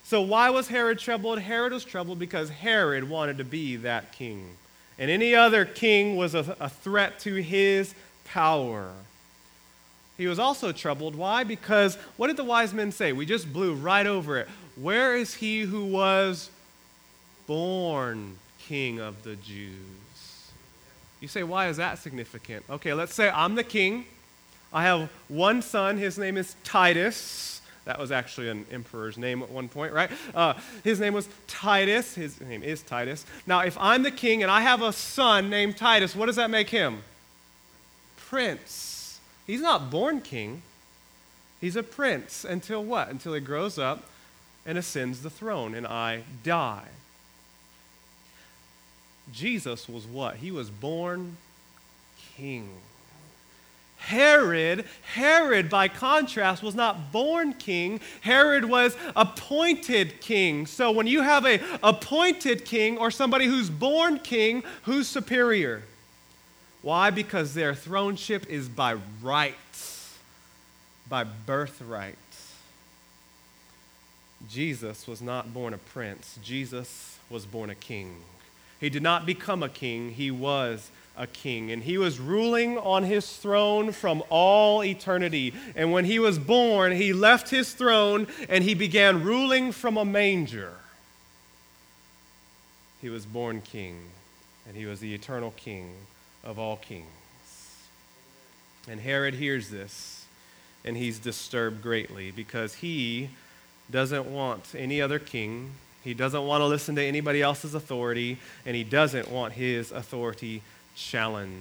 So 0.04 0.22
why 0.22 0.50
was 0.50 0.68
Herod 0.68 0.98
troubled? 0.98 1.38
Herod 1.38 1.72
was 1.72 1.84
troubled 1.84 2.18
because 2.18 2.50
Herod 2.50 3.08
wanted 3.08 3.38
to 3.38 3.44
be 3.44 3.76
that 3.76 4.12
king. 4.12 4.56
And 4.98 5.10
any 5.10 5.34
other 5.34 5.64
king 5.64 6.16
was 6.16 6.34
a, 6.34 6.56
a 6.60 6.68
threat 6.68 7.18
to 7.20 7.34
his 7.34 7.94
power. 8.24 8.90
He 10.16 10.26
was 10.26 10.38
also 10.38 10.72
troubled. 10.72 11.16
Why? 11.16 11.44
Because 11.44 11.96
what 12.16 12.28
did 12.28 12.36
the 12.36 12.44
wise 12.44 12.72
men 12.72 12.92
say? 12.92 13.12
We 13.12 13.26
just 13.26 13.52
blew 13.52 13.74
right 13.74 14.06
over 14.06 14.38
it. 14.38 14.48
Where 14.76 15.16
is 15.16 15.34
he 15.34 15.62
who 15.62 15.84
was 15.86 16.50
born 17.46 18.36
king 18.58 19.00
of 19.00 19.22
the 19.22 19.36
Jews? 19.36 20.03
You 21.24 21.28
say, 21.28 21.42
why 21.42 21.68
is 21.68 21.78
that 21.78 21.98
significant? 22.00 22.66
Okay, 22.68 22.92
let's 22.92 23.14
say 23.14 23.30
I'm 23.30 23.54
the 23.54 23.64
king. 23.64 24.04
I 24.74 24.82
have 24.82 25.08
one 25.28 25.62
son. 25.62 25.96
His 25.96 26.18
name 26.18 26.36
is 26.36 26.54
Titus. 26.64 27.62
That 27.86 27.98
was 27.98 28.12
actually 28.12 28.50
an 28.50 28.66
emperor's 28.70 29.16
name 29.16 29.42
at 29.42 29.48
one 29.48 29.70
point, 29.70 29.94
right? 29.94 30.10
Uh, 30.34 30.52
his 30.82 31.00
name 31.00 31.14
was 31.14 31.26
Titus. 31.46 32.14
His 32.14 32.38
name 32.42 32.62
is 32.62 32.82
Titus. 32.82 33.24
Now, 33.46 33.60
if 33.60 33.74
I'm 33.80 34.02
the 34.02 34.10
king 34.10 34.42
and 34.42 34.52
I 34.52 34.60
have 34.60 34.82
a 34.82 34.92
son 34.92 35.48
named 35.48 35.78
Titus, 35.78 36.14
what 36.14 36.26
does 36.26 36.36
that 36.36 36.50
make 36.50 36.68
him? 36.68 37.02
Prince. 38.18 39.18
He's 39.46 39.62
not 39.62 39.90
born 39.90 40.20
king. 40.20 40.60
He's 41.58 41.74
a 41.74 41.82
prince 41.82 42.44
until 42.44 42.84
what? 42.84 43.08
Until 43.08 43.32
he 43.32 43.40
grows 43.40 43.78
up 43.78 44.10
and 44.66 44.76
ascends 44.76 45.22
the 45.22 45.30
throne 45.30 45.74
and 45.74 45.86
I 45.86 46.24
die. 46.42 46.88
Jesus 49.32 49.88
was 49.88 50.06
what? 50.06 50.36
He 50.36 50.50
was 50.50 50.70
born 50.70 51.36
king. 52.36 52.68
Herod, 53.96 54.84
Herod, 55.14 55.70
by 55.70 55.88
contrast, 55.88 56.62
was 56.62 56.74
not 56.74 57.10
born 57.10 57.54
king. 57.54 58.00
Herod 58.20 58.66
was 58.66 58.96
appointed 59.16 60.20
king. 60.20 60.66
So 60.66 60.90
when 60.90 61.06
you 61.06 61.22
have 61.22 61.46
a 61.46 61.58
appointed 61.82 62.66
king 62.66 62.98
or 62.98 63.10
somebody 63.10 63.46
who's 63.46 63.70
born 63.70 64.18
king, 64.18 64.62
who's 64.82 65.08
superior? 65.08 65.84
Why? 66.82 67.08
Because 67.08 67.54
their 67.54 67.72
throneship 67.72 68.46
is 68.46 68.68
by 68.68 68.96
right, 69.22 69.54
by 71.08 71.24
birthright. 71.24 72.18
Jesus 74.50 75.08
was 75.08 75.22
not 75.22 75.54
born 75.54 75.72
a 75.72 75.78
prince, 75.78 76.38
Jesus 76.42 77.18
was 77.30 77.46
born 77.46 77.70
a 77.70 77.74
king. 77.74 78.16
He 78.84 78.90
did 78.90 79.02
not 79.02 79.24
become 79.24 79.62
a 79.62 79.70
king, 79.70 80.10
he 80.10 80.30
was 80.30 80.90
a 81.16 81.26
king. 81.26 81.70
And 81.70 81.82
he 81.82 81.96
was 81.96 82.20
ruling 82.20 82.76
on 82.76 83.04
his 83.04 83.38
throne 83.38 83.92
from 83.92 84.22
all 84.28 84.84
eternity. 84.84 85.54
And 85.74 85.90
when 85.90 86.04
he 86.04 86.18
was 86.18 86.38
born, 86.38 86.92
he 86.92 87.14
left 87.14 87.48
his 87.48 87.72
throne 87.72 88.26
and 88.46 88.62
he 88.62 88.74
began 88.74 89.24
ruling 89.24 89.72
from 89.72 89.96
a 89.96 90.04
manger. 90.04 90.74
He 93.00 93.08
was 93.08 93.24
born 93.24 93.62
king, 93.62 94.00
and 94.68 94.76
he 94.76 94.84
was 94.84 95.00
the 95.00 95.14
eternal 95.14 95.54
king 95.56 95.90
of 96.42 96.58
all 96.58 96.76
kings. 96.76 97.06
And 98.86 99.00
Herod 99.00 99.32
hears 99.32 99.70
this, 99.70 100.26
and 100.84 100.94
he's 100.94 101.18
disturbed 101.18 101.80
greatly 101.80 102.30
because 102.30 102.74
he 102.74 103.30
doesn't 103.90 104.26
want 104.26 104.74
any 104.76 105.00
other 105.00 105.18
king. 105.18 105.70
He 106.04 106.14
doesn't 106.14 106.46
want 106.46 106.60
to 106.60 106.66
listen 106.66 106.94
to 106.96 107.02
anybody 107.02 107.42
else's 107.42 107.74
authority, 107.74 108.38
and 108.66 108.76
he 108.76 108.84
doesn't 108.84 109.30
want 109.30 109.54
his 109.54 109.90
authority 109.90 110.62
challenged. 110.94 111.56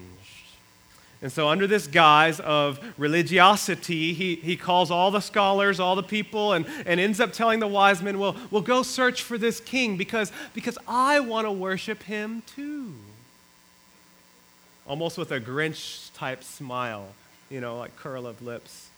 And 1.21 1.31
so, 1.31 1.47
under 1.47 1.65
this 1.65 1.87
guise 1.87 2.41
of 2.41 2.79
religiosity, 2.97 4.13
he, 4.13 4.35
he 4.35 4.57
calls 4.57 4.91
all 4.91 5.09
the 5.09 5.21
scholars, 5.21 5.79
all 5.79 5.95
the 5.95 6.03
people, 6.03 6.51
and, 6.51 6.65
and 6.85 6.99
ends 6.99 7.21
up 7.21 7.31
telling 7.31 7.61
the 7.61 7.67
wise 7.67 8.03
men, 8.03 8.19
well, 8.19 8.35
we'll 8.51 8.61
go 8.61 8.83
search 8.83 9.23
for 9.23 9.37
this 9.37 9.61
king 9.61 9.95
because, 9.95 10.33
because 10.53 10.77
I 10.85 11.21
want 11.21 11.47
to 11.47 11.51
worship 11.51 12.03
him 12.03 12.43
too 12.45 12.93
almost 14.87 15.17
with 15.17 15.31
a 15.31 15.39
Grinch 15.39 16.13
type 16.13 16.43
smile, 16.43 17.07
you 17.49 17.61
know, 17.61 17.77
like 17.77 17.95
curl 17.95 18.27
of 18.27 18.41
lips. 18.41 18.89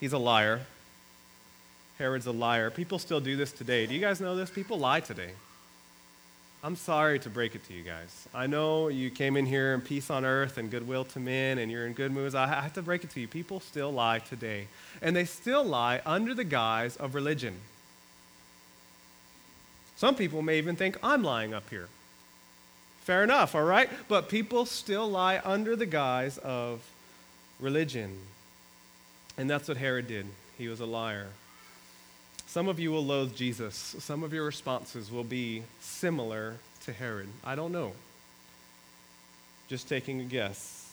He's 0.00 0.12
a 0.12 0.18
liar. 0.18 0.62
Herod's 2.02 2.26
a 2.26 2.32
liar. 2.32 2.68
People 2.68 2.98
still 2.98 3.20
do 3.20 3.36
this 3.36 3.52
today. 3.52 3.86
Do 3.86 3.94
you 3.94 4.00
guys 4.00 4.20
know 4.20 4.34
this? 4.34 4.50
People 4.50 4.76
lie 4.76 4.98
today. 4.98 5.30
I'm 6.64 6.74
sorry 6.74 7.20
to 7.20 7.30
break 7.30 7.54
it 7.54 7.64
to 7.68 7.72
you 7.72 7.84
guys. 7.84 8.26
I 8.34 8.48
know 8.48 8.88
you 8.88 9.08
came 9.08 9.36
in 9.36 9.46
here 9.46 9.72
in 9.72 9.80
peace 9.80 10.10
on 10.10 10.24
earth 10.24 10.58
and 10.58 10.68
goodwill 10.68 11.04
to 11.04 11.20
men 11.20 11.58
and 11.58 11.70
you're 11.70 11.86
in 11.86 11.92
good 11.92 12.10
moods. 12.10 12.34
I 12.34 12.48
have 12.48 12.72
to 12.72 12.82
break 12.82 13.04
it 13.04 13.10
to 13.10 13.20
you. 13.20 13.28
People 13.28 13.60
still 13.60 13.92
lie 13.92 14.18
today. 14.18 14.66
And 15.00 15.14
they 15.14 15.24
still 15.24 15.62
lie 15.62 16.00
under 16.04 16.34
the 16.34 16.42
guise 16.42 16.96
of 16.96 17.14
religion. 17.14 17.54
Some 19.94 20.16
people 20.16 20.42
may 20.42 20.58
even 20.58 20.74
think 20.74 20.98
I'm 21.04 21.22
lying 21.22 21.54
up 21.54 21.70
here. 21.70 21.86
Fair 23.02 23.22
enough, 23.22 23.54
all 23.54 23.62
right? 23.62 23.88
But 24.08 24.28
people 24.28 24.66
still 24.66 25.08
lie 25.08 25.40
under 25.44 25.76
the 25.76 25.86
guise 25.86 26.38
of 26.38 26.80
religion. 27.60 28.18
And 29.38 29.48
that's 29.48 29.68
what 29.68 29.76
Herod 29.76 30.08
did. 30.08 30.26
He 30.58 30.66
was 30.66 30.80
a 30.80 30.86
liar. 30.86 31.28
Some 32.52 32.68
of 32.68 32.78
you 32.78 32.90
will 32.90 33.02
loathe 33.02 33.34
Jesus. 33.34 33.96
Some 33.98 34.22
of 34.22 34.34
your 34.34 34.44
responses 34.44 35.10
will 35.10 35.24
be 35.24 35.62
similar 35.80 36.56
to 36.84 36.92
Herod. 36.92 37.28
I 37.42 37.54
don't 37.54 37.72
know. 37.72 37.92
Just 39.68 39.88
taking 39.88 40.20
a 40.20 40.24
guess. 40.24 40.86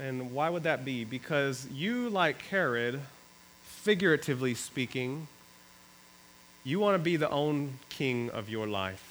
And 0.00 0.32
why 0.32 0.50
would 0.50 0.64
that 0.64 0.84
be? 0.84 1.04
Because 1.04 1.68
you, 1.72 2.08
like 2.08 2.42
Herod, 2.46 3.00
figuratively 3.62 4.54
speaking, 4.54 5.28
you 6.64 6.80
want 6.80 6.96
to 6.96 6.98
be 6.98 7.14
the 7.14 7.30
own 7.30 7.74
king 7.88 8.28
of 8.30 8.50
your 8.50 8.66
life. 8.66 9.06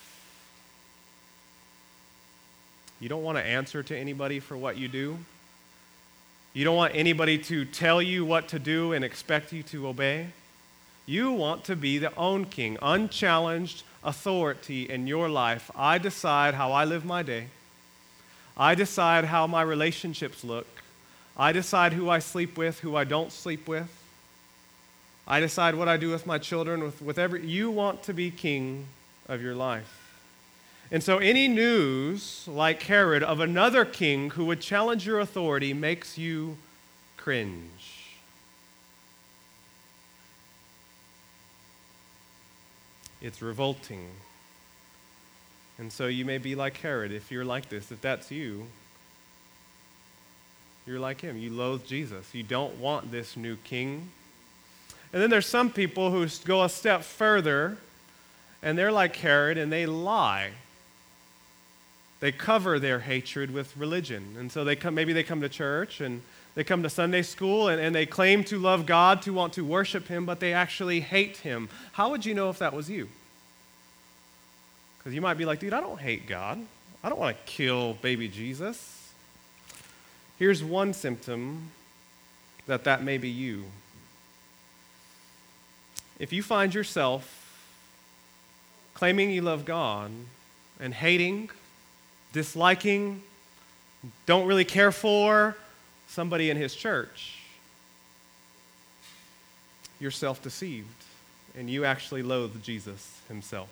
You 2.99 3.07
don't 3.07 3.23
want 3.23 3.37
to 3.37 3.45
answer 3.45 3.81
to 3.81 3.97
anybody 3.97 4.41
for 4.41 4.57
what 4.57 4.75
you 4.75 4.89
do. 4.89 5.17
You 6.51 6.65
don't 6.65 6.75
want 6.75 6.97
anybody 6.97 7.37
to 7.37 7.63
tell 7.63 8.01
you 8.01 8.25
what 8.25 8.49
to 8.49 8.59
do 8.59 8.91
and 8.91 9.05
expect 9.05 9.53
you 9.53 9.63
to 9.63 9.87
obey. 9.87 10.27
You 11.09 11.31
want 11.31 11.63
to 11.63 11.75
be 11.75 11.97
the 11.97 12.15
own 12.15 12.45
king, 12.45 12.77
unchallenged 12.83 13.81
authority 14.03 14.87
in 14.87 15.07
your 15.07 15.27
life. 15.27 15.71
I 15.75 15.97
decide 15.97 16.53
how 16.53 16.71
I 16.71 16.85
live 16.85 17.03
my 17.03 17.23
day. 17.23 17.47
I 18.55 18.75
decide 18.75 19.25
how 19.25 19.47
my 19.47 19.63
relationships 19.63 20.43
look. 20.43 20.67
I 21.35 21.51
decide 21.51 21.93
who 21.93 22.11
I 22.11 22.19
sleep 22.19 22.59
with, 22.59 22.81
who 22.81 22.95
I 22.95 23.05
don't 23.05 23.31
sleep 23.31 23.67
with. 23.67 23.89
I 25.27 25.39
decide 25.39 25.73
what 25.73 25.87
I 25.87 25.97
do 25.97 26.11
with 26.11 26.27
my 26.27 26.37
children, 26.37 26.83
with, 26.83 27.01
with 27.01 27.17
every. 27.17 27.43
You 27.43 27.71
want 27.71 28.03
to 28.03 28.13
be 28.13 28.29
king 28.29 28.85
of 29.27 29.41
your 29.41 29.55
life. 29.55 30.21
And 30.91 31.01
so, 31.01 31.17
any 31.17 31.47
news 31.47 32.47
like 32.47 32.83
Herod 32.83 33.23
of 33.23 33.39
another 33.39 33.83
king 33.83 34.29
who 34.29 34.45
would 34.45 34.61
challenge 34.61 35.07
your 35.07 35.19
authority 35.19 35.73
makes 35.73 36.19
you 36.19 36.57
cringe. 37.17 38.08
It's 43.21 43.41
revolting. 43.41 44.07
And 45.77 45.91
so, 45.91 46.07
you 46.07 46.25
may 46.25 46.37
be 46.37 46.55
like 46.55 46.77
Herod 46.77 47.11
if 47.11 47.31
you're 47.31 47.45
like 47.45 47.69
this. 47.69 47.91
If 47.91 48.01
that's 48.01 48.31
you, 48.31 48.67
you're 50.85 50.99
like 50.99 51.21
him. 51.21 51.37
You 51.37 51.51
loathe 51.51 51.85
Jesus. 51.85 52.33
You 52.33 52.43
don't 52.43 52.77
want 52.79 53.11
this 53.11 53.37
new 53.37 53.55
king. 53.57 54.09
And 55.13 55.21
then 55.21 55.29
there's 55.29 55.45
some 55.45 55.71
people 55.71 56.11
who 56.11 56.27
go 56.45 56.63
a 56.63 56.69
step 56.69 57.03
further, 57.03 57.77
and 58.61 58.77
they're 58.77 58.91
like 58.91 59.15
Herod, 59.15 59.57
and 59.57 59.71
they 59.71 59.85
lie 59.85 60.51
they 62.19 62.31
cover 62.31 62.79
their 62.79 62.99
hatred 62.99 63.51
with 63.51 63.75
religion. 63.77 64.35
And 64.37 64.51
so 64.51 64.63
they 64.63 64.75
come, 64.75 64.93
maybe 64.93 65.13
they 65.13 65.23
come 65.23 65.41
to 65.41 65.49
church 65.49 66.01
and 66.01 66.21
they 66.55 66.63
come 66.63 66.83
to 66.83 66.89
Sunday 66.89 67.21
school 67.21 67.67
and, 67.67 67.81
and 67.81 67.95
they 67.95 68.05
claim 68.05 68.43
to 68.45 68.57
love 68.57 68.85
God, 68.85 69.21
to 69.23 69.33
want 69.33 69.53
to 69.53 69.63
worship 69.63 70.07
Him, 70.07 70.25
but 70.25 70.39
they 70.39 70.53
actually 70.53 70.99
hate 70.99 71.37
Him. 71.37 71.69
How 71.93 72.09
would 72.09 72.25
you 72.25 72.33
know 72.33 72.49
if 72.49 72.59
that 72.59 72.73
was 72.73 72.89
you? 72.89 73.09
Because 74.97 75.13
you 75.13 75.21
might 75.21 75.35
be 75.35 75.45
like, 75.45 75.59
dude, 75.59 75.73
I 75.73 75.79
don't 75.79 75.99
hate 75.99 76.27
God. 76.27 76.59
I 77.03 77.09
don't 77.09 77.19
want 77.19 77.37
to 77.37 77.43
kill 77.51 77.93
baby 77.95 78.27
Jesus. 78.27 79.11
Here's 80.37 80.63
one 80.63 80.93
symptom 80.93 81.71
that 82.67 82.83
that 82.83 83.03
may 83.03 83.17
be 83.17 83.29
you. 83.29 83.65
If 86.19 86.33
you 86.33 86.43
find 86.43 86.73
yourself 86.73 87.35
claiming 88.93 89.31
you 89.31 89.41
love 89.41 89.63
God 89.63 90.11
and 90.79 90.93
hating 90.93 91.49
disliking, 92.33 93.21
don't 94.25 94.45
really 94.45 94.65
care 94.65 94.91
for 94.91 95.55
somebody 96.09 96.49
in 96.49 96.57
his 96.57 96.75
church, 96.75 97.37
you're 99.99 100.11
self 100.11 100.41
deceived 100.41 100.87
and 101.57 101.69
you 101.69 101.85
actually 101.85 102.23
loathe 102.23 102.61
Jesus 102.63 103.19
himself. 103.27 103.69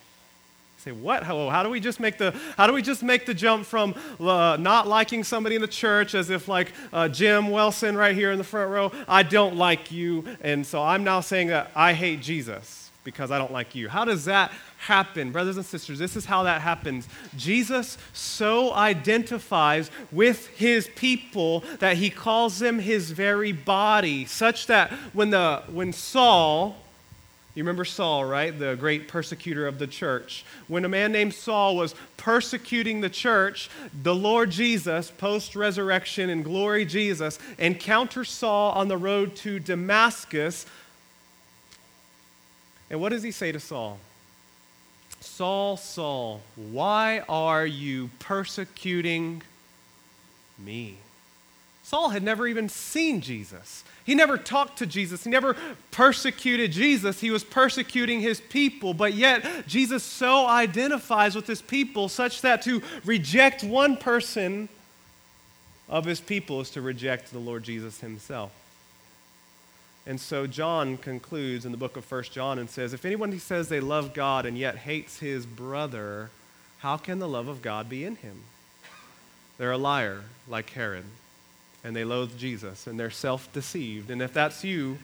You 0.78 0.92
say, 0.92 0.92
what? 0.92 1.22
How, 1.22 1.48
how, 1.48 1.62
do 1.62 1.70
we 1.70 1.80
just 1.80 2.00
make 2.00 2.18
the, 2.18 2.34
how 2.56 2.66
do 2.66 2.72
we 2.72 2.82
just 2.82 3.02
make 3.02 3.26
the 3.26 3.34
jump 3.34 3.66
from 3.66 3.94
uh, 4.20 4.56
not 4.60 4.86
liking 4.86 5.24
somebody 5.24 5.56
in 5.56 5.62
the 5.62 5.68
church 5.68 6.14
as 6.14 6.30
if 6.30 6.46
like 6.46 6.72
uh, 6.92 7.08
Jim 7.08 7.50
Wilson 7.50 7.96
right 7.96 8.14
here 8.14 8.30
in 8.30 8.38
the 8.38 8.44
front 8.44 8.70
row, 8.70 8.92
I 9.08 9.22
don't 9.22 9.56
like 9.56 9.90
you, 9.90 10.24
and 10.40 10.66
so 10.66 10.82
I'm 10.82 11.02
now 11.02 11.20
saying 11.20 11.48
that 11.48 11.70
I 11.74 11.94
hate 11.94 12.20
Jesus 12.20 12.90
because 13.04 13.30
I 13.30 13.38
don't 13.38 13.52
like 13.52 13.74
you. 13.74 13.88
How 13.88 14.04
does 14.04 14.26
that 14.26 14.52
happen? 14.78 15.30
Brothers 15.32 15.56
and 15.56 15.66
sisters, 15.66 15.98
this 15.98 16.16
is 16.16 16.24
how 16.24 16.44
that 16.44 16.60
happens. 16.60 17.08
Jesus 17.36 17.98
so 18.12 18.72
identifies 18.72 19.90
with 20.10 20.46
his 20.48 20.88
people 20.96 21.62
that 21.80 21.96
he 21.96 22.10
calls 22.10 22.58
them 22.58 22.78
his 22.78 23.10
very 23.10 23.52
body, 23.52 24.24
such 24.24 24.66
that 24.66 24.90
when, 25.12 25.30
the, 25.30 25.62
when 25.70 25.92
Saul, 25.92 26.76
you 27.54 27.62
remember 27.62 27.84
Saul, 27.84 28.24
right? 28.24 28.56
The 28.56 28.76
great 28.76 29.08
persecutor 29.08 29.66
of 29.66 29.78
the 29.78 29.86
church. 29.86 30.44
When 30.68 30.84
a 30.84 30.88
man 30.88 31.12
named 31.12 31.34
Saul 31.34 31.76
was 31.76 31.94
persecuting 32.16 33.00
the 33.00 33.10
church, 33.10 33.68
the 34.02 34.14
Lord 34.14 34.50
Jesus, 34.50 35.10
post 35.10 35.56
resurrection 35.56 36.30
and 36.30 36.44
glory 36.44 36.84
Jesus, 36.84 37.38
encounters 37.58 38.30
Saul 38.30 38.72
on 38.72 38.88
the 38.88 38.96
road 38.96 39.34
to 39.36 39.58
Damascus 39.58 40.66
and 42.90 43.00
what 43.00 43.10
does 43.10 43.22
he 43.22 43.30
say 43.30 43.52
to 43.52 43.60
Saul? 43.60 43.98
Saul, 45.20 45.76
Saul, 45.76 46.40
why 46.56 47.20
are 47.28 47.66
you 47.66 48.10
persecuting 48.18 49.42
me? 50.58 50.98
Saul 51.82 52.10
had 52.10 52.22
never 52.22 52.46
even 52.46 52.68
seen 52.68 53.20
Jesus. 53.20 53.82
He 54.04 54.14
never 54.14 54.36
talked 54.36 54.78
to 54.78 54.86
Jesus. 54.86 55.24
He 55.24 55.30
never 55.30 55.56
persecuted 55.90 56.70
Jesus. 56.72 57.20
He 57.20 57.30
was 57.30 57.44
persecuting 57.44 58.20
his 58.20 58.40
people. 58.40 58.92
But 58.92 59.14
yet, 59.14 59.66
Jesus 59.66 60.02
so 60.02 60.46
identifies 60.46 61.34
with 61.34 61.46
his 61.46 61.62
people 61.62 62.08
such 62.08 62.42
that 62.42 62.62
to 62.62 62.82
reject 63.04 63.64
one 63.64 63.96
person 63.96 64.68
of 65.88 66.04
his 66.04 66.20
people 66.20 66.60
is 66.60 66.70
to 66.70 66.82
reject 66.82 67.32
the 67.32 67.38
Lord 67.38 67.62
Jesus 67.62 68.00
himself. 68.00 68.52
And 70.06 70.20
so 70.20 70.46
John 70.46 70.96
concludes 70.96 71.66
in 71.66 71.72
the 71.72 71.78
book 71.78 71.96
of 71.96 72.10
1 72.10 72.24
John 72.24 72.58
and 72.58 72.70
says, 72.70 72.94
If 72.94 73.04
anyone 73.04 73.38
says 73.38 73.68
they 73.68 73.80
love 73.80 74.14
God 74.14 74.46
and 74.46 74.56
yet 74.56 74.76
hates 74.76 75.18
his 75.18 75.44
brother, 75.44 76.30
how 76.78 76.96
can 76.96 77.18
the 77.18 77.28
love 77.28 77.48
of 77.48 77.60
God 77.60 77.88
be 77.88 78.04
in 78.04 78.16
him? 78.16 78.42
They're 79.58 79.72
a 79.72 79.78
liar, 79.78 80.22
like 80.46 80.70
Herod, 80.70 81.04
and 81.82 81.94
they 81.94 82.04
loathe 82.04 82.38
Jesus, 82.38 82.86
and 82.86 82.98
they're 82.98 83.10
self 83.10 83.52
deceived. 83.52 84.10
And 84.10 84.22
if 84.22 84.32
that's 84.32 84.64
you, 84.64 84.98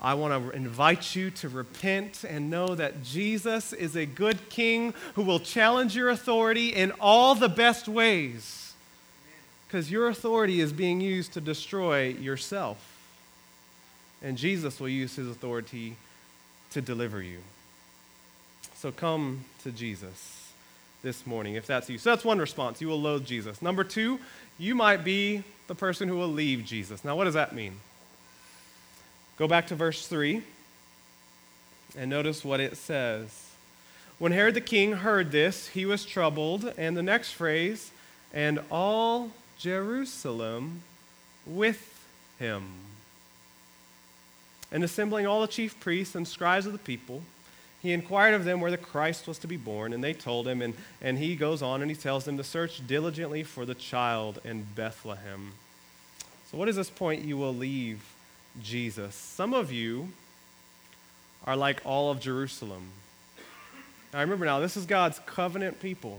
I 0.00 0.14
want 0.14 0.50
to 0.50 0.50
invite 0.54 1.16
you 1.16 1.30
to 1.30 1.48
repent 1.48 2.24
and 2.28 2.50
know 2.50 2.74
that 2.74 3.02
Jesus 3.02 3.72
is 3.72 3.96
a 3.96 4.04
good 4.04 4.50
king 4.50 4.92
who 5.14 5.22
will 5.22 5.40
challenge 5.40 5.96
your 5.96 6.10
authority 6.10 6.68
in 6.68 6.92
all 7.00 7.34
the 7.34 7.48
best 7.48 7.88
ways. 7.88 8.74
Because 9.66 9.90
your 9.90 10.08
authority 10.08 10.60
is 10.60 10.72
being 10.72 11.00
used 11.00 11.32
to 11.32 11.40
destroy 11.40 12.08
yourself. 12.08 12.93
And 14.24 14.38
Jesus 14.38 14.80
will 14.80 14.88
use 14.88 15.14
his 15.14 15.28
authority 15.28 15.96
to 16.70 16.80
deliver 16.80 17.22
you. 17.22 17.38
So 18.74 18.90
come 18.90 19.44
to 19.62 19.70
Jesus 19.70 20.50
this 21.02 21.26
morning 21.26 21.54
if 21.54 21.66
that's 21.66 21.88
you. 21.90 21.98
So 21.98 22.10
that's 22.10 22.24
one 22.24 22.38
response. 22.38 22.80
You 22.80 22.88
will 22.88 23.00
loathe 23.00 23.26
Jesus. 23.26 23.60
Number 23.60 23.84
two, 23.84 24.18
you 24.58 24.74
might 24.74 25.04
be 25.04 25.44
the 25.68 25.74
person 25.74 26.08
who 26.08 26.16
will 26.16 26.32
leave 26.32 26.64
Jesus. 26.64 27.04
Now, 27.04 27.14
what 27.14 27.24
does 27.24 27.34
that 27.34 27.54
mean? 27.54 27.74
Go 29.36 29.46
back 29.46 29.66
to 29.68 29.74
verse 29.74 30.06
3 30.06 30.42
and 31.96 32.10
notice 32.10 32.44
what 32.44 32.60
it 32.60 32.76
says. 32.76 33.50
When 34.18 34.32
Herod 34.32 34.54
the 34.54 34.60
king 34.60 34.92
heard 34.92 35.32
this, 35.32 35.68
he 35.68 35.84
was 35.84 36.04
troubled. 36.04 36.72
And 36.78 36.96
the 36.96 37.02
next 37.02 37.32
phrase, 37.32 37.90
and 38.32 38.60
all 38.70 39.30
Jerusalem 39.58 40.82
with 41.46 42.06
him. 42.38 42.64
And 44.74 44.82
assembling 44.82 45.24
all 45.24 45.40
the 45.40 45.46
chief 45.46 45.78
priests 45.78 46.16
and 46.16 46.26
scribes 46.26 46.66
of 46.66 46.72
the 46.72 46.78
people, 46.78 47.22
he 47.80 47.92
inquired 47.92 48.34
of 48.34 48.44
them 48.44 48.60
where 48.60 48.72
the 48.72 48.76
Christ 48.76 49.28
was 49.28 49.38
to 49.38 49.46
be 49.46 49.56
born, 49.56 49.92
and 49.92 50.02
they 50.02 50.12
told 50.12 50.48
him. 50.48 50.60
And, 50.60 50.74
and 51.00 51.16
he 51.16 51.36
goes 51.36 51.62
on 51.62 51.80
and 51.80 51.88
he 51.88 51.96
tells 51.96 52.24
them 52.24 52.36
to 52.38 52.44
search 52.44 52.84
diligently 52.84 53.44
for 53.44 53.64
the 53.64 53.76
child 53.76 54.40
in 54.44 54.66
Bethlehem. 54.74 55.52
So, 56.50 56.58
what 56.58 56.68
is 56.68 56.74
this 56.74 56.90
point 56.90 57.24
you 57.24 57.36
will 57.36 57.54
leave 57.54 58.02
Jesus? 58.60 59.14
Some 59.14 59.54
of 59.54 59.70
you 59.70 60.08
are 61.46 61.56
like 61.56 61.80
all 61.84 62.10
of 62.10 62.18
Jerusalem. 62.18 62.88
Now, 64.12 64.20
remember 64.20 64.44
now, 64.44 64.58
this 64.58 64.76
is 64.76 64.86
God's 64.86 65.20
covenant 65.24 65.80
people. 65.80 66.18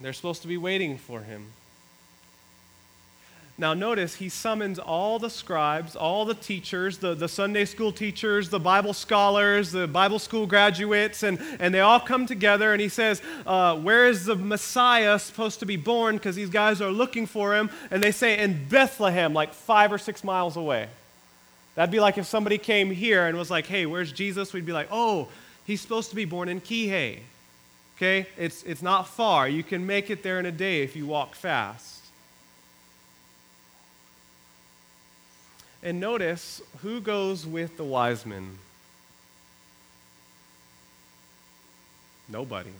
They're 0.00 0.12
supposed 0.12 0.42
to 0.42 0.48
be 0.48 0.56
waiting 0.56 0.96
for 0.96 1.22
him. 1.22 1.46
Now, 3.58 3.74
notice 3.74 4.14
he 4.14 4.30
summons 4.30 4.78
all 4.78 5.18
the 5.18 5.28
scribes, 5.28 5.94
all 5.94 6.24
the 6.24 6.34
teachers, 6.34 6.98
the, 6.98 7.14
the 7.14 7.28
Sunday 7.28 7.66
school 7.66 7.92
teachers, 7.92 8.48
the 8.48 8.58
Bible 8.58 8.94
scholars, 8.94 9.72
the 9.72 9.86
Bible 9.86 10.18
school 10.18 10.46
graduates, 10.46 11.22
and, 11.22 11.38
and 11.60 11.74
they 11.74 11.80
all 11.80 12.00
come 12.00 12.24
together 12.24 12.72
and 12.72 12.80
he 12.80 12.88
says, 12.88 13.20
uh, 13.46 13.76
Where 13.76 14.08
is 14.08 14.24
the 14.24 14.36
Messiah 14.36 15.18
supposed 15.18 15.60
to 15.60 15.66
be 15.66 15.76
born? 15.76 16.16
Because 16.16 16.34
these 16.34 16.48
guys 16.48 16.80
are 16.80 16.90
looking 16.90 17.26
for 17.26 17.54
him. 17.54 17.68
And 17.90 18.02
they 18.02 18.10
say, 18.10 18.38
In 18.38 18.68
Bethlehem, 18.68 19.34
like 19.34 19.52
five 19.52 19.92
or 19.92 19.98
six 19.98 20.24
miles 20.24 20.56
away. 20.56 20.88
That'd 21.74 21.92
be 21.92 22.00
like 22.00 22.16
if 22.16 22.26
somebody 22.26 22.56
came 22.56 22.90
here 22.90 23.26
and 23.26 23.36
was 23.36 23.50
like, 23.50 23.66
Hey, 23.66 23.84
where's 23.84 24.12
Jesus? 24.12 24.54
We'd 24.54 24.66
be 24.66 24.72
like, 24.72 24.88
Oh, 24.90 25.28
he's 25.66 25.82
supposed 25.82 26.08
to 26.08 26.16
be 26.16 26.24
born 26.24 26.48
in 26.48 26.62
Kihei. 26.62 27.18
Okay? 27.98 28.26
It's, 28.38 28.62
it's 28.62 28.82
not 28.82 29.08
far. 29.08 29.46
You 29.46 29.62
can 29.62 29.86
make 29.86 30.08
it 30.08 30.22
there 30.22 30.40
in 30.40 30.46
a 30.46 30.52
day 30.52 30.82
if 30.82 30.96
you 30.96 31.06
walk 31.06 31.34
fast. 31.34 31.91
And 35.82 35.98
notice 35.98 36.62
who 36.82 37.00
goes 37.00 37.46
with 37.46 37.76
the 37.76 37.84
wise 37.84 38.24
men? 38.24 38.58
Nobody. 42.28 42.70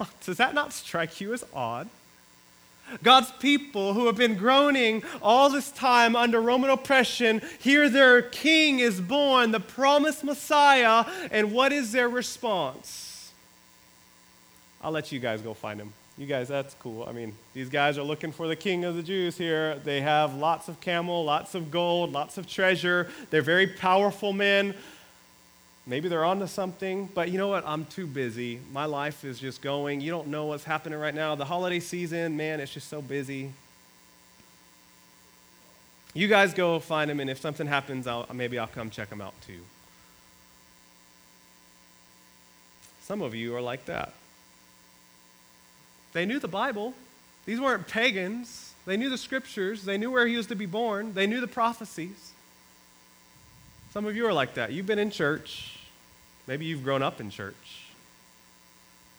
Does 0.24 0.38
that 0.38 0.54
not 0.54 0.72
strike 0.72 1.20
you 1.20 1.34
as 1.34 1.44
odd? 1.52 1.88
God's 3.02 3.32
people 3.32 3.94
who 3.94 4.06
have 4.06 4.16
been 4.16 4.36
groaning 4.36 5.02
all 5.20 5.50
this 5.50 5.72
time 5.72 6.14
under 6.14 6.40
Roman 6.40 6.70
oppression, 6.70 7.42
here 7.58 7.88
their 7.88 8.22
king 8.22 8.78
is 8.78 9.00
born, 9.00 9.50
the 9.50 9.58
promised 9.58 10.22
Messiah, 10.22 11.04
and 11.32 11.52
what 11.52 11.72
is 11.72 11.90
their 11.90 12.08
response? 12.08 13.32
I'll 14.80 14.92
let 14.92 15.10
you 15.10 15.18
guys 15.18 15.40
go 15.40 15.52
find 15.52 15.80
him 15.80 15.92
you 16.18 16.26
guys, 16.26 16.48
that's 16.48 16.74
cool. 16.80 17.04
I 17.06 17.12
mean, 17.12 17.34
these 17.52 17.68
guys 17.68 17.98
are 17.98 18.02
looking 18.02 18.32
for 18.32 18.48
the 18.48 18.56
king 18.56 18.84
of 18.84 18.96
the 18.96 19.02
Jews 19.02 19.36
here. 19.36 19.76
They 19.84 20.00
have 20.00 20.34
lots 20.34 20.68
of 20.68 20.80
camel, 20.80 21.24
lots 21.24 21.54
of 21.54 21.70
gold, 21.70 22.12
lots 22.12 22.38
of 22.38 22.48
treasure. 22.48 23.08
They're 23.28 23.42
very 23.42 23.66
powerful 23.66 24.32
men. 24.32 24.74
Maybe 25.86 26.08
they're 26.08 26.24
onto 26.24 26.46
something, 26.46 27.08
but 27.14 27.30
you 27.30 27.38
know 27.38 27.48
what? 27.48 27.64
I'm 27.66 27.84
too 27.84 28.06
busy. 28.06 28.60
My 28.72 28.86
life 28.86 29.24
is 29.24 29.38
just 29.38 29.60
going. 29.60 30.00
You 30.00 30.10
don't 30.10 30.28
know 30.28 30.46
what's 30.46 30.64
happening 30.64 30.98
right 30.98 31.14
now. 31.14 31.34
The 31.34 31.44
holiday 31.44 31.80
season, 31.80 32.36
man, 32.36 32.60
it's 32.60 32.72
just 32.72 32.88
so 32.88 33.02
busy. 33.02 33.52
You 36.14 36.28
guys 36.28 36.54
go 36.54 36.80
find 36.80 37.10
him, 37.10 37.20
and 37.20 37.28
if 37.28 37.38
something 37.38 37.66
happens, 37.66 38.06
I'll, 38.06 38.26
maybe 38.32 38.58
I'll 38.58 38.66
come 38.66 38.88
check 38.88 39.10
him 39.10 39.20
out 39.20 39.34
too. 39.46 39.60
Some 43.02 43.20
of 43.20 43.34
you 43.34 43.54
are 43.54 43.60
like 43.60 43.84
that. 43.84 44.14
They 46.16 46.24
knew 46.24 46.38
the 46.38 46.48
Bible. 46.48 46.94
These 47.44 47.60
weren't 47.60 47.86
pagans. 47.86 48.72
They 48.86 48.96
knew 48.96 49.10
the 49.10 49.18
scriptures. 49.18 49.84
They 49.84 49.98
knew 49.98 50.10
where 50.10 50.26
he 50.26 50.38
was 50.38 50.46
to 50.46 50.54
be 50.54 50.64
born. 50.64 51.12
They 51.12 51.26
knew 51.26 51.42
the 51.42 51.46
prophecies. 51.46 52.32
Some 53.92 54.06
of 54.06 54.16
you 54.16 54.26
are 54.26 54.32
like 54.32 54.54
that. 54.54 54.72
You've 54.72 54.86
been 54.86 54.98
in 54.98 55.10
church. 55.10 55.78
Maybe 56.46 56.64
you've 56.64 56.82
grown 56.82 57.02
up 57.02 57.20
in 57.20 57.28
church. 57.28 57.82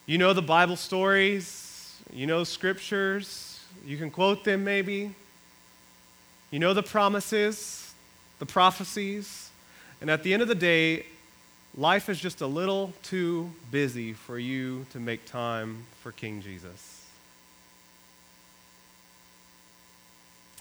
You 0.08 0.18
know 0.18 0.34
the 0.34 0.42
Bible 0.42 0.76
stories. 0.76 2.02
You 2.12 2.26
know 2.26 2.44
scriptures. 2.44 3.64
You 3.86 3.98
can 3.98 4.10
quote 4.10 4.44
them 4.44 4.64
maybe. 4.64 5.14
You 6.50 6.58
know 6.58 6.74
the 6.74 6.82
promises, 6.82 7.94
the 8.40 8.48
prophecies. 8.48 9.52
And 10.02 10.10
at 10.10 10.24
the 10.24 10.34
end 10.34 10.42
of 10.42 10.48
the 10.48 10.56
day, 10.56 11.06
Life 11.78 12.10
is 12.10 12.20
just 12.20 12.42
a 12.42 12.48
little 12.48 12.92
too 13.04 13.52
busy 13.70 14.14
for 14.14 14.40
you 14.40 14.88
to 14.94 15.00
make 15.00 15.26
time 15.26 15.84
for 16.02 16.12
King 16.12 16.42
Jesus. 16.42 17.06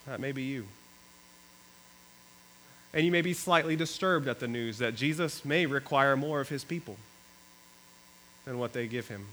That 0.07 0.21
may 0.21 0.33
be 0.33 0.43
you. 0.43 0.67
And 2.93 3.05
you 3.07 3.11
may 3.11 3.23
be 3.23 3.33
slightly 3.33 3.77
disturbed 3.77 4.29
at 4.29 4.41
the 4.41 4.47
news 4.47 4.77
that 4.79 4.95
Jesus 4.95 5.43
may 5.43 5.65
require 5.65 6.17
more 6.17 6.41
of 6.43 6.51
his 6.51 6.65
people 6.65 6.97
than 8.45 8.59
what 8.59 8.75
they 8.75 8.87
give 8.87 9.09
him. 9.09 9.25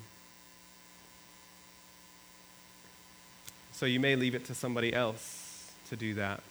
So 3.73 3.85
you 3.85 3.99
may 3.99 4.15
leave 4.15 4.35
it 4.35 4.45
to 4.45 4.55
somebody 4.55 4.93
else 4.93 5.69
to 5.89 5.97
do 5.97 6.13
that 6.13 6.41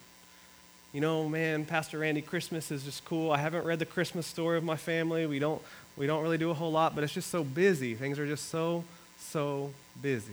you 0.92 1.00
know, 1.00 1.28
man, 1.28 1.64
Pastor 1.64 1.98
Randy, 1.98 2.20
Christmas 2.20 2.70
is 2.70 2.84
just 2.84 3.04
cool. 3.04 3.32
I 3.32 3.38
haven't 3.38 3.64
read 3.64 3.78
the 3.78 3.86
Christmas 3.86 4.26
story 4.26 4.58
of 4.58 4.64
my 4.64 4.76
family. 4.76 5.26
We 5.26 5.38
don't, 5.38 5.62
we 5.96 6.06
don't 6.06 6.22
really 6.22 6.38
do 6.38 6.50
a 6.50 6.54
whole 6.54 6.72
lot, 6.72 6.94
but 6.94 7.02
it's 7.02 7.14
just 7.14 7.30
so 7.30 7.42
busy. 7.42 7.94
Things 7.94 8.18
are 8.18 8.26
just 8.26 8.50
so, 8.50 8.84
so 9.18 9.72
busy. 10.00 10.32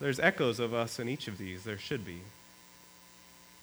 There's 0.00 0.20
echoes 0.20 0.58
of 0.58 0.74
us 0.74 0.98
in 0.98 1.08
each 1.08 1.28
of 1.28 1.38
these. 1.38 1.64
There 1.64 1.78
should 1.78 2.04
be. 2.04 2.20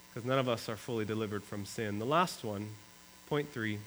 Because 0.09 0.27
none 0.27 0.39
of 0.39 0.49
us 0.49 0.67
are 0.67 0.75
fully 0.75 1.05
delivered 1.05 1.43
from 1.43 1.65
sin. 1.65 1.99
The 1.99 2.05
last 2.05 2.43
one, 2.43 2.69
point 3.29 3.49
three. 3.53 3.77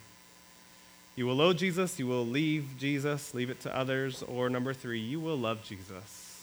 You 1.16 1.26
will 1.26 1.37
loathe 1.37 1.58
Jesus, 1.58 1.98
you 1.98 2.06
will 2.06 2.26
leave 2.26 2.66
Jesus, 2.78 3.34
leave 3.34 3.50
it 3.50 3.60
to 3.62 3.76
others. 3.76 4.22
Or 4.22 4.48
number 4.48 4.72
three, 4.72 5.00
you 5.00 5.20
will 5.20 5.37
love 5.37 5.64
Jesus. 5.64 6.34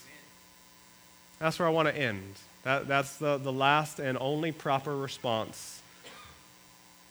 That's 1.41 1.57
where 1.57 1.67
I 1.67 1.71
want 1.71 1.87
to 1.87 1.97
end. 1.97 2.21
That, 2.63 2.87
that's 2.87 3.17
the, 3.17 3.37
the 3.37 3.51
last 3.51 3.99
and 3.99 4.15
only 4.21 4.51
proper 4.51 4.95
response 4.95 5.81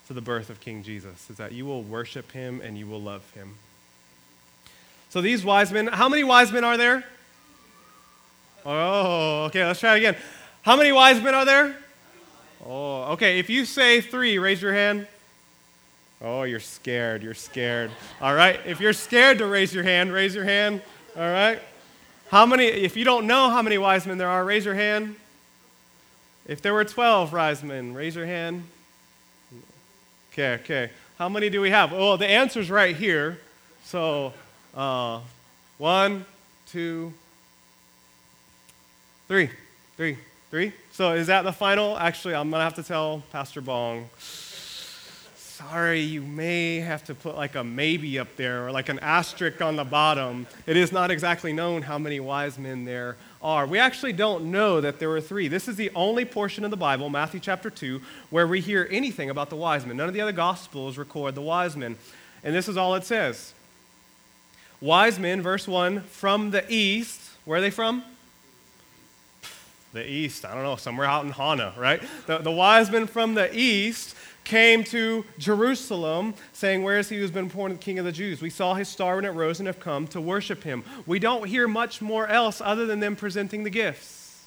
to 0.07 0.13
the 0.13 0.21
birth 0.21 0.51
of 0.51 0.61
King 0.61 0.85
Jesus, 0.85 1.29
is 1.29 1.37
that 1.37 1.53
you 1.53 1.67
will 1.67 1.83
worship 1.83 2.31
him 2.31 2.61
and 2.65 2.79
you 2.79 2.87
will 2.87 3.03
love 3.03 3.29
him. 3.33 3.57
So 5.09 5.21
these 5.21 5.45
wise 5.45 5.73
men, 5.73 5.89
how 5.89 6.09
many 6.09 6.23
wise 6.23 6.53
men 6.53 6.63
are 6.63 6.77
there? 6.77 7.05
Oh, 8.65 9.45
okay, 9.47 9.65
let's 9.65 9.81
try 9.81 9.95
it 9.95 9.99
again. 9.99 10.17
How 10.63 10.77
many 10.77 10.93
wise 10.93 11.21
men 11.21 11.35
are 11.35 11.45
there? 11.45 11.77
Oh, 12.65 13.13
okay, 13.13 13.41
if 13.41 13.51
you 13.51 13.65
say 13.65 14.01
three, 14.01 14.39
raise 14.39 14.63
your 14.63 14.73
hand. 14.73 15.09
Oh, 16.23 16.43
you're 16.43 16.61
scared. 16.61 17.23
You're 17.23 17.35
scared. 17.35 17.91
All 18.21 18.35
right, 18.35 18.61
if 18.67 18.81
you're 18.81 18.93
scared 18.93 19.39
to 19.39 19.47
raise 19.47 19.75
your 19.75 19.85
hand, 19.85 20.13
raise 20.13 20.35
your 20.35 20.45
hand. 20.45 20.83
All 21.17 21.23
right. 21.23 21.61
How 22.31 22.47
many, 22.47 22.67
if 22.67 22.97
you 22.97 23.05
don't 23.05 23.27
know 23.27 23.51
how 23.51 23.61
many 23.61 23.77
wise 23.77 24.07
men 24.07 24.17
there 24.17 24.29
are, 24.29 24.45
raise 24.45 24.65
your 24.65 24.75
hand. 24.75 25.17
If 26.47 26.63
there 26.63 26.73
were 26.73 26.85
12 26.85 27.33
wise 27.33 27.65
men, 27.65 27.93
raise 27.93 28.15
your 28.15 28.27
hand. 28.27 28.63
Okay, 30.33 30.55
okay. 30.55 30.91
How 31.19 31.29
many 31.29 31.51
do 31.51 31.61
we 31.61 31.71
have? 31.71 31.91
Well, 31.91 32.17
the 32.17 32.29
answer's 32.29 32.71
right 32.71 32.95
here. 32.95 33.41
So, 33.85 34.33
uh, 34.77 35.21
one, 35.79 36.25
two, 36.69 37.13
three, 39.27 39.51
three, 39.97 40.17
three. 40.51 40.73
So, 40.93 41.15
is 41.15 41.27
that 41.27 41.43
the 41.43 41.53
final? 41.53 41.99
Actually, 41.99 42.37
I'm 42.37 42.49
going 42.49 42.61
to 42.61 42.65
have 42.65 42.75
to 42.75 42.85
tell 42.85 43.25
Pastor 43.33 43.61
Bong. 43.61 44.09
Sorry, 45.69 46.01
you 46.01 46.23
may 46.23 46.77
have 46.77 47.05
to 47.05 47.15
put 47.15 47.37
like 47.37 47.55
a 47.55 47.63
maybe 47.63 48.19
up 48.19 48.35
there 48.37 48.67
or 48.67 48.73
like 48.73 48.89
an 48.89 48.99
asterisk 49.01 49.61
on 49.61 49.77
the 49.77 49.85
bottom. 49.85 50.47
It 50.67 50.77
is 50.77 50.91
not 50.91 51.11
exactly 51.11 51.53
known 51.53 51.83
how 51.83 51.99
many 51.99 52.19
wise 52.19 52.59
men 52.59 52.85
there 52.85 53.17
are. 53.43 53.67
We 53.67 53.79
actually 53.79 54.15
don't 54.15 54.51
know 54.51 54.81
that 54.81 54.99
there 54.99 55.11
were 55.11 55.21
three. 55.21 55.49
This 55.49 55.69
is 55.69 55.77
the 55.77 55.91
only 55.95 56.25
portion 56.25 56.65
of 56.65 56.71
the 56.71 56.79
Bible, 56.79 57.11
Matthew 57.11 57.41
chapter 57.41 57.69
2, 57.69 58.01
where 58.31 58.47
we 58.47 58.61
hear 58.61 58.89
anything 58.91 59.29
about 59.29 59.51
the 59.51 59.57
wise 59.57 59.85
men. 59.85 59.99
None 59.99 60.09
of 60.09 60.15
the 60.15 60.23
other 60.23 60.33
gospels 60.33 60.97
record 60.97 61.35
the 61.35 61.43
wise 61.43 61.77
men. 61.77 61.97
And 62.43 62.55
this 62.55 62.69
is 62.69 62.79
all 62.79 62.95
it 62.95 63.05
says. 63.05 63.53
Wise 64.81 65.19
men, 65.19 65.43
verse 65.43 65.69
1, 65.69 66.01
from 66.01 66.53
the 66.53 66.65
east. 66.73 67.21
Where 67.45 67.59
are 67.59 67.61
they 67.61 67.71
from? 67.71 68.03
The 69.93 70.09
east. 70.09 70.47
I 70.47 70.55
don't 70.55 70.63
know, 70.63 70.77
somewhere 70.77 71.07
out 71.07 71.27
in 71.27 71.33
Hana, 71.33 71.75
right? 71.77 72.03
The, 72.27 72.39
the 72.39 72.51
wise 72.51 72.91
men 72.91 73.07
from 73.07 73.35
the 73.35 73.55
east 73.55 74.15
came 74.45 74.85
to 74.85 75.25
Jerusalem, 75.39 76.35
saying, 76.53 76.83
Where 76.83 76.99
is 76.99 77.09
he 77.09 77.19
who's 77.19 77.31
been 77.31 77.49
born 77.49 77.73
the 77.73 77.79
King 77.79 77.99
of 77.99 78.05
the 78.05 78.13
Jews? 78.13 78.43
We 78.43 78.51
saw 78.51 78.75
his 78.75 78.89
star 78.89 79.17
when 79.17 79.25
it 79.25 79.31
rose 79.31 79.61
and 79.61 79.67
have 79.67 79.81
come 79.81 80.07
to 80.09 80.21
worship 80.21 80.63
him. 80.63 80.85
We 81.07 81.19
don't 81.19 81.47
hear 81.47 81.69
much 81.69 82.03
more 82.03 82.27
else 82.27 82.61
other 82.61 82.87
than 82.87 83.01
them 83.01 83.17
presenting 83.17 83.65
the 83.65 83.71
gifts. 83.71 84.45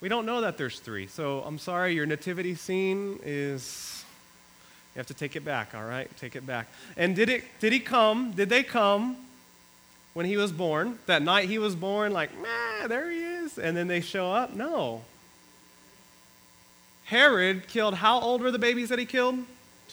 We 0.00 0.08
don't 0.08 0.26
know 0.26 0.40
that 0.40 0.58
there's 0.58 0.80
three. 0.80 1.06
So 1.06 1.42
I'm 1.46 1.58
sorry, 1.58 1.94
your 1.94 2.06
nativity 2.06 2.54
scene 2.54 3.20
is. 3.24 4.04
You 4.94 4.98
have 4.98 5.06
to 5.06 5.14
take 5.14 5.36
it 5.36 5.44
back, 5.44 5.74
all 5.74 5.84
right? 5.84 6.10
Take 6.18 6.36
it 6.36 6.44
back. 6.44 6.66
And 6.98 7.16
did, 7.16 7.30
it, 7.30 7.44
did 7.60 7.72
he 7.72 7.80
come? 7.80 8.32
Did 8.32 8.50
they 8.50 8.62
come 8.62 9.16
when 10.12 10.26
he 10.26 10.36
was 10.36 10.52
born? 10.52 10.98
That 11.06 11.22
night 11.22 11.48
he 11.48 11.58
was 11.58 11.74
born, 11.74 12.12
like, 12.12 12.30
nah, 12.36 12.88
there 12.88 13.10
he 13.10 13.18
is. 13.18 13.58
And 13.58 13.74
then 13.74 13.88
they 13.88 14.02
show 14.02 14.30
up? 14.30 14.54
No. 14.54 15.02
Herod 17.04 17.68
killed, 17.68 17.94
how 17.94 18.20
old 18.20 18.40
were 18.40 18.50
the 18.50 18.58
babies 18.58 18.88
that 18.88 18.98
he 18.98 19.06
killed? 19.06 19.44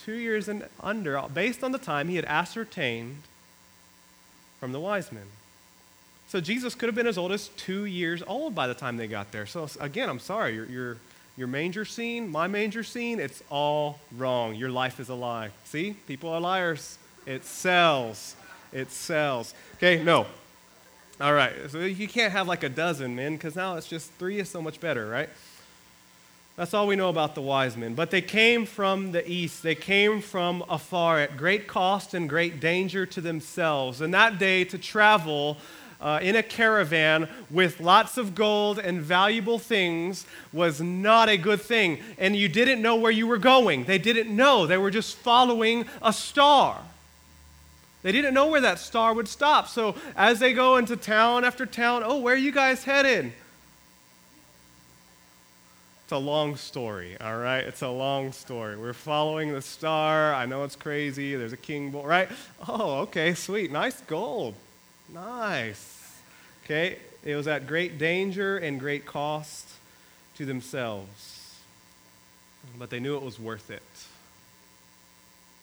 Two 0.04 0.14
years 0.14 0.48
and 0.48 0.66
under, 0.82 1.20
based 1.32 1.62
on 1.62 1.72
the 1.72 1.78
time 1.78 2.08
he 2.08 2.16
had 2.16 2.24
ascertained 2.24 3.22
from 4.58 4.72
the 4.72 4.80
wise 4.80 5.10
men. 5.12 5.26
So 6.28 6.40
Jesus 6.40 6.74
could 6.74 6.86
have 6.86 6.94
been 6.94 7.08
as 7.08 7.18
old 7.18 7.32
as 7.32 7.48
two 7.48 7.86
years 7.86 8.22
old 8.26 8.54
by 8.54 8.66
the 8.68 8.74
time 8.74 8.96
they 8.96 9.08
got 9.08 9.32
there. 9.32 9.46
So 9.46 9.68
again, 9.80 10.08
I'm 10.08 10.20
sorry, 10.20 10.54
your, 10.54 10.66
your, 10.66 10.96
your 11.36 11.48
manger 11.48 11.84
scene, 11.84 12.28
my 12.28 12.46
manger 12.46 12.84
scene, 12.84 13.18
it's 13.18 13.42
all 13.50 13.98
wrong. 14.16 14.54
Your 14.54 14.70
life 14.70 15.00
is 15.00 15.08
a 15.08 15.14
lie. 15.14 15.50
See, 15.64 15.96
people 16.06 16.30
are 16.30 16.40
liars. 16.40 16.98
It 17.26 17.44
sells. 17.44 18.36
It 18.72 18.90
sells. 18.92 19.54
Okay, 19.76 20.02
no. 20.02 20.26
All 21.20 21.34
right, 21.34 21.52
so 21.68 21.80
you 21.80 22.08
can't 22.08 22.32
have 22.32 22.46
like 22.46 22.62
a 22.62 22.68
dozen 22.68 23.14
men 23.14 23.34
because 23.34 23.56
now 23.56 23.76
it's 23.76 23.86
just 23.86 24.10
three 24.12 24.38
is 24.38 24.48
so 24.48 24.62
much 24.62 24.80
better, 24.80 25.06
right? 25.08 25.28
That's 26.60 26.74
all 26.74 26.86
we 26.86 26.94
know 26.94 27.08
about 27.08 27.34
the 27.34 27.40
wise 27.40 27.74
men. 27.74 27.94
But 27.94 28.10
they 28.10 28.20
came 28.20 28.66
from 28.66 29.12
the 29.12 29.26
east. 29.26 29.62
They 29.62 29.74
came 29.74 30.20
from 30.20 30.62
afar 30.68 31.18
at 31.18 31.38
great 31.38 31.66
cost 31.66 32.12
and 32.12 32.28
great 32.28 32.60
danger 32.60 33.06
to 33.06 33.22
themselves. 33.22 34.02
And 34.02 34.12
that 34.12 34.38
day, 34.38 34.64
to 34.64 34.76
travel 34.76 35.56
uh, 36.02 36.18
in 36.20 36.36
a 36.36 36.42
caravan 36.42 37.30
with 37.50 37.80
lots 37.80 38.18
of 38.18 38.34
gold 38.34 38.78
and 38.78 39.00
valuable 39.00 39.58
things 39.58 40.26
was 40.52 40.82
not 40.82 41.30
a 41.30 41.38
good 41.38 41.62
thing. 41.62 41.98
And 42.18 42.36
you 42.36 42.46
didn't 42.46 42.82
know 42.82 42.96
where 42.96 43.10
you 43.10 43.26
were 43.26 43.38
going. 43.38 43.84
They 43.84 43.96
didn't 43.96 44.28
know. 44.28 44.66
They 44.66 44.76
were 44.76 44.90
just 44.90 45.16
following 45.16 45.86
a 46.02 46.12
star. 46.12 46.76
They 48.02 48.12
didn't 48.12 48.34
know 48.34 48.48
where 48.48 48.60
that 48.60 48.80
star 48.80 49.14
would 49.14 49.28
stop. 49.28 49.66
So 49.66 49.94
as 50.14 50.40
they 50.40 50.52
go 50.52 50.76
into 50.76 50.98
town 50.98 51.46
after 51.46 51.64
town, 51.64 52.02
oh, 52.04 52.18
where 52.18 52.34
are 52.34 52.36
you 52.36 52.52
guys 52.52 52.84
headed? 52.84 53.32
It's 56.10 56.16
a 56.16 56.18
long 56.18 56.56
story, 56.56 57.16
all 57.20 57.38
right? 57.38 57.64
It's 57.64 57.82
a 57.82 57.88
long 57.88 58.32
story. 58.32 58.76
We're 58.76 58.92
following 58.92 59.52
the 59.52 59.62
star. 59.62 60.34
I 60.34 60.44
know 60.44 60.64
it's 60.64 60.74
crazy. 60.74 61.36
There's 61.36 61.52
a 61.52 61.56
king 61.56 61.92
right? 61.92 62.28
Oh, 62.66 63.02
okay, 63.02 63.32
sweet. 63.34 63.70
Nice 63.70 64.00
gold. 64.08 64.56
Nice. 65.14 66.20
Okay, 66.64 66.96
it 67.24 67.36
was 67.36 67.46
at 67.46 67.68
great 67.68 67.96
danger 67.96 68.58
and 68.58 68.80
great 68.80 69.06
cost 69.06 69.68
to 70.34 70.44
themselves. 70.44 71.54
But 72.76 72.90
they 72.90 72.98
knew 72.98 73.14
it 73.14 73.22
was 73.22 73.38
worth 73.38 73.70
it. 73.70 73.80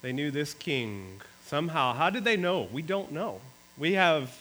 They 0.02 0.14
knew 0.14 0.32
this 0.32 0.54
king 0.54 1.20
somehow. 1.45 1.93
How 1.93 2.10
did 2.10 2.24
they 2.24 2.38
know? 2.38 2.70
We 2.72 2.84
don't 2.84 3.12
know. 3.12 3.41
We 3.78 3.95
have 3.95 4.34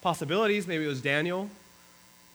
possibilities. 0.00 0.66
Maybe 0.66 0.86
it 0.86 0.88
was 0.88 1.02
Daniel 1.02 1.50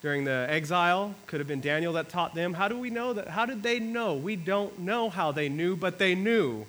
during 0.03 0.25
the 0.25 0.45
exile. 0.49 1.15
Could 1.25 1.39
have 1.39 1.47
been 1.47 1.61
Daniel 1.61 1.93
that 1.93 2.09
taught 2.09 2.35
them. 2.35 2.53
How 2.53 2.67
do 2.67 2.77
we 2.77 2.91
know 2.91 3.13
that? 3.13 3.29
How 3.29 3.47
did 3.47 3.63
they 3.63 3.79
know? 3.79 4.13
We 4.13 4.35
don't 4.35 4.79
know 4.79 5.09
how 5.09 5.31
they 5.31 5.49
knew, 5.49 5.75
but 5.75 5.97
they 5.97 6.13
knew. 6.13 6.65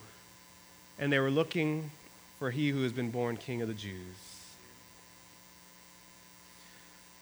And 0.99 1.13
they 1.13 1.19
were 1.19 1.33
looking 1.33 1.91
for 2.39 2.53
he 2.53 2.71
who 2.71 2.85
has 2.85 2.93
been 2.93 3.11
born 3.11 3.37
king 3.37 3.61
of 3.61 3.69
the 3.69 3.75
Jews. 3.75 4.15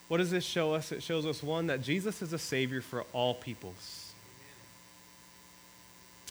What 0.09 0.19
does 0.19 0.31
this 0.31 0.45
show 0.45 0.75
us? 0.75 0.93
It 0.93 1.03
shows 1.03 1.25
us, 1.25 1.43
one, 1.43 1.69
that 1.69 1.81
Jesus 1.81 2.21
is 2.21 2.35
a 2.35 2.39
Savior 2.39 2.83
for 2.83 3.07
all 3.15 3.33
peoples. 3.33 4.13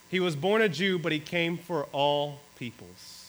He 0.09 0.19
was 0.19 0.35
born 0.35 0.61
a 0.61 0.69
Jew, 0.69 0.99
but 0.99 1.11
he 1.11 1.19
came 1.19 1.57
for 1.57 1.85
all 1.91 2.39
peoples. 2.59 3.20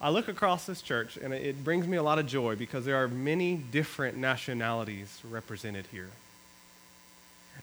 I 0.00 0.08
look 0.08 0.28
across 0.28 0.64
this 0.64 0.80
church 0.80 1.18
and 1.18 1.34
it 1.34 1.62
brings 1.62 1.86
me 1.86 1.98
a 1.98 2.02
lot 2.02 2.18
of 2.18 2.26
joy 2.26 2.56
because 2.56 2.84
there 2.86 2.96
are 2.96 3.08
many 3.08 3.56
different 3.56 4.16
nationalities 4.16 5.20
represented 5.28 5.86
here. 5.92 6.08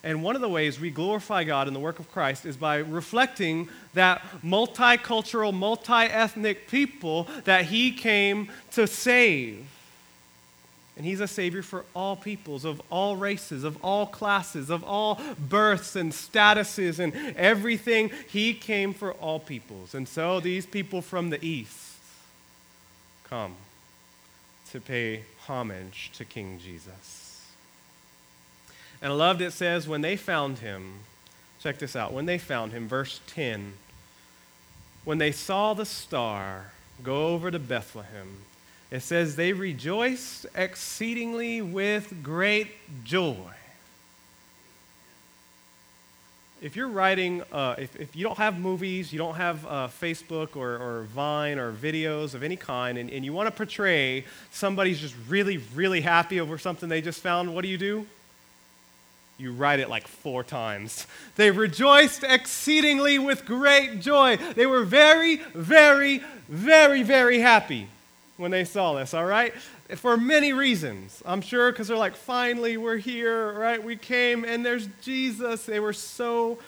And 0.04 0.24
one 0.24 0.36
of 0.36 0.42
the 0.42 0.50
ways 0.50 0.80
we 0.80 0.92
glorify 0.92 1.44
God 1.44 1.68
in 1.68 1.74
the 1.74 1.80
work 1.80 1.98
of 2.00 2.12
Christ 2.12 2.46
is 2.46 2.56
by 2.56 2.78
reflecting 2.78 3.68
that 3.96 4.22
multicultural, 4.44 5.54
multi 5.54 5.92
ethnic 5.92 6.68
people 6.68 7.28
that 7.46 7.66
He 7.66 7.92
came 7.92 8.52
to 8.74 8.86
save. 8.86 9.66
And 10.96 11.06
He's 11.06 11.20
a 11.20 11.28
Savior 11.28 11.64
for 11.64 11.86
all 11.96 12.16
peoples, 12.16 12.64
of 12.64 12.82
all 12.92 13.16
races, 13.16 13.64
of 13.64 13.84
all 13.84 14.06
classes, 14.06 14.70
of 14.70 14.84
all 14.84 15.20
births 15.50 15.96
and 15.96 16.12
statuses 16.12 17.00
and 17.00 17.14
everything. 17.36 18.12
He 18.28 18.54
came 18.54 18.94
for 18.94 19.14
all 19.14 19.40
peoples. 19.40 19.96
And 19.96 20.08
so 20.08 20.40
these 20.40 20.66
people 20.68 21.02
from 21.02 21.32
the 21.32 21.44
East, 21.44 21.87
come 23.30 23.56
to 24.72 24.80
pay 24.80 25.24
homage 25.48 26.12
to 26.16 26.26
King 26.26 26.60
Jesus. 26.64 27.46
And 29.02 29.12
I 29.12 29.16
loved 29.16 29.42
it 29.42 29.52
says, 29.52 29.88
when 29.88 30.02
they 30.02 30.16
found 30.16 30.60
him, 30.60 31.00
check 31.62 31.80
this 31.80 31.96
out, 31.96 32.14
when 32.14 32.26
they 32.26 32.38
found 32.38 32.72
him, 32.72 32.88
verse 32.88 33.20
10, 33.28 33.74
when 35.06 35.18
they 35.20 35.32
saw 35.32 35.74
the 35.74 35.86
star 35.86 36.72
go 37.04 37.28
over 37.28 37.52
to 37.52 37.60
Bethlehem, 37.60 38.40
it 38.90 39.02
says 39.02 39.36
they 39.36 39.54
rejoiced 39.54 40.46
exceedingly 40.56 41.62
with 41.62 42.24
great 42.24 43.04
joy 43.04 43.54
if 46.62 46.76
you're 46.76 46.88
writing, 46.88 47.44
uh, 47.52 47.76
if, 47.78 47.96
if 47.96 48.16
you 48.16 48.24
don't 48.24 48.38
have 48.38 48.60
movies, 48.60 49.14
you 49.14 49.20
don't 49.20 49.36
have 49.36 49.66
uh, 49.66 49.88
Facebook 49.88 50.56
or, 50.56 50.78
or 50.78 51.04
Vine 51.04 51.60
or 51.60 51.72
videos 51.72 52.34
of 52.34 52.44
any 52.44 52.56
kind, 52.56 52.98
and, 52.98 53.10
and 53.10 53.24
you 53.24 53.32
want 53.32 53.48
to 53.48 53.52
portray 53.52 54.26
somebody's 54.52 55.00
just 55.00 55.16
really, 55.28 55.58
really 55.76 56.02
happy 56.02 56.40
over 56.40 56.58
something 56.58 56.90
they 56.90 57.02
just 57.02 57.22
found, 57.22 57.54
what 57.54 57.62
do 57.62 57.68
you 57.68 57.78
do? 57.78 58.06
You 59.38 59.52
write 59.52 59.80
it 59.80 59.90
like 59.90 60.08
four 60.08 60.44
times. 60.44 61.06
They 61.36 61.52
rejoiced 61.52 62.24
exceedingly 62.24 63.20
with 63.20 63.46
great 63.46 64.00
joy. 64.00 64.38
They 64.38 64.66
were 64.66 64.84
very, 64.84 65.36
very, 65.54 66.24
very, 66.50 67.04
very 67.04 67.38
happy 67.38 67.90
when 68.38 68.50
they 68.50 68.64
saw 68.64 68.96
this, 68.96 69.14
all 69.14 69.26
right? 69.26 69.54
For 69.96 70.18
many 70.18 70.52
reasons. 70.52 71.22
I'm 71.26 71.42
sure 71.42 71.72
because 71.72 71.88
they're 71.88 71.98
like, 71.98 72.16
finally, 72.16 72.76
we're 72.76 72.98
here, 72.98 73.54
right? 73.54 73.82
We 73.82 73.96
came 73.96 74.44
and 74.44 74.66
there's 74.66 74.88
Jesus. 75.02 75.66
They 75.66 75.80
were 75.80 75.94
so 75.94 76.60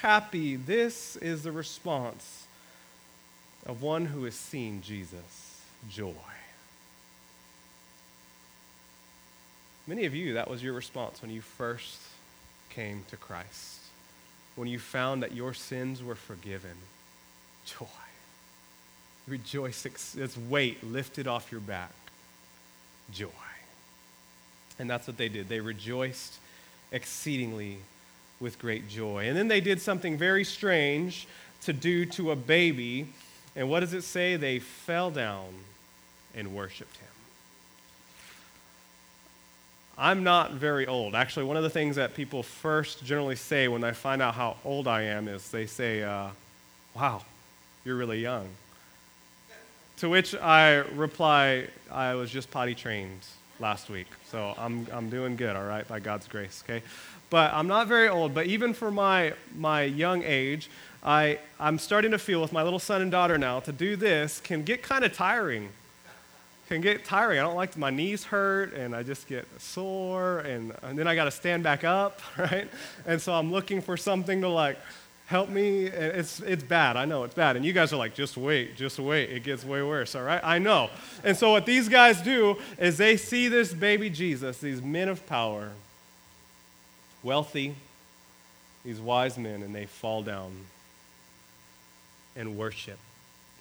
happy. 0.00 0.56
This 0.56 1.16
is 1.16 1.42
the 1.42 1.52
response 1.52 2.46
of 3.66 3.82
one 3.82 4.06
who 4.06 4.24
has 4.24 4.34
seen 4.34 4.80
Jesus 4.82 5.60
joy. 5.90 6.14
Many 9.86 10.06
of 10.06 10.14
you, 10.14 10.34
that 10.34 10.48
was 10.48 10.62
your 10.62 10.72
response 10.72 11.20
when 11.20 11.30
you 11.30 11.42
first 11.42 11.98
came 12.70 13.04
to 13.10 13.16
Christ, 13.16 13.80
when 14.56 14.68
you 14.68 14.78
found 14.78 15.22
that 15.22 15.32
your 15.32 15.52
sins 15.52 16.02
were 16.02 16.14
forgiven. 16.14 16.76
Joy. 17.66 17.86
Rejoice, 19.28 19.84
its 20.16 20.36
weight 20.36 20.82
lifted 20.84 21.26
off 21.26 21.52
your 21.52 21.60
back 21.60 21.92
joy. 23.12 23.28
And 24.78 24.88
that's 24.88 25.06
what 25.06 25.16
they 25.16 25.28
did. 25.28 25.48
They 25.48 25.60
rejoiced 25.60 26.38
exceedingly 26.90 27.78
with 28.40 28.58
great 28.58 28.88
joy. 28.88 29.28
And 29.28 29.36
then 29.36 29.48
they 29.48 29.60
did 29.60 29.80
something 29.80 30.18
very 30.18 30.44
strange 30.44 31.26
to 31.62 31.72
do 31.72 32.04
to 32.06 32.32
a 32.32 32.36
baby. 32.36 33.06
And 33.54 33.70
what 33.70 33.80
does 33.80 33.94
it 33.94 34.02
say? 34.02 34.36
They 34.36 34.58
fell 34.58 35.10
down 35.10 35.48
and 36.34 36.54
worshiped 36.54 36.96
him. 36.96 37.08
I'm 39.96 40.24
not 40.24 40.52
very 40.52 40.86
old. 40.86 41.14
Actually, 41.14 41.44
one 41.44 41.56
of 41.56 41.62
the 41.62 41.70
things 41.70 41.96
that 41.96 42.14
people 42.14 42.42
first 42.42 43.04
generally 43.04 43.36
say 43.36 43.68
when 43.68 43.82
they 43.82 43.92
find 43.92 44.22
out 44.22 44.34
how 44.34 44.56
old 44.64 44.88
I 44.88 45.02
am 45.02 45.28
is 45.28 45.50
they 45.50 45.66
say, 45.66 46.02
uh, 46.02 46.28
Wow, 46.94 47.22
you're 47.84 47.96
really 47.96 48.20
young. 48.20 48.48
To 49.98 50.08
which 50.08 50.34
I 50.34 50.76
reply, 50.94 51.68
I 51.90 52.14
was 52.14 52.30
just 52.30 52.50
potty 52.50 52.74
trained 52.74 53.20
last 53.60 53.88
week. 53.88 54.08
So 54.30 54.54
I'm, 54.58 54.86
I'm 54.92 55.08
doing 55.08 55.36
good, 55.36 55.56
all 55.56 55.64
right, 55.64 55.86
by 55.86 56.00
God's 56.00 56.26
grace, 56.26 56.62
okay? 56.66 56.82
But 57.30 57.54
I'm 57.54 57.68
not 57.68 57.88
very 57.88 58.08
old, 58.08 58.34
but 58.34 58.46
even 58.46 58.74
for 58.74 58.90
my, 58.90 59.32
my 59.56 59.84
young 59.84 60.22
age, 60.22 60.68
I, 61.02 61.38
I'm 61.58 61.78
starting 61.78 62.10
to 62.10 62.18
feel 62.18 62.42
with 62.42 62.52
my 62.52 62.62
little 62.62 62.78
son 62.78 63.00
and 63.00 63.10
daughter 63.10 63.38
now 63.38 63.60
to 63.60 63.72
do 63.72 63.96
this 63.96 64.40
can 64.40 64.62
get 64.62 64.82
kind 64.82 65.04
of 65.04 65.14
tiring. 65.14 65.68
Can 66.68 66.80
get 66.80 67.04
tiring. 67.04 67.38
I 67.38 67.42
don't 67.42 67.56
like 67.56 67.76
my 67.76 67.90
knees 67.90 68.24
hurt 68.24 68.74
and 68.74 68.94
I 68.94 69.02
just 69.02 69.26
get 69.26 69.46
sore 69.60 70.40
and, 70.40 70.72
and 70.82 70.98
then 70.98 71.06
I 71.06 71.14
got 71.14 71.24
to 71.24 71.30
stand 71.30 71.62
back 71.62 71.84
up, 71.84 72.20
right? 72.38 72.68
And 73.06 73.20
so 73.20 73.32
I'm 73.32 73.50
looking 73.50 73.80
for 73.80 73.96
something 73.96 74.40
to 74.42 74.48
like 74.48 74.78
help 75.32 75.48
me. 75.48 75.86
It's, 75.86 76.40
it's 76.40 76.62
bad. 76.62 76.98
I 76.98 77.06
know 77.06 77.24
it's 77.24 77.34
bad. 77.34 77.56
And 77.56 77.64
you 77.64 77.72
guys 77.72 77.90
are 77.94 77.96
like, 77.96 78.14
just 78.14 78.36
wait, 78.36 78.76
just 78.76 78.98
wait. 78.98 79.30
It 79.30 79.42
gets 79.42 79.64
way 79.64 79.82
worse, 79.82 80.14
all 80.14 80.22
right? 80.22 80.42
I 80.44 80.58
know. 80.58 80.90
And 81.24 81.34
so 81.34 81.50
what 81.52 81.64
these 81.64 81.88
guys 81.88 82.20
do 82.20 82.58
is 82.78 82.98
they 82.98 83.16
see 83.16 83.48
this 83.48 83.72
baby 83.72 84.10
Jesus, 84.10 84.58
these 84.58 84.82
men 84.82 85.08
of 85.08 85.26
power, 85.26 85.70
wealthy, 87.22 87.74
these 88.84 89.00
wise 89.00 89.38
men, 89.38 89.62
and 89.62 89.74
they 89.74 89.86
fall 89.86 90.22
down 90.22 90.52
and 92.36 92.58
worship 92.58 92.98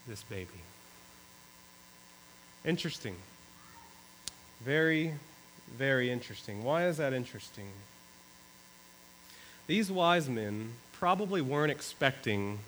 this 0.09 0.23
baby. 0.23 0.49
Interesting. 2.65 3.15
Very, 4.59 5.13
very 5.77 6.11
interesting. 6.11 6.65
Why 6.65 6.87
is 6.87 6.97
that 6.97 7.13
interesting? 7.13 7.67
These 9.67 9.89
wise 9.89 10.27
men 10.27 10.73
probably 11.01 11.41
weren't 11.41 11.71
expecting 11.71 12.59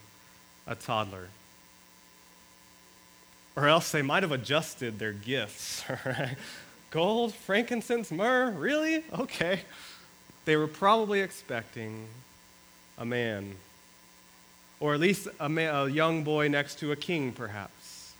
a 0.66 0.74
toddler. 0.74 1.28
Or 3.56 3.68
else 3.68 3.92
they 3.92 4.02
might 4.02 4.24
have 4.24 4.32
adjusted 4.32 4.98
their 4.98 5.14
gifts. 5.14 5.84
Gold, 6.90 7.36
frankincense, 7.36 8.10
myrrh, 8.10 8.50
really? 8.50 9.04
Okay. 9.20 9.60
They 10.46 10.58
were 10.58 10.68
probably 10.68 11.22
expecting 11.22 12.08
a 12.98 13.06
man 13.06 13.54
or 14.80 14.96
at 14.96 15.00
least 15.00 15.28
a, 15.40 15.48
man, 15.48 15.74
a 15.74 15.88
young 15.88 16.24
boy 16.24 16.48
next 16.48 16.80
to 16.80 16.92
a 16.92 16.96
king, 16.96 17.34
perhaps, 17.34 18.14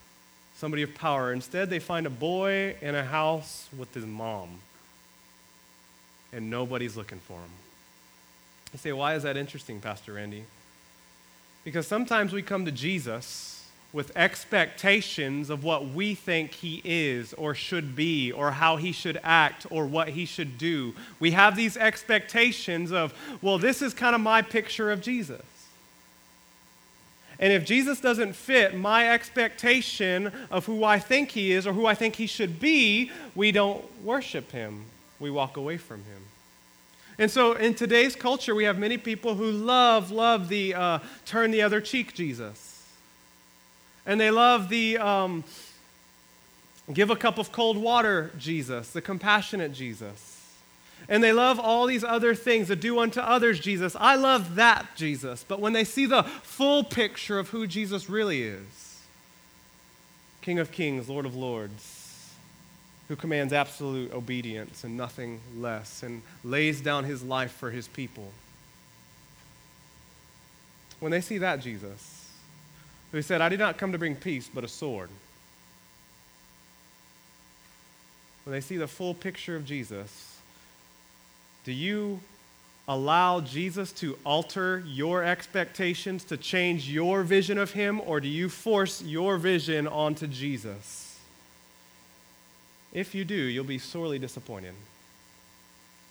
somebody 0.56 0.84
of 0.84 0.94
power. 0.94 1.34
Instead, 1.34 1.72
they 1.72 1.80
find 1.80 2.06
a 2.06 2.12
boy 2.12 2.76
in 2.82 2.94
a 2.94 3.04
house 3.04 3.68
with 3.76 3.92
his 3.96 4.06
mom, 4.06 4.60
and 6.32 6.52
nobody's 6.52 6.96
looking 6.96 7.20
for 7.20 7.40
him. 7.40 7.50
You 8.74 8.80
say, 8.80 8.92
why 8.92 9.16
is 9.16 9.24
that 9.24 9.38
interesting, 9.38 9.80
Pastor 9.80 10.14
Randy? 10.14 10.44
Because 11.64 11.88
sometimes 11.88 12.34
we 12.34 12.42
come 12.42 12.66
to 12.66 12.72
Jesus 12.72 13.70
with 13.94 14.12
expectations 14.18 15.52
of 15.52 15.64
what 15.64 15.88
we 15.88 16.16
think 16.16 16.52
he 16.52 16.82
is 16.84 17.34
or 17.36 17.54
should 17.54 17.96
be 17.96 18.32
or 18.32 18.50
how 18.52 18.76
he 18.76 18.92
should 18.92 19.20
act 19.24 19.68
or 19.70 19.86
what 19.86 20.10
he 20.10 20.26
should 20.26 20.58
do. 20.58 20.96
We 21.20 21.32
have 21.32 21.56
these 21.56 21.78
expectations 21.78 22.92
of, 22.92 23.14
well, 23.44 23.60
this 23.60 23.84
is 23.84 23.94
kind 23.94 24.16
of 24.16 24.22
my 24.22 24.42
picture 24.42 24.92
of 24.92 25.00
Jesus. 25.02 25.44
And 27.40 27.54
if 27.54 27.66
Jesus 27.66 28.00
doesn't 28.00 28.34
fit 28.34 28.76
my 28.76 29.12
expectation 29.12 30.32
of 30.50 30.66
who 30.66 30.84
I 30.84 30.98
think 30.98 31.32
he 31.32 31.52
is 31.52 31.68
or 31.68 31.74
who 31.74 31.86
I 31.86 31.94
think 31.94 32.16
he 32.16 32.26
should 32.26 32.60
be, 32.60 33.12
we 33.36 33.52
don't 33.52 33.84
worship 34.04 34.52
him. 34.52 34.86
We 35.20 35.30
walk 35.30 35.58
away 35.58 35.78
from 35.78 36.00
him. 36.00 36.24
And 37.18 37.30
so 37.30 37.54
in 37.54 37.76
today's 37.76 38.16
culture, 38.16 38.56
we 38.56 38.64
have 38.64 38.78
many 38.78 38.98
people 38.98 39.36
who 39.36 39.52
love, 39.52 40.12
love 40.12 40.50
the 40.50 40.74
uh, 40.74 41.00
turn 41.26 41.52
the 41.52 41.62
other 41.62 41.80
cheek 41.80 42.14
Jesus. 42.14 42.86
And 44.06 44.20
they 44.20 44.32
love 44.32 44.70
the 44.70 44.98
um, 44.98 45.44
give 46.92 47.10
a 47.10 47.16
cup 47.16 47.38
of 47.38 47.52
cold 47.52 47.78
water 47.78 48.32
Jesus, 48.38 48.92
the 48.92 49.02
compassionate 49.02 49.74
Jesus. 49.74 50.42
And 51.10 51.24
they 51.24 51.34
love 51.34 51.60
all 51.60 51.86
these 51.86 52.04
other 52.04 52.34
things, 52.34 52.70
the 52.70 52.76
do 52.76 53.00
unto 53.00 53.20
others 53.20 53.60
Jesus. 53.60 53.96
I 54.00 54.16
love 54.16 54.56
that 54.56 54.88
Jesus. 54.96 55.46
But 55.48 55.60
when 55.60 55.74
they 55.74 55.84
see 55.84 56.06
the 56.06 56.24
full 56.24 56.84
picture 56.84 57.40
of 57.40 57.50
who 57.50 57.68
Jesus 57.68 58.10
really 58.10 58.44
is 58.44 58.94
King 60.42 60.60
of 60.60 60.72
kings, 60.72 61.08
Lord 61.08 61.26
of 61.26 61.36
lords, 61.36 62.03
who 63.08 63.16
commands 63.16 63.52
absolute 63.52 64.14
obedience 64.14 64.84
and 64.84 64.96
nothing 64.96 65.40
less, 65.58 66.04
and 66.04 66.22
lays 66.44 66.82
down 66.82 67.04
his 67.04 67.22
life 67.24 67.52
for 67.52 67.72
his 67.72 67.88
people. 67.88 68.32
When 71.00 71.12
they 71.12 71.22
see 71.22 71.38
that 71.40 71.60
Jesus, 71.60 72.30
who 73.12 73.22
said, 73.22 73.42
I 73.42 73.50
did 73.50 73.60
not 73.60 73.78
come 73.78 73.92
to 73.92 73.98
bring 73.98 74.16
peace, 74.16 74.50
but 74.52 74.64
a 74.64 74.70
sword. 74.70 75.10
When 78.46 78.54
they 78.54 78.62
see 78.62 78.78
the 78.78 78.88
full 78.88 79.14
picture 79.14 79.56
of 79.56 79.66
Jesus, 79.66 80.40
do 81.66 81.72
you 81.72 82.22
allow 82.88 83.40
Jesus 83.40 83.92
to 83.94 84.18
alter 84.26 84.84
your 84.86 85.24
expectations, 85.24 86.24
to 86.26 86.38
change 86.38 86.90
your 86.90 87.24
vision 87.24 87.58
of 87.58 87.72
him, 87.72 88.02
or 88.06 88.20
do 88.20 88.28
you 88.28 88.50
force 88.50 89.02
your 89.02 89.38
vision 89.38 89.88
onto 89.88 90.28
Jesus? 90.28 91.03
If 92.94 93.16
you 93.16 93.26
do, 93.26 93.36
you'll 93.36 93.64
be 93.64 93.80
sorely 93.80 94.20
disappointed. 94.20 94.76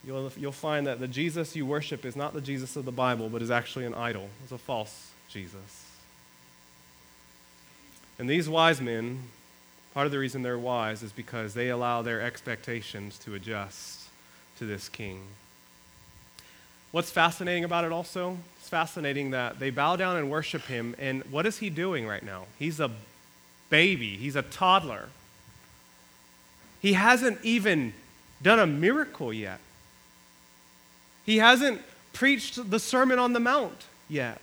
You'll, 0.04 0.32
you'll 0.36 0.52
find 0.52 0.86
that 0.88 0.98
the 0.98 1.06
Jesus 1.06 1.54
you 1.54 1.64
worship 1.64 2.04
is 2.04 2.16
not 2.16 2.34
the 2.34 2.40
Jesus 2.40 2.74
of 2.74 2.84
the 2.84 2.92
Bible, 2.92 3.28
but 3.28 3.40
is 3.40 3.52
actually 3.52 3.86
an 3.86 3.94
idol. 3.94 4.28
It's 4.42 4.52
a 4.52 4.58
false 4.58 5.10
Jesus. 5.28 5.86
And 8.18 8.28
these 8.28 8.48
wise 8.48 8.80
men, 8.80 9.20
part 9.94 10.06
of 10.06 10.12
the 10.12 10.18
reason 10.18 10.42
they're 10.42 10.58
wise 10.58 11.02
is 11.04 11.12
because 11.12 11.54
they 11.54 11.68
allow 11.68 12.02
their 12.02 12.20
expectations 12.20 13.16
to 13.18 13.34
adjust 13.34 14.00
to 14.58 14.64
this 14.64 14.88
king. 14.88 15.22
What's 16.90 17.10
fascinating 17.10 17.64
about 17.64 17.84
it 17.84 17.92
also? 17.92 18.38
It's 18.58 18.68
fascinating 18.68 19.30
that 19.30 19.58
they 19.58 19.70
bow 19.70 19.96
down 19.96 20.16
and 20.16 20.30
worship 20.30 20.62
him, 20.62 20.94
and 20.98 21.22
what 21.30 21.46
is 21.46 21.58
he 21.58 21.70
doing 21.70 22.06
right 22.06 22.22
now? 22.22 22.46
He's 22.58 22.80
a 22.80 22.90
baby, 23.70 24.16
he's 24.16 24.36
a 24.36 24.42
toddler. 24.42 25.08
He 26.82 26.94
hasn't 26.94 27.38
even 27.44 27.94
done 28.42 28.58
a 28.58 28.66
miracle 28.66 29.32
yet. 29.32 29.60
He 31.24 31.38
hasn't 31.38 31.80
preached 32.12 32.70
the 32.70 32.80
Sermon 32.80 33.20
on 33.20 33.32
the 33.32 33.40
Mount 33.40 33.84
yet. 34.08 34.40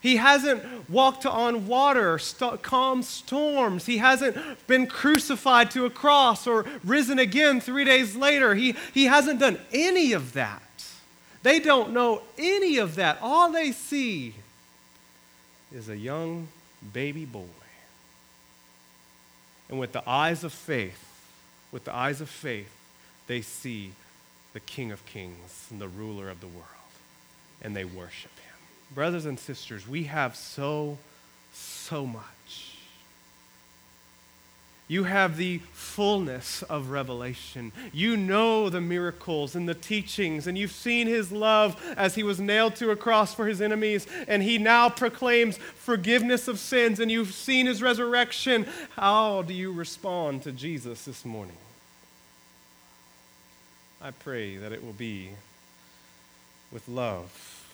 He 0.00 0.16
hasn't 0.16 0.90
walked 0.90 1.24
on 1.24 1.66
water, 1.66 2.18
st- 2.18 2.62
calmed 2.62 3.06
storms. 3.06 3.86
He 3.86 3.98
hasn't 3.98 4.36
been 4.66 4.86
crucified 4.86 5.70
to 5.70 5.86
a 5.86 5.90
cross 5.90 6.46
or 6.46 6.66
risen 6.84 7.18
again 7.18 7.60
three 7.60 7.84
days 7.84 8.14
later. 8.14 8.54
He, 8.54 8.74
he 8.92 9.04
hasn't 9.04 9.40
done 9.40 9.58
any 9.72 10.12
of 10.12 10.34
that. 10.34 10.60
They 11.42 11.60
don't 11.60 11.92
know 11.92 12.22
any 12.36 12.76
of 12.76 12.96
that. 12.96 13.18
All 13.22 13.50
they 13.50 13.72
see 13.72 14.34
is 15.72 15.88
a 15.88 15.96
young 15.96 16.48
baby 16.92 17.24
boy. 17.24 17.63
And 19.68 19.78
with 19.78 19.92
the 19.92 20.08
eyes 20.08 20.44
of 20.44 20.52
faith, 20.52 21.04
with 21.72 21.84
the 21.84 21.94
eyes 21.94 22.20
of 22.20 22.28
faith, 22.28 22.70
they 23.26 23.40
see 23.40 23.92
the 24.52 24.60
King 24.60 24.92
of 24.92 25.04
Kings 25.06 25.66
and 25.70 25.80
the 25.80 25.88
ruler 25.88 26.28
of 26.28 26.40
the 26.40 26.46
world, 26.46 26.66
and 27.62 27.74
they 27.74 27.84
worship 27.84 28.30
him. 28.38 28.94
Brothers 28.94 29.26
and 29.26 29.38
sisters, 29.38 29.88
we 29.88 30.04
have 30.04 30.36
so, 30.36 30.98
so 31.52 32.06
much 32.06 32.24
you 34.86 35.04
have 35.04 35.38
the 35.38 35.58
fullness 35.72 36.62
of 36.64 36.90
revelation. 36.90 37.72
You 37.92 38.18
know 38.18 38.68
the 38.68 38.82
miracles 38.82 39.54
and 39.54 39.66
the 39.66 39.74
teachings, 39.74 40.46
and 40.46 40.58
you've 40.58 40.72
seen 40.72 41.06
his 41.06 41.32
love 41.32 41.82
as 41.96 42.16
he 42.16 42.22
was 42.22 42.38
nailed 42.38 42.76
to 42.76 42.90
a 42.90 42.96
cross 42.96 43.34
for 43.34 43.46
his 43.46 43.62
enemies, 43.62 44.06
and 44.28 44.42
he 44.42 44.58
now 44.58 44.90
proclaims 44.90 45.56
forgiveness 45.56 46.48
of 46.48 46.58
sins, 46.58 47.00
and 47.00 47.10
you've 47.10 47.32
seen 47.32 47.64
his 47.64 47.80
resurrection. 47.80 48.66
How 48.90 49.40
do 49.40 49.54
you 49.54 49.72
respond 49.72 50.42
to 50.42 50.52
Jesus 50.52 51.06
this 51.06 51.24
morning? 51.24 51.56
I 54.02 54.10
pray 54.10 54.58
that 54.58 54.72
it 54.72 54.84
will 54.84 54.92
be 54.92 55.30
with 56.70 56.86
love 56.88 57.64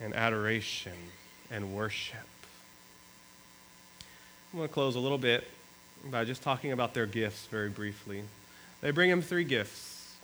and 0.00 0.12
adoration 0.14 0.92
and 1.48 1.76
worship. 1.76 2.18
I'm 4.52 4.58
going 4.58 4.68
to 4.68 4.74
close 4.74 4.96
a 4.96 5.00
little 5.00 5.18
bit 5.18 5.46
by 6.04 6.24
just 6.24 6.42
talking 6.42 6.72
about 6.72 6.94
their 6.94 7.06
gifts 7.06 7.46
very 7.46 7.68
briefly. 7.68 8.22
They 8.80 8.90
bring 8.90 9.10
him 9.10 9.22
three 9.22 9.44
gifts. 9.44 10.14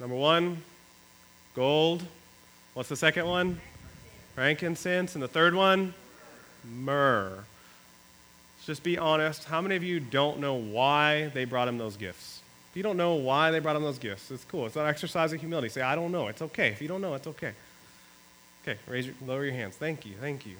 Number 0.00 0.14
one, 0.14 0.62
gold. 1.54 2.04
What's 2.74 2.88
the 2.88 2.96
second 2.96 3.26
one? 3.26 3.60
Frankincense. 4.34 5.14
And 5.14 5.22
the 5.22 5.28
third 5.28 5.54
one? 5.54 5.94
Myrrh. 6.64 7.44
Let's 8.56 8.66
just 8.66 8.82
be 8.82 8.96
honest. 8.96 9.44
How 9.44 9.60
many 9.60 9.76
of 9.76 9.82
you 9.82 10.00
don't 10.00 10.38
know 10.38 10.54
why 10.54 11.30
they 11.34 11.44
brought 11.44 11.68
him 11.68 11.78
those 11.78 11.96
gifts? 11.96 12.40
If 12.70 12.76
you 12.76 12.82
don't 12.82 12.96
know 12.96 13.14
why 13.14 13.50
they 13.50 13.58
brought 13.58 13.76
him 13.76 13.82
those 13.82 13.98
gifts, 13.98 14.30
it's 14.30 14.44
cool. 14.44 14.66
It's 14.66 14.76
not 14.76 14.82
an 14.82 14.90
exercise 14.90 15.32
of 15.32 15.40
humility. 15.40 15.68
Say, 15.68 15.80
I 15.80 15.94
don't 15.94 16.12
know. 16.12 16.28
It's 16.28 16.42
okay. 16.42 16.68
If 16.68 16.80
you 16.82 16.88
don't 16.88 17.00
know, 17.00 17.14
it's 17.14 17.26
okay. 17.26 17.52
Okay, 18.62 18.78
raise 18.86 19.06
your, 19.06 19.14
lower 19.26 19.44
your 19.44 19.54
hands. 19.54 19.76
Thank 19.76 20.04
you, 20.04 20.12
thank 20.20 20.44
you. 20.44 20.56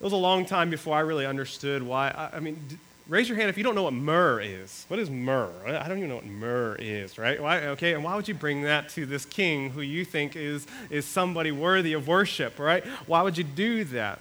It 0.00 0.04
was 0.04 0.12
a 0.12 0.16
long 0.16 0.44
time 0.44 0.70
before 0.70 0.96
I 0.96 1.00
really 1.00 1.26
understood 1.26 1.82
why. 1.82 2.08
I, 2.08 2.36
I 2.36 2.40
mean, 2.40 2.58
d- 2.68 2.76
raise 3.08 3.28
your 3.28 3.36
hand 3.36 3.48
if 3.48 3.56
you 3.56 3.64
don't 3.64 3.74
know 3.74 3.84
what 3.84 3.94
myrrh 3.94 4.40
is. 4.40 4.84
What 4.88 4.98
is 4.98 5.08
myrrh? 5.08 5.52
I 5.66 5.88
don't 5.88 5.98
even 5.98 6.08
know 6.08 6.16
what 6.16 6.26
myrrh 6.26 6.76
is, 6.78 7.16
right? 7.16 7.40
Why, 7.40 7.60
okay, 7.68 7.94
and 7.94 8.02
why 8.04 8.14
would 8.16 8.28
you 8.28 8.34
bring 8.34 8.62
that 8.62 8.88
to 8.90 9.06
this 9.06 9.24
king 9.24 9.70
who 9.70 9.80
you 9.80 10.04
think 10.04 10.36
is, 10.36 10.66
is 10.90 11.04
somebody 11.04 11.52
worthy 11.52 11.92
of 11.92 12.08
worship, 12.08 12.58
right? 12.58 12.84
Why 13.06 13.22
would 13.22 13.38
you 13.38 13.44
do 13.44 13.84
that? 13.84 14.20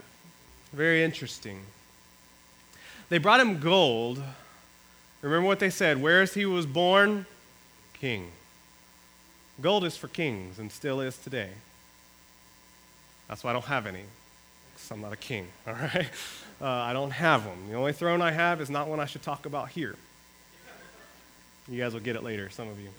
Very 0.72 1.04
interesting. 1.04 1.62
They 3.10 3.18
brought 3.18 3.40
him 3.40 3.60
gold. 3.60 4.22
Remember 5.22 5.48
what 5.48 5.60
they 5.60 5.70
said? 5.70 6.02
Where's 6.02 6.34
he 6.34 6.46
was 6.46 6.66
born? 6.66 7.26
King. 7.94 8.32
Gold 9.62 9.86
is 9.86 9.96
for 9.96 10.08
kings 10.08 10.60
and 10.60 10.72
still 10.72 11.00
is 11.00 11.18
today. 11.18 11.50
That's 13.28 13.44
why 13.44 13.52
I 13.52 13.54
don't 13.54 13.66
have 13.66 13.86
any. 13.86 14.04
I'm 14.92 15.02
not 15.02 15.14
a 15.14 15.18
king, 15.18 15.48
all 15.68 15.74
right? 15.74 16.10
Uh, 16.62 16.68
I 16.68 16.94
don't 16.94 17.12
have 17.12 17.44
them. 17.44 17.58
The 17.70 17.76
only 17.76 17.94
throne 17.94 18.22
I 18.22 18.32
have 18.32 18.62
is 18.62 18.70
not 18.70 18.88
one 18.88 19.00
I 19.00 19.06
should 19.06 19.22
talk 19.22 19.46
about 19.46 19.70
here. 19.70 19.96
You 21.68 21.80
guys 21.80 21.94
will 21.94 22.02
get 22.02 22.16
it 22.16 22.24
later, 22.24 22.50
some 22.50 22.68
of 22.68 22.80
you. 22.80 22.90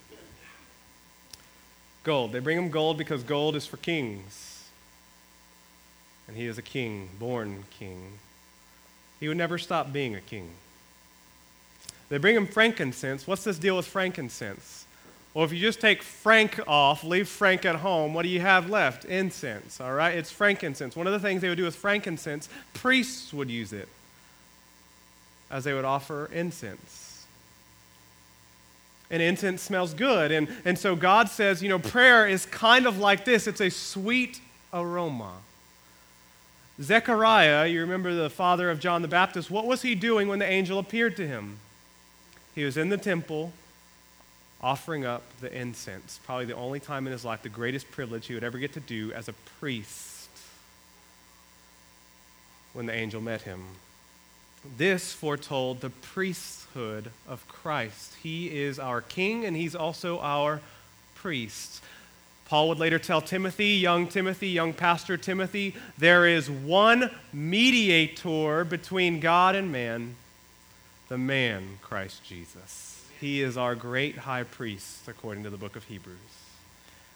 Gold. 2.02 2.32
They 2.32 2.38
bring 2.38 2.58
him 2.58 2.70
gold 2.70 2.98
because 2.98 3.22
gold 3.22 3.56
is 3.56 3.66
for 3.66 3.76
kings. 3.78 4.64
And 6.26 6.36
he 6.36 6.46
is 6.46 6.58
a 6.58 6.62
king, 6.62 7.10
born 7.18 7.64
king. 7.78 8.18
He 9.20 9.28
would 9.28 9.36
never 9.36 9.58
stop 9.58 9.92
being 9.92 10.14
a 10.14 10.20
king. 10.20 10.50
They 12.08 12.18
bring 12.18 12.36
him 12.36 12.46
frankincense. 12.46 13.26
What's 13.26 13.44
this 13.44 13.58
deal 13.58 13.76
with 13.76 13.86
frankincense? 13.86 14.83
Well, 15.34 15.44
if 15.44 15.52
you 15.52 15.58
just 15.58 15.80
take 15.80 16.04
Frank 16.04 16.60
off, 16.68 17.02
leave 17.02 17.28
Frank 17.28 17.64
at 17.64 17.76
home, 17.76 18.14
what 18.14 18.22
do 18.22 18.28
you 18.28 18.40
have 18.40 18.70
left? 18.70 19.04
Incense, 19.04 19.80
all 19.80 19.92
right? 19.92 20.14
It's 20.14 20.30
frankincense. 20.30 20.94
One 20.94 21.08
of 21.08 21.12
the 21.12 21.18
things 21.18 21.42
they 21.42 21.48
would 21.48 21.58
do 21.58 21.64
with 21.64 21.74
frankincense, 21.74 22.48
priests 22.72 23.34
would 23.34 23.50
use 23.50 23.72
it 23.72 23.88
as 25.50 25.64
they 25.64 25.74
would 25.74 25.84
offer 25.84 26.30
incense. 26.32 27.26
And 29.10 29.20
incense 29.20 29.60
smells 29.60 29.92
good. 29.92 30.30
And, 30.30 30.48
and 30.64 30.78
so 30.78 30.94
God 30.94 31.28
says, 31.28 31.62
you 31.62 31.68
know, 31.68 31.80
prayer 31.80 32.28
is 32.28 32.46
kind 32.46 32.86
of 32.86 32.98
like 32.98 33.24
this 33.24 33.48
it's 33.48 33.60
a 33.60 33.70
sweet 33.70 34.40
aroma. 34.72 35.32
Zechariah, 36.80 37.66
you 37.66 37.80
remember 37.80 38.14
the 38.14 38.30
father 38.30 38.70
of 38.70 38.80
John 38.80 39.02
the 39.02 39.08
Baptist, 39.08 39.50
what 39.50 39.66
was 39.66 39.82
he 39.82 39.96
doing 39.96 40.28
when 40.28 40.38
the 40.38 40.48
angel 40.48 40.78
appeared 40.78 41.16
to 41.16 41.26
him? 41.26 41.58
He 42.54 42.64
was 42.64 42.76
in 42.76 42.88
the 42.88 42.96
temple 42.96 43.52
offering 44.64 45.04
up 45.04 45.22
the 45.42 45.54
incense, 45.54 46.18
probably 46.24 46.46
the 46.46 46.56
only 46.56 46.80
time 46.80 47.06
in 47.06 47.12
his 47.12 47.22
life, 47.22 47.42
the 47.42 47.50
greatest 47.50 47.90
privilege 47.90 48.26
he 48.26 48.34
would 48.34 48.42
ever 48.42 48.58
get 48.58 48.72
to 48.72 48.80
do 48.80 49.12
as 49.12 49.28
a 49.28 49.34
priest 49.60 50.30
when 52.72 52.86
the 52.86 52.94
angel 52.94 53.20
met 53.20 53.42
him. 53.42 53.62
This 54.78 55.12
foretold 55.12 55.82
the 55.82 55.90
priesthood 55.90 57.10
of 57.28 57.46
Christ. 57.46 58.14
He 58.22 58.58
is 58.58 58.78
our 58.78 59.02
king 59.02 59.44
and 59.44 59.54
he's 59.54 59.74
also 59.74 60.18
our 60.20 60.62
priest. 61.14 61.82
Paul 62.46 62.70
would 62.70 62.78
later 62.78 62.98
tell 62.98 63.20
Timothy, 63.20 63.74
young 63.74 64.06
Timothy, 64.06 64.48
young 64.48 64.72
pastor 64.72 65.18
Timothy, 65.18 65.74
there 65.98 66.26
is 66.26 66.50
one 66.50 67.10
mediator 67.34 68.64
between 68.64 69.20
God 69.20 69.54
and 69.54 69.70
man, 69.70 70.16
the 71.08 71.18
man, 71.18 71.78
Christ 71.82 72.24
Jesus. 72.24 72.93
He 73.20 73.42
is 73.42 73.56
our 73.56 73.74
great 73.74 74.18
high 74.18 74.42
priest, 74.42 75.08
according 75.08 75.44
to 75.44 75.50
the 75.50 75.56
book 75.56 75.76
of 75.76 75.84
Hebrews. 75.84 76.18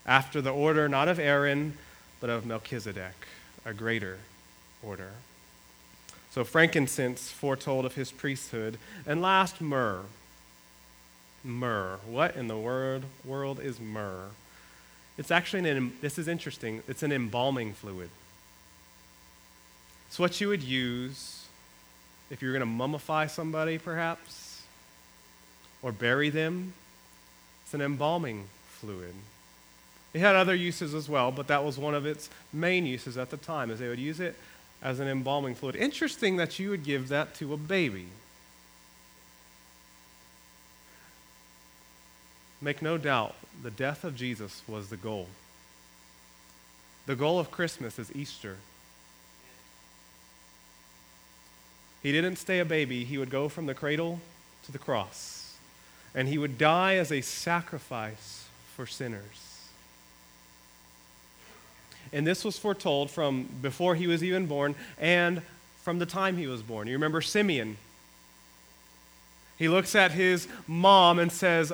After 0.07 0.41
the 0.41 0.51
order 0.51 0.89
not 0.89 1.09
of 1.09 1.19
Aaron, 1.19 1.77
but 2.21 2.31
of 2.31 2.47
Melchizedek, 2.47 3.27
a 3.65 3.73
greater 3.73 4.19
order. 4.83 5.13
So, 6.31 6.45
frankincense 6.45 7.31
foretold 7.31 7.85
of 7.85 7.95
his 7.95 8.13
priesthood. 8.13 8.79
And 9.07 9.21
last, 9.21 9.61
myrrh. 9.61 10.03
Myrrh. 11.43 11.99
What 12.07 12.37
in 12.37 12.49
the 12.49 12.57
world, 12.57 13.05
world 13.25 13.61
is 13.61 13.81
myrrh? 13.81 14.31
It's 15.17 15.31
actually 15.31 15.69
an, 15.69 15.93
this 16.01 16.19
is 16.19 16.29
interesting, 16.29 16.83
it's 16.87 17.03
an 17.03 17.11
embalming 17.11 17.73
fluid. 17.73 18.11
It's 20.07 20.19
what 20.19 20.41
you 20.41 20.49
would 20.49 20.63
use 20.63 21.47
if 22.31 22.41
you 22.41 22.49
were 22.49 22.59
going 22.59 22.79
to 22.79 22.85
mummify 22.85 23.29
somebody, 23.29 23.79
perhaps, 23.79 24.48
or 25.83 25.93
bury 25.93 26.31
them. 26.31 26.75
It's 27.65 27.75
an 27.75 27.81
embalming 27.81 28.45
fluid. 28.69 29.15
It 30.15 30.21
had 30.21 30.37
other 30.37 30.55
uses 30.55 30.95
as 30.95 31.09
well, 31.09 31.31
but 31.31 31.49
that 31.49 31.65
was 31.65 31.79
one 31.79 31.95
of 31.95 32.07
its 32.07 32.31
main 32.53 32.87
uses 32.87 33.19
at 33.19 33.31
the 33.31 33.37
time, 33.37 33.71
as 33.71 33.79
they 33.79 33.89
would 33.89 33.99
use 33.99 34.21
it 34.21 34.37
as 34.83 35.01
an 35.01 35.09
embalming 35.09 35.55
fluid. 35.55 35.77
Interesting 35.77 36.37
that 36.37 36.59
you 36.59 36.71
would 36.71 36.85
give 36.85 37.09
that 37.09 37.35
to 37.37 37.53
a 37.53 37.57
baby. 37.57 38.07
Make 42.61 42.83
no 42.83 42.99
doubt, 42.99 43.35
the 43.63 43.71
death 43.71 44.03
of 44.03 44.17
Jesus 44.17 44.63
was 44.67 44.89
the 44.89 44.97
goal. 44.97 45.29
The 47.07 47.15
goal 47.15 47.39
of 47.39 47.51
Christmas 47.51 47.99
is 47.99 48.15
Easter. 48.15 48.57
He 52.03 52.13
didn't 52.13 52.37
stay 52.37 52.59
a 52.59 52.65
baby, 52.65 53.05
he 53.05 53.19
would 53.19 53.31
go 53.31 53.49
from 53.49 53.67
the 53.67 53.75
cradle 53.75 54.21
to 54.65 54.73
the 54.73 54.79
cross. 54.79 55.38
And 56.15 56.29
he 56.29 56.39
would 56.39 56.59
die 56.59 56.97
as 56.97 57.13
a 57.13 57.21
sacrifice 57.21 58.47
for 58.75 58.87
sinners. 58.87 59.49
And 62.13 62.27
this 62.27 62.45
was 62.45 62.59
foretold 62.59 63.11
from 63.11 63.49
before 63.61 63.95
he 63.95 64.07
was 64.07 64.25
even 64.25 64.47
born 64.47 64.75
and 64.99 65.43
from 65.83 65.99
the 65.99 66.07
time 66.07 66.37
he 66.37 66.47
was 66.47 66.63
born. 66.63 66.87
You 66.87 66.95
remember 66.95 67.21
Simeon? 67.21 67.77
He 69.59 69.69
looks 69.69 69.95
at 69.95 70.13
his 70.13 70.47
mom 70.67 71.19
and 71.19 71.33
says, 71.33 71.73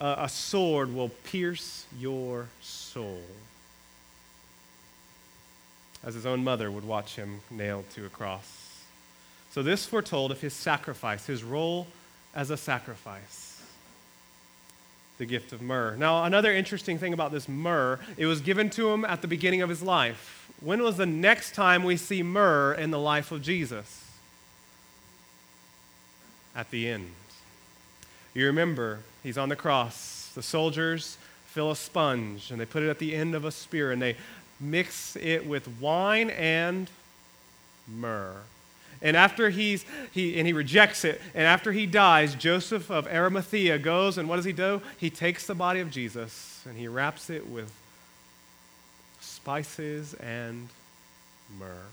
A 0.00 0.28
sword 0.28 0.94
will 0.94 1.10
pierce 1.24 1.84
your 1.98 2.48
soul. 2.60 3.22
As 6.02 6.14
his 6.14 6.24
own 6.24 6.42
mother 6.42 6.70
would 6.70 6.84
watch 6.84 7.16
him 7.16 7.40
nailed 7.50 7.90
to 7.90 8.06
a 8.06 8.08
cross. 8.08 8.84
So, 9.50 9.62
this 9.62 9.84
foretold 9.84 10.30
of 10.30 10.40
his 10.40 10.54
sacrifice, 10.54 11.26
his 11.26 11.42
role 11.42 11.88
as 12.38 12.50
a 12.50 12.56
sacrifice 12.56 13.60
the 15.18 15.26
gift 15.26 15.52
of 15.52 15.60
myrrh. 15.60 15.96
Now, 15.96 16.22
another 16.22 16.52
interesting 16.52 16.96
thing 16.96 17.12
about 17.12 17.32
this 17.32 17.48
myrrh, 17.48 17.98
it 18.16 18.26
was 18.26 18.40
given 18.40 18.70
to 18.70 18.90
him 18.90 19.04
at 19.04 19.20
the 19.20 19.26
beginning 19.26 19.60
of 19.62 19.68
his 19.68 19.82
life. 19.82 20.48
When 20.60 20.80
was 20.80 20.96
the 20.96 21.06
next 21.06 21.56
time 21.56 21.82
we 21.82 21.96
see 21.96 22.22
myrrh 22.22 22.74
in 22.74 22.92
the 22.92 22.98
life 23.00 23.32
of 23.32 23.42
Jesus? 23.42 24.04
At 26.54 26.70
the 26.70 26.88
end. 26.88 27.10
You 28.34 28.46
remember, 28.46 29.00
he's 29.24 29.36
on 29.36 29.48
the 29.48 29.56
cross. 29.56 30.30
The 30.36 30.42
soldiers 30.42 31.18
fill 31.46 31.72
a 31.72 31.76
sponge 31.76 32.52
and 32.52 32.60
they 32.60 32.66
put 32.66 32.84
it 32.84 32.88
at 32.88 33.00
the 33.00 33.16
end 33.16 33.34
of 33.34 33.44
a 33.44 33.50
spear 33.50 33.90
and 33.90 34.00
they 34.00 34.14
mix 34.60 35.16
it 35.16 35.44
with 35.44 35.66
wine 35.80 36.30
and 36.30 36.88
myrrh. 37.88 38.42
And 39.00 39.16
after 39.16 39.50
he's, 39.50 39.84
he, 40.10 40.38
and 40.38 40.46
he 40.46 40.52
rejects 40.52 41.04
it, 41.04 41.20
and 41.34 41.46
after 41.46 41.72
he 41.72 41.86
dies, 41.86 42.34
Joseph 42.34 42.90
of 42.90 43.06
Arimathea 43.06 43.78
goes, 43.78 44.18
and 44.18 44.28
what 44.28 44.36
does 44.36 44.44
he 44.44 44.52
do? 44.52 44.82
He 44.96 45.10
takes 45.10 45.46
the 45.46 45.54
body 45.54 45.80
of 45.80 45.90
Jesus 45.90 46.62
and 46.68 46.76
he 46.76 46.88
wraps 46.88 47.30
it 47.30 47.48
with 47.48 47.72
spices 49.20 50.14
and 50.14 50.68
myrrh. 51.58 51.86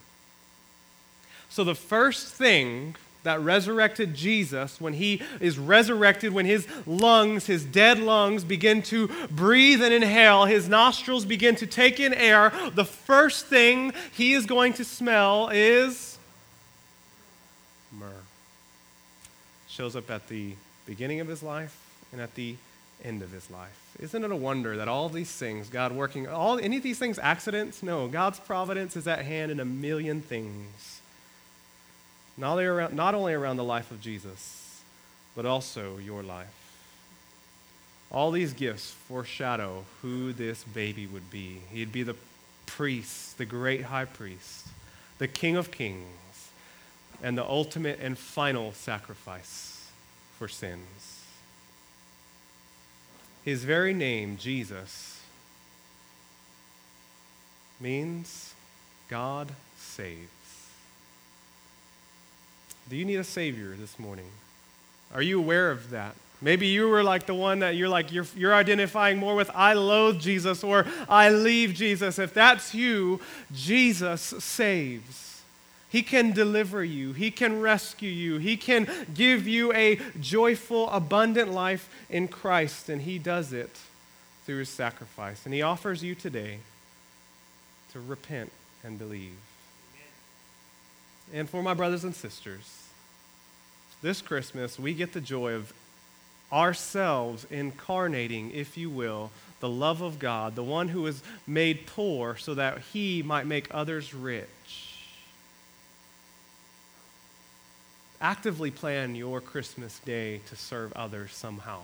So 1.50 1.64
the 1.64 1.76
first 1.76 2.34
thing 2.34 2.96
that 3.24 3.40
resurrected 3.42 4.14
Jesus, 4.14 4.80
when 4.80 4.94
he 4.94 5.22
is 5.40 5.58
resurrected, 5.58 6.34
when 6.34 6.46
his 6.46 6.68
lungs, 6.86 7.46
his 7.48 7.66
dead 7.66 8.00
lungs, 8.00 8.44
begin 8.44 8.82
to 8.84 9.08
breathe 9.32 9.82
and 9.82 9.94
inhale, 9.94 10.46
his 10.46 10.70
nostrils 10.70 11.26
begin 11.26 11.56
to 11.56 11.68
take 11.68 12.00
in 12.00 12.14
air, 12.14 12.52
the 12.74 12.86
first 12.86 13.48
thing 13.48 13.94
he 14.12 14.34
is 14.34 14.46
going 14.46 14.74
to 14.74 14.84
smell 14.84 15.50
is 15.52 16.15
myrrh. 17.98 18.24
Shows 19.68 19.96
up 19.96 20.10
at 20.10 20.28
the 20.28 20.54
beginning 20.86 21.20
of 21.20 21.28
his 21.28 21.42
life 21.42 21.78
and 22.12 22.22
at 22.22 22.36
the 22.36 22.56
end 23.04 23.22
of 23.22 23.32
his 23.32 23.50
life. 23.50 23.96
Isn't 24.00 24.24
it 24.24 24.32
a 24.32 24.36
wonder 24.36 24.78
that 24.78 24.88
all 24.88 25.10
these 25.10 25.32
things, 25.32 25.70
God 25.70 25.92
working, 25.92 26.28
all 26.28 26.60
any 26.60 26.78
of 26.78 26.84
these 26.84 27.00
things 27.00 27.18
accidents? 27.20 27.82
No, 27.82 28.08
God's 28.08 28.40
providence 28.40 28.96
is 28.96 29.08
at 29.08 29.20
hand 29.26 29.52
in 29.52 29.60
a 29.60 29.66
million 29.66 30.22
things. 30.22 31.02
Not 32.38 32.52
only 32.52 32.66
around, 32.66 32.94
not 32.94 33.16
only 33.16 33.34
around 33.34 33.58
the 33.58 33.64
life 33.64 33.92
of 33.92 34.02
Jesus, 34.02 34.82
but 35.36 35.46
also 35.46 35.98
your 35.98 36.24
life. 36.24 36.48
All 38.12 38.32
these 38.32 38.54
gifts 38.54 38.92
foreshadow 38.92 39.86
who 40.02 40.32
this 40.32 40.64
baby 40.64 41.08
would 41.08 41.30
be. 41.32 41.62
He'd 41.72 41.92
be 41.92 42.04
the 42.04 42.16
priest, 42.66 43.38
the 43.38 43.46
great 43.46 43.84
high 43.84 44.06
priest, 44.06 44.68
the 45.18 45.28
king 45.28 45.56
of 45.56 45.72
kings 45.72 46.06
and 47.26 47.36
the 47.36 47.44
ultimate 47.44 47.98
and 48.00 48.16
final 48.20 48.72
sacrifice 48.74 49.90
for 50.38 50.48
sins. 50.48 51.24
His 53.44 53.64
very 53.64 53.96
name, 53.96 54.38
Jesus, 54.38 55.20
means 57.82 58.54
God 59.10 59.52
saves. 59.76 60.20
Do 62.92 62.96
you 62.96 63.06
need 63.06 63.16
a 63.16 63.24
Savior 63.24 63.76
this 63.76 63.98
morning? 63.98 64.30
Are 65.12 65.24
you 65.24 65.40
aware 65.40 65.72
of 65.72 65.90
that? 65.90 66.14
Maybe 66.44 66.68
you 66.68 66.88
were 66.88 67.02
like 67.02 67.26
the 67.26 67.34
one 67.34 67.58
that 67.60 67.76
you're 67.76 67.90
like, 67.90 68.14
you're, 68.14 68.28
you're 68.38 68.54
identifying 68.54 69.18
more 69.18 69.34
with, 69.34 69.50
I 69.56 69.74
loathe 69.74 70.20
Jesus 70.20 70.64
or 70.64 70.86
I 71.10 71.30
leave 71.30 71.74
Jesus. 71.74 72.20
If 72.20 72.36
that's 72.36 72.76
you, 72.76 73.20
Jesus 73.52 74.22
saves. 74.22 75.25
He 75.96 76.04
can 76.04 76.34
deliver 76.34 76.84
you, 76.84 77.14
He 77.14 77.32
can 77.32 77.62
rescue 77.62 78.12
you, 78.12 78.38
He 78.38 78.58
can 78.58 78.86
give 79.14 79.48
you 79.48 79.72
a 79.72 79.98
joyful, 80.20 80.90
abundant 80.90 81.54
life 81.54 81.88
in 82.10 82.28
Christ, 82.28 82.90
and 82.90 83.04
He 83.04 83.18
does 83.18 83.54
it 83.54 83.80
through 84.46 84.58
His 84.58 84.68
sacrifice. 84.68 85.46
And 85.46 85.54
He 85.54 85.62
offers 85.62 86.04
you 86.04 86.14
today 86.14 86.60
to 87.94 88.02
repent 88.02 88.52
and 88.84 89.00
believe. 89.00 89.38
Amen. 91.32 91.40
And 91.40 91.50
for 91.50 91.64
my 91.64 91.74
brothers 91.74 92.04
and 92.04 92.14
sisters, 92.14 92.90
this 94.02 94.22
Christmas, 94.22 94.78
we 94.78 94.94
get 94.94 95.14
the 95.14 95.22
joy 95.22 95.54
of 95.54 95.72
ourselves 96.52 97.48
incarnating, 97.50 98.52
if 98.52 98.78
you 98.78 98.90
will, 98.90 99.32
the 99.62 99.70
love 99.70 100.02
of 100.02 100.20
God, 100.20 100.56
the 100.56 100.62
one 100.62 100.90
who 100.90 101.04
was 101.04 101.24
made 101.48 101.88
poor 101.88 102.36
so 102.36 102.54
that 102.54 102.80
he 102.92 103.24
might 103.24 103.48
make 103.48 103.74
others 103.74 104.14
rich. 104.14 104.85
Actively 108.22 108.72
plan 108.72 109.16
your 109.16 109.42
Christmas 109.42 110.00
day 110.00 110.40
to 110.50 110.56
serve 110.56 110.94
others 110.94 111.34
somehow. 111.34 111.82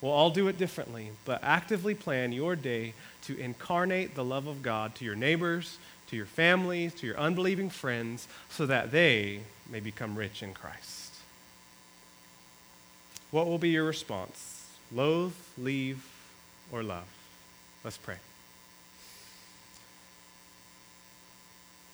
We'll 0.00 0.12
all 0.12 0.30
do 0.30 0.48
it 0.48 0.58
differently, 0.58 1.10
but 1.24 1.42
actively 1.42 1.94
plan 1.94 2.32
your 2.32 2.56
day 2.56 2.94
to 3.22 3.38
incarnate 3.38 4.14
the 4.14 4.24
love 4.24 4.46
of 4.46 4.62
God 4.62 4.94
to 4.96 5.04
your 5.04 5.14
neighbors, 5.14 5.78
to 6.08 6.16
your 6.16 6.26
families, 6.26 6.94
to 6.94 7.06
your 7.06 7.18
unbelieving 7.18 7.70
friends, 7.70 8.26
so 8.48 8.66
that 8.66 8.90
they 8.92 9.40
may 9.70 9.80
become 9.80 10.16
rich 10.16 10.42
in 10.42 10.54
Christ. 10.54 11.14
What 13.30 13.46
will 13.46 13.58
be 13.58 13.70
your 13.70 13.84
response? 13.84 14.66
Loathe, 14.90 15.34
leave, 15.56 16.04
or 16.72 16.82
love? 16.82 17.04
Let's 17.84 17.96
pray. 17.96 18.16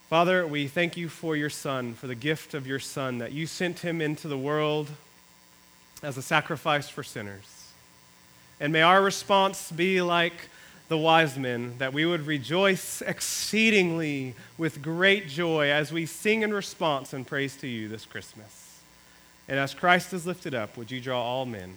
Father, 0.08 0.46
we 0.46 0.68
thank 0.68 0.96
you 0.96 1.08
for 1.08 1.34
your 1.34 1.50
Son, 1.50 1.94
for 1.94 2.06
the 2.06 2.14
gift 2.14 2.54
of 2.54 2.64
your 2.64 2.78
Son, 2.78 3.18
that 3.18 3.32
you 3.32 3.44
sent 3.44 3.80
him 3.80 4.00
into 4.00 4.28
the 4.28 4.38
world 4.38 4.88
as 6.00 6.16
a 6.16 6.22
sacrifice 6.22 6.88
for 6.88 7.02
sinners. 7.02 7.72
And 8.60 8.72
may 8.72 8.82
our 8.82 9.02
response 9.02 9.72
be 9.72 10.00
like 10.00 10.48
the 10.88 10.96
wise 10.96 11.36
men, 11.36 11.74
that 11.78 11.92
we 11.92 12.06
would 12.06 12.24
rejoice 12.24 13.02
exceedingly 13.02 14.36
with 14.56 14.80
great 14.80 15.26
joy 15.26 15.70
as 15.70 15.90
we 15.90 16.06
sing 16.06 16.42
in 16.42 16.54
response 16.54 17.12
and 17.12 17.26
praise 17.26 17.56
to 17.56 17.66
you 17.66 17.88
this 17.88 18.04
Christmas. 18.04 18.78
And 19.48 19.58
as 19.58 19.74
Christ 19.74 20.12
is 20.12 20.24
lifted 20.24 20.54
up, 20.54 20.76
would 20.76 20.92
you 20.92 21.00
draw 21.00 21.20
all 21.20 21.46
men? 21.46 21.74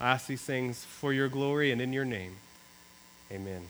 I 0.00 0.10
ask 0.10 0.26
these 0.26 0.42
things 0.42 0.84
for 0.84 1.12
your 1.12 1.28
glory 1.28 1.70
and 1.70 1.80
in 1.80 1.92
your 1.92 2.04
name. 2.04 2.36
Amen. 3.30 3.68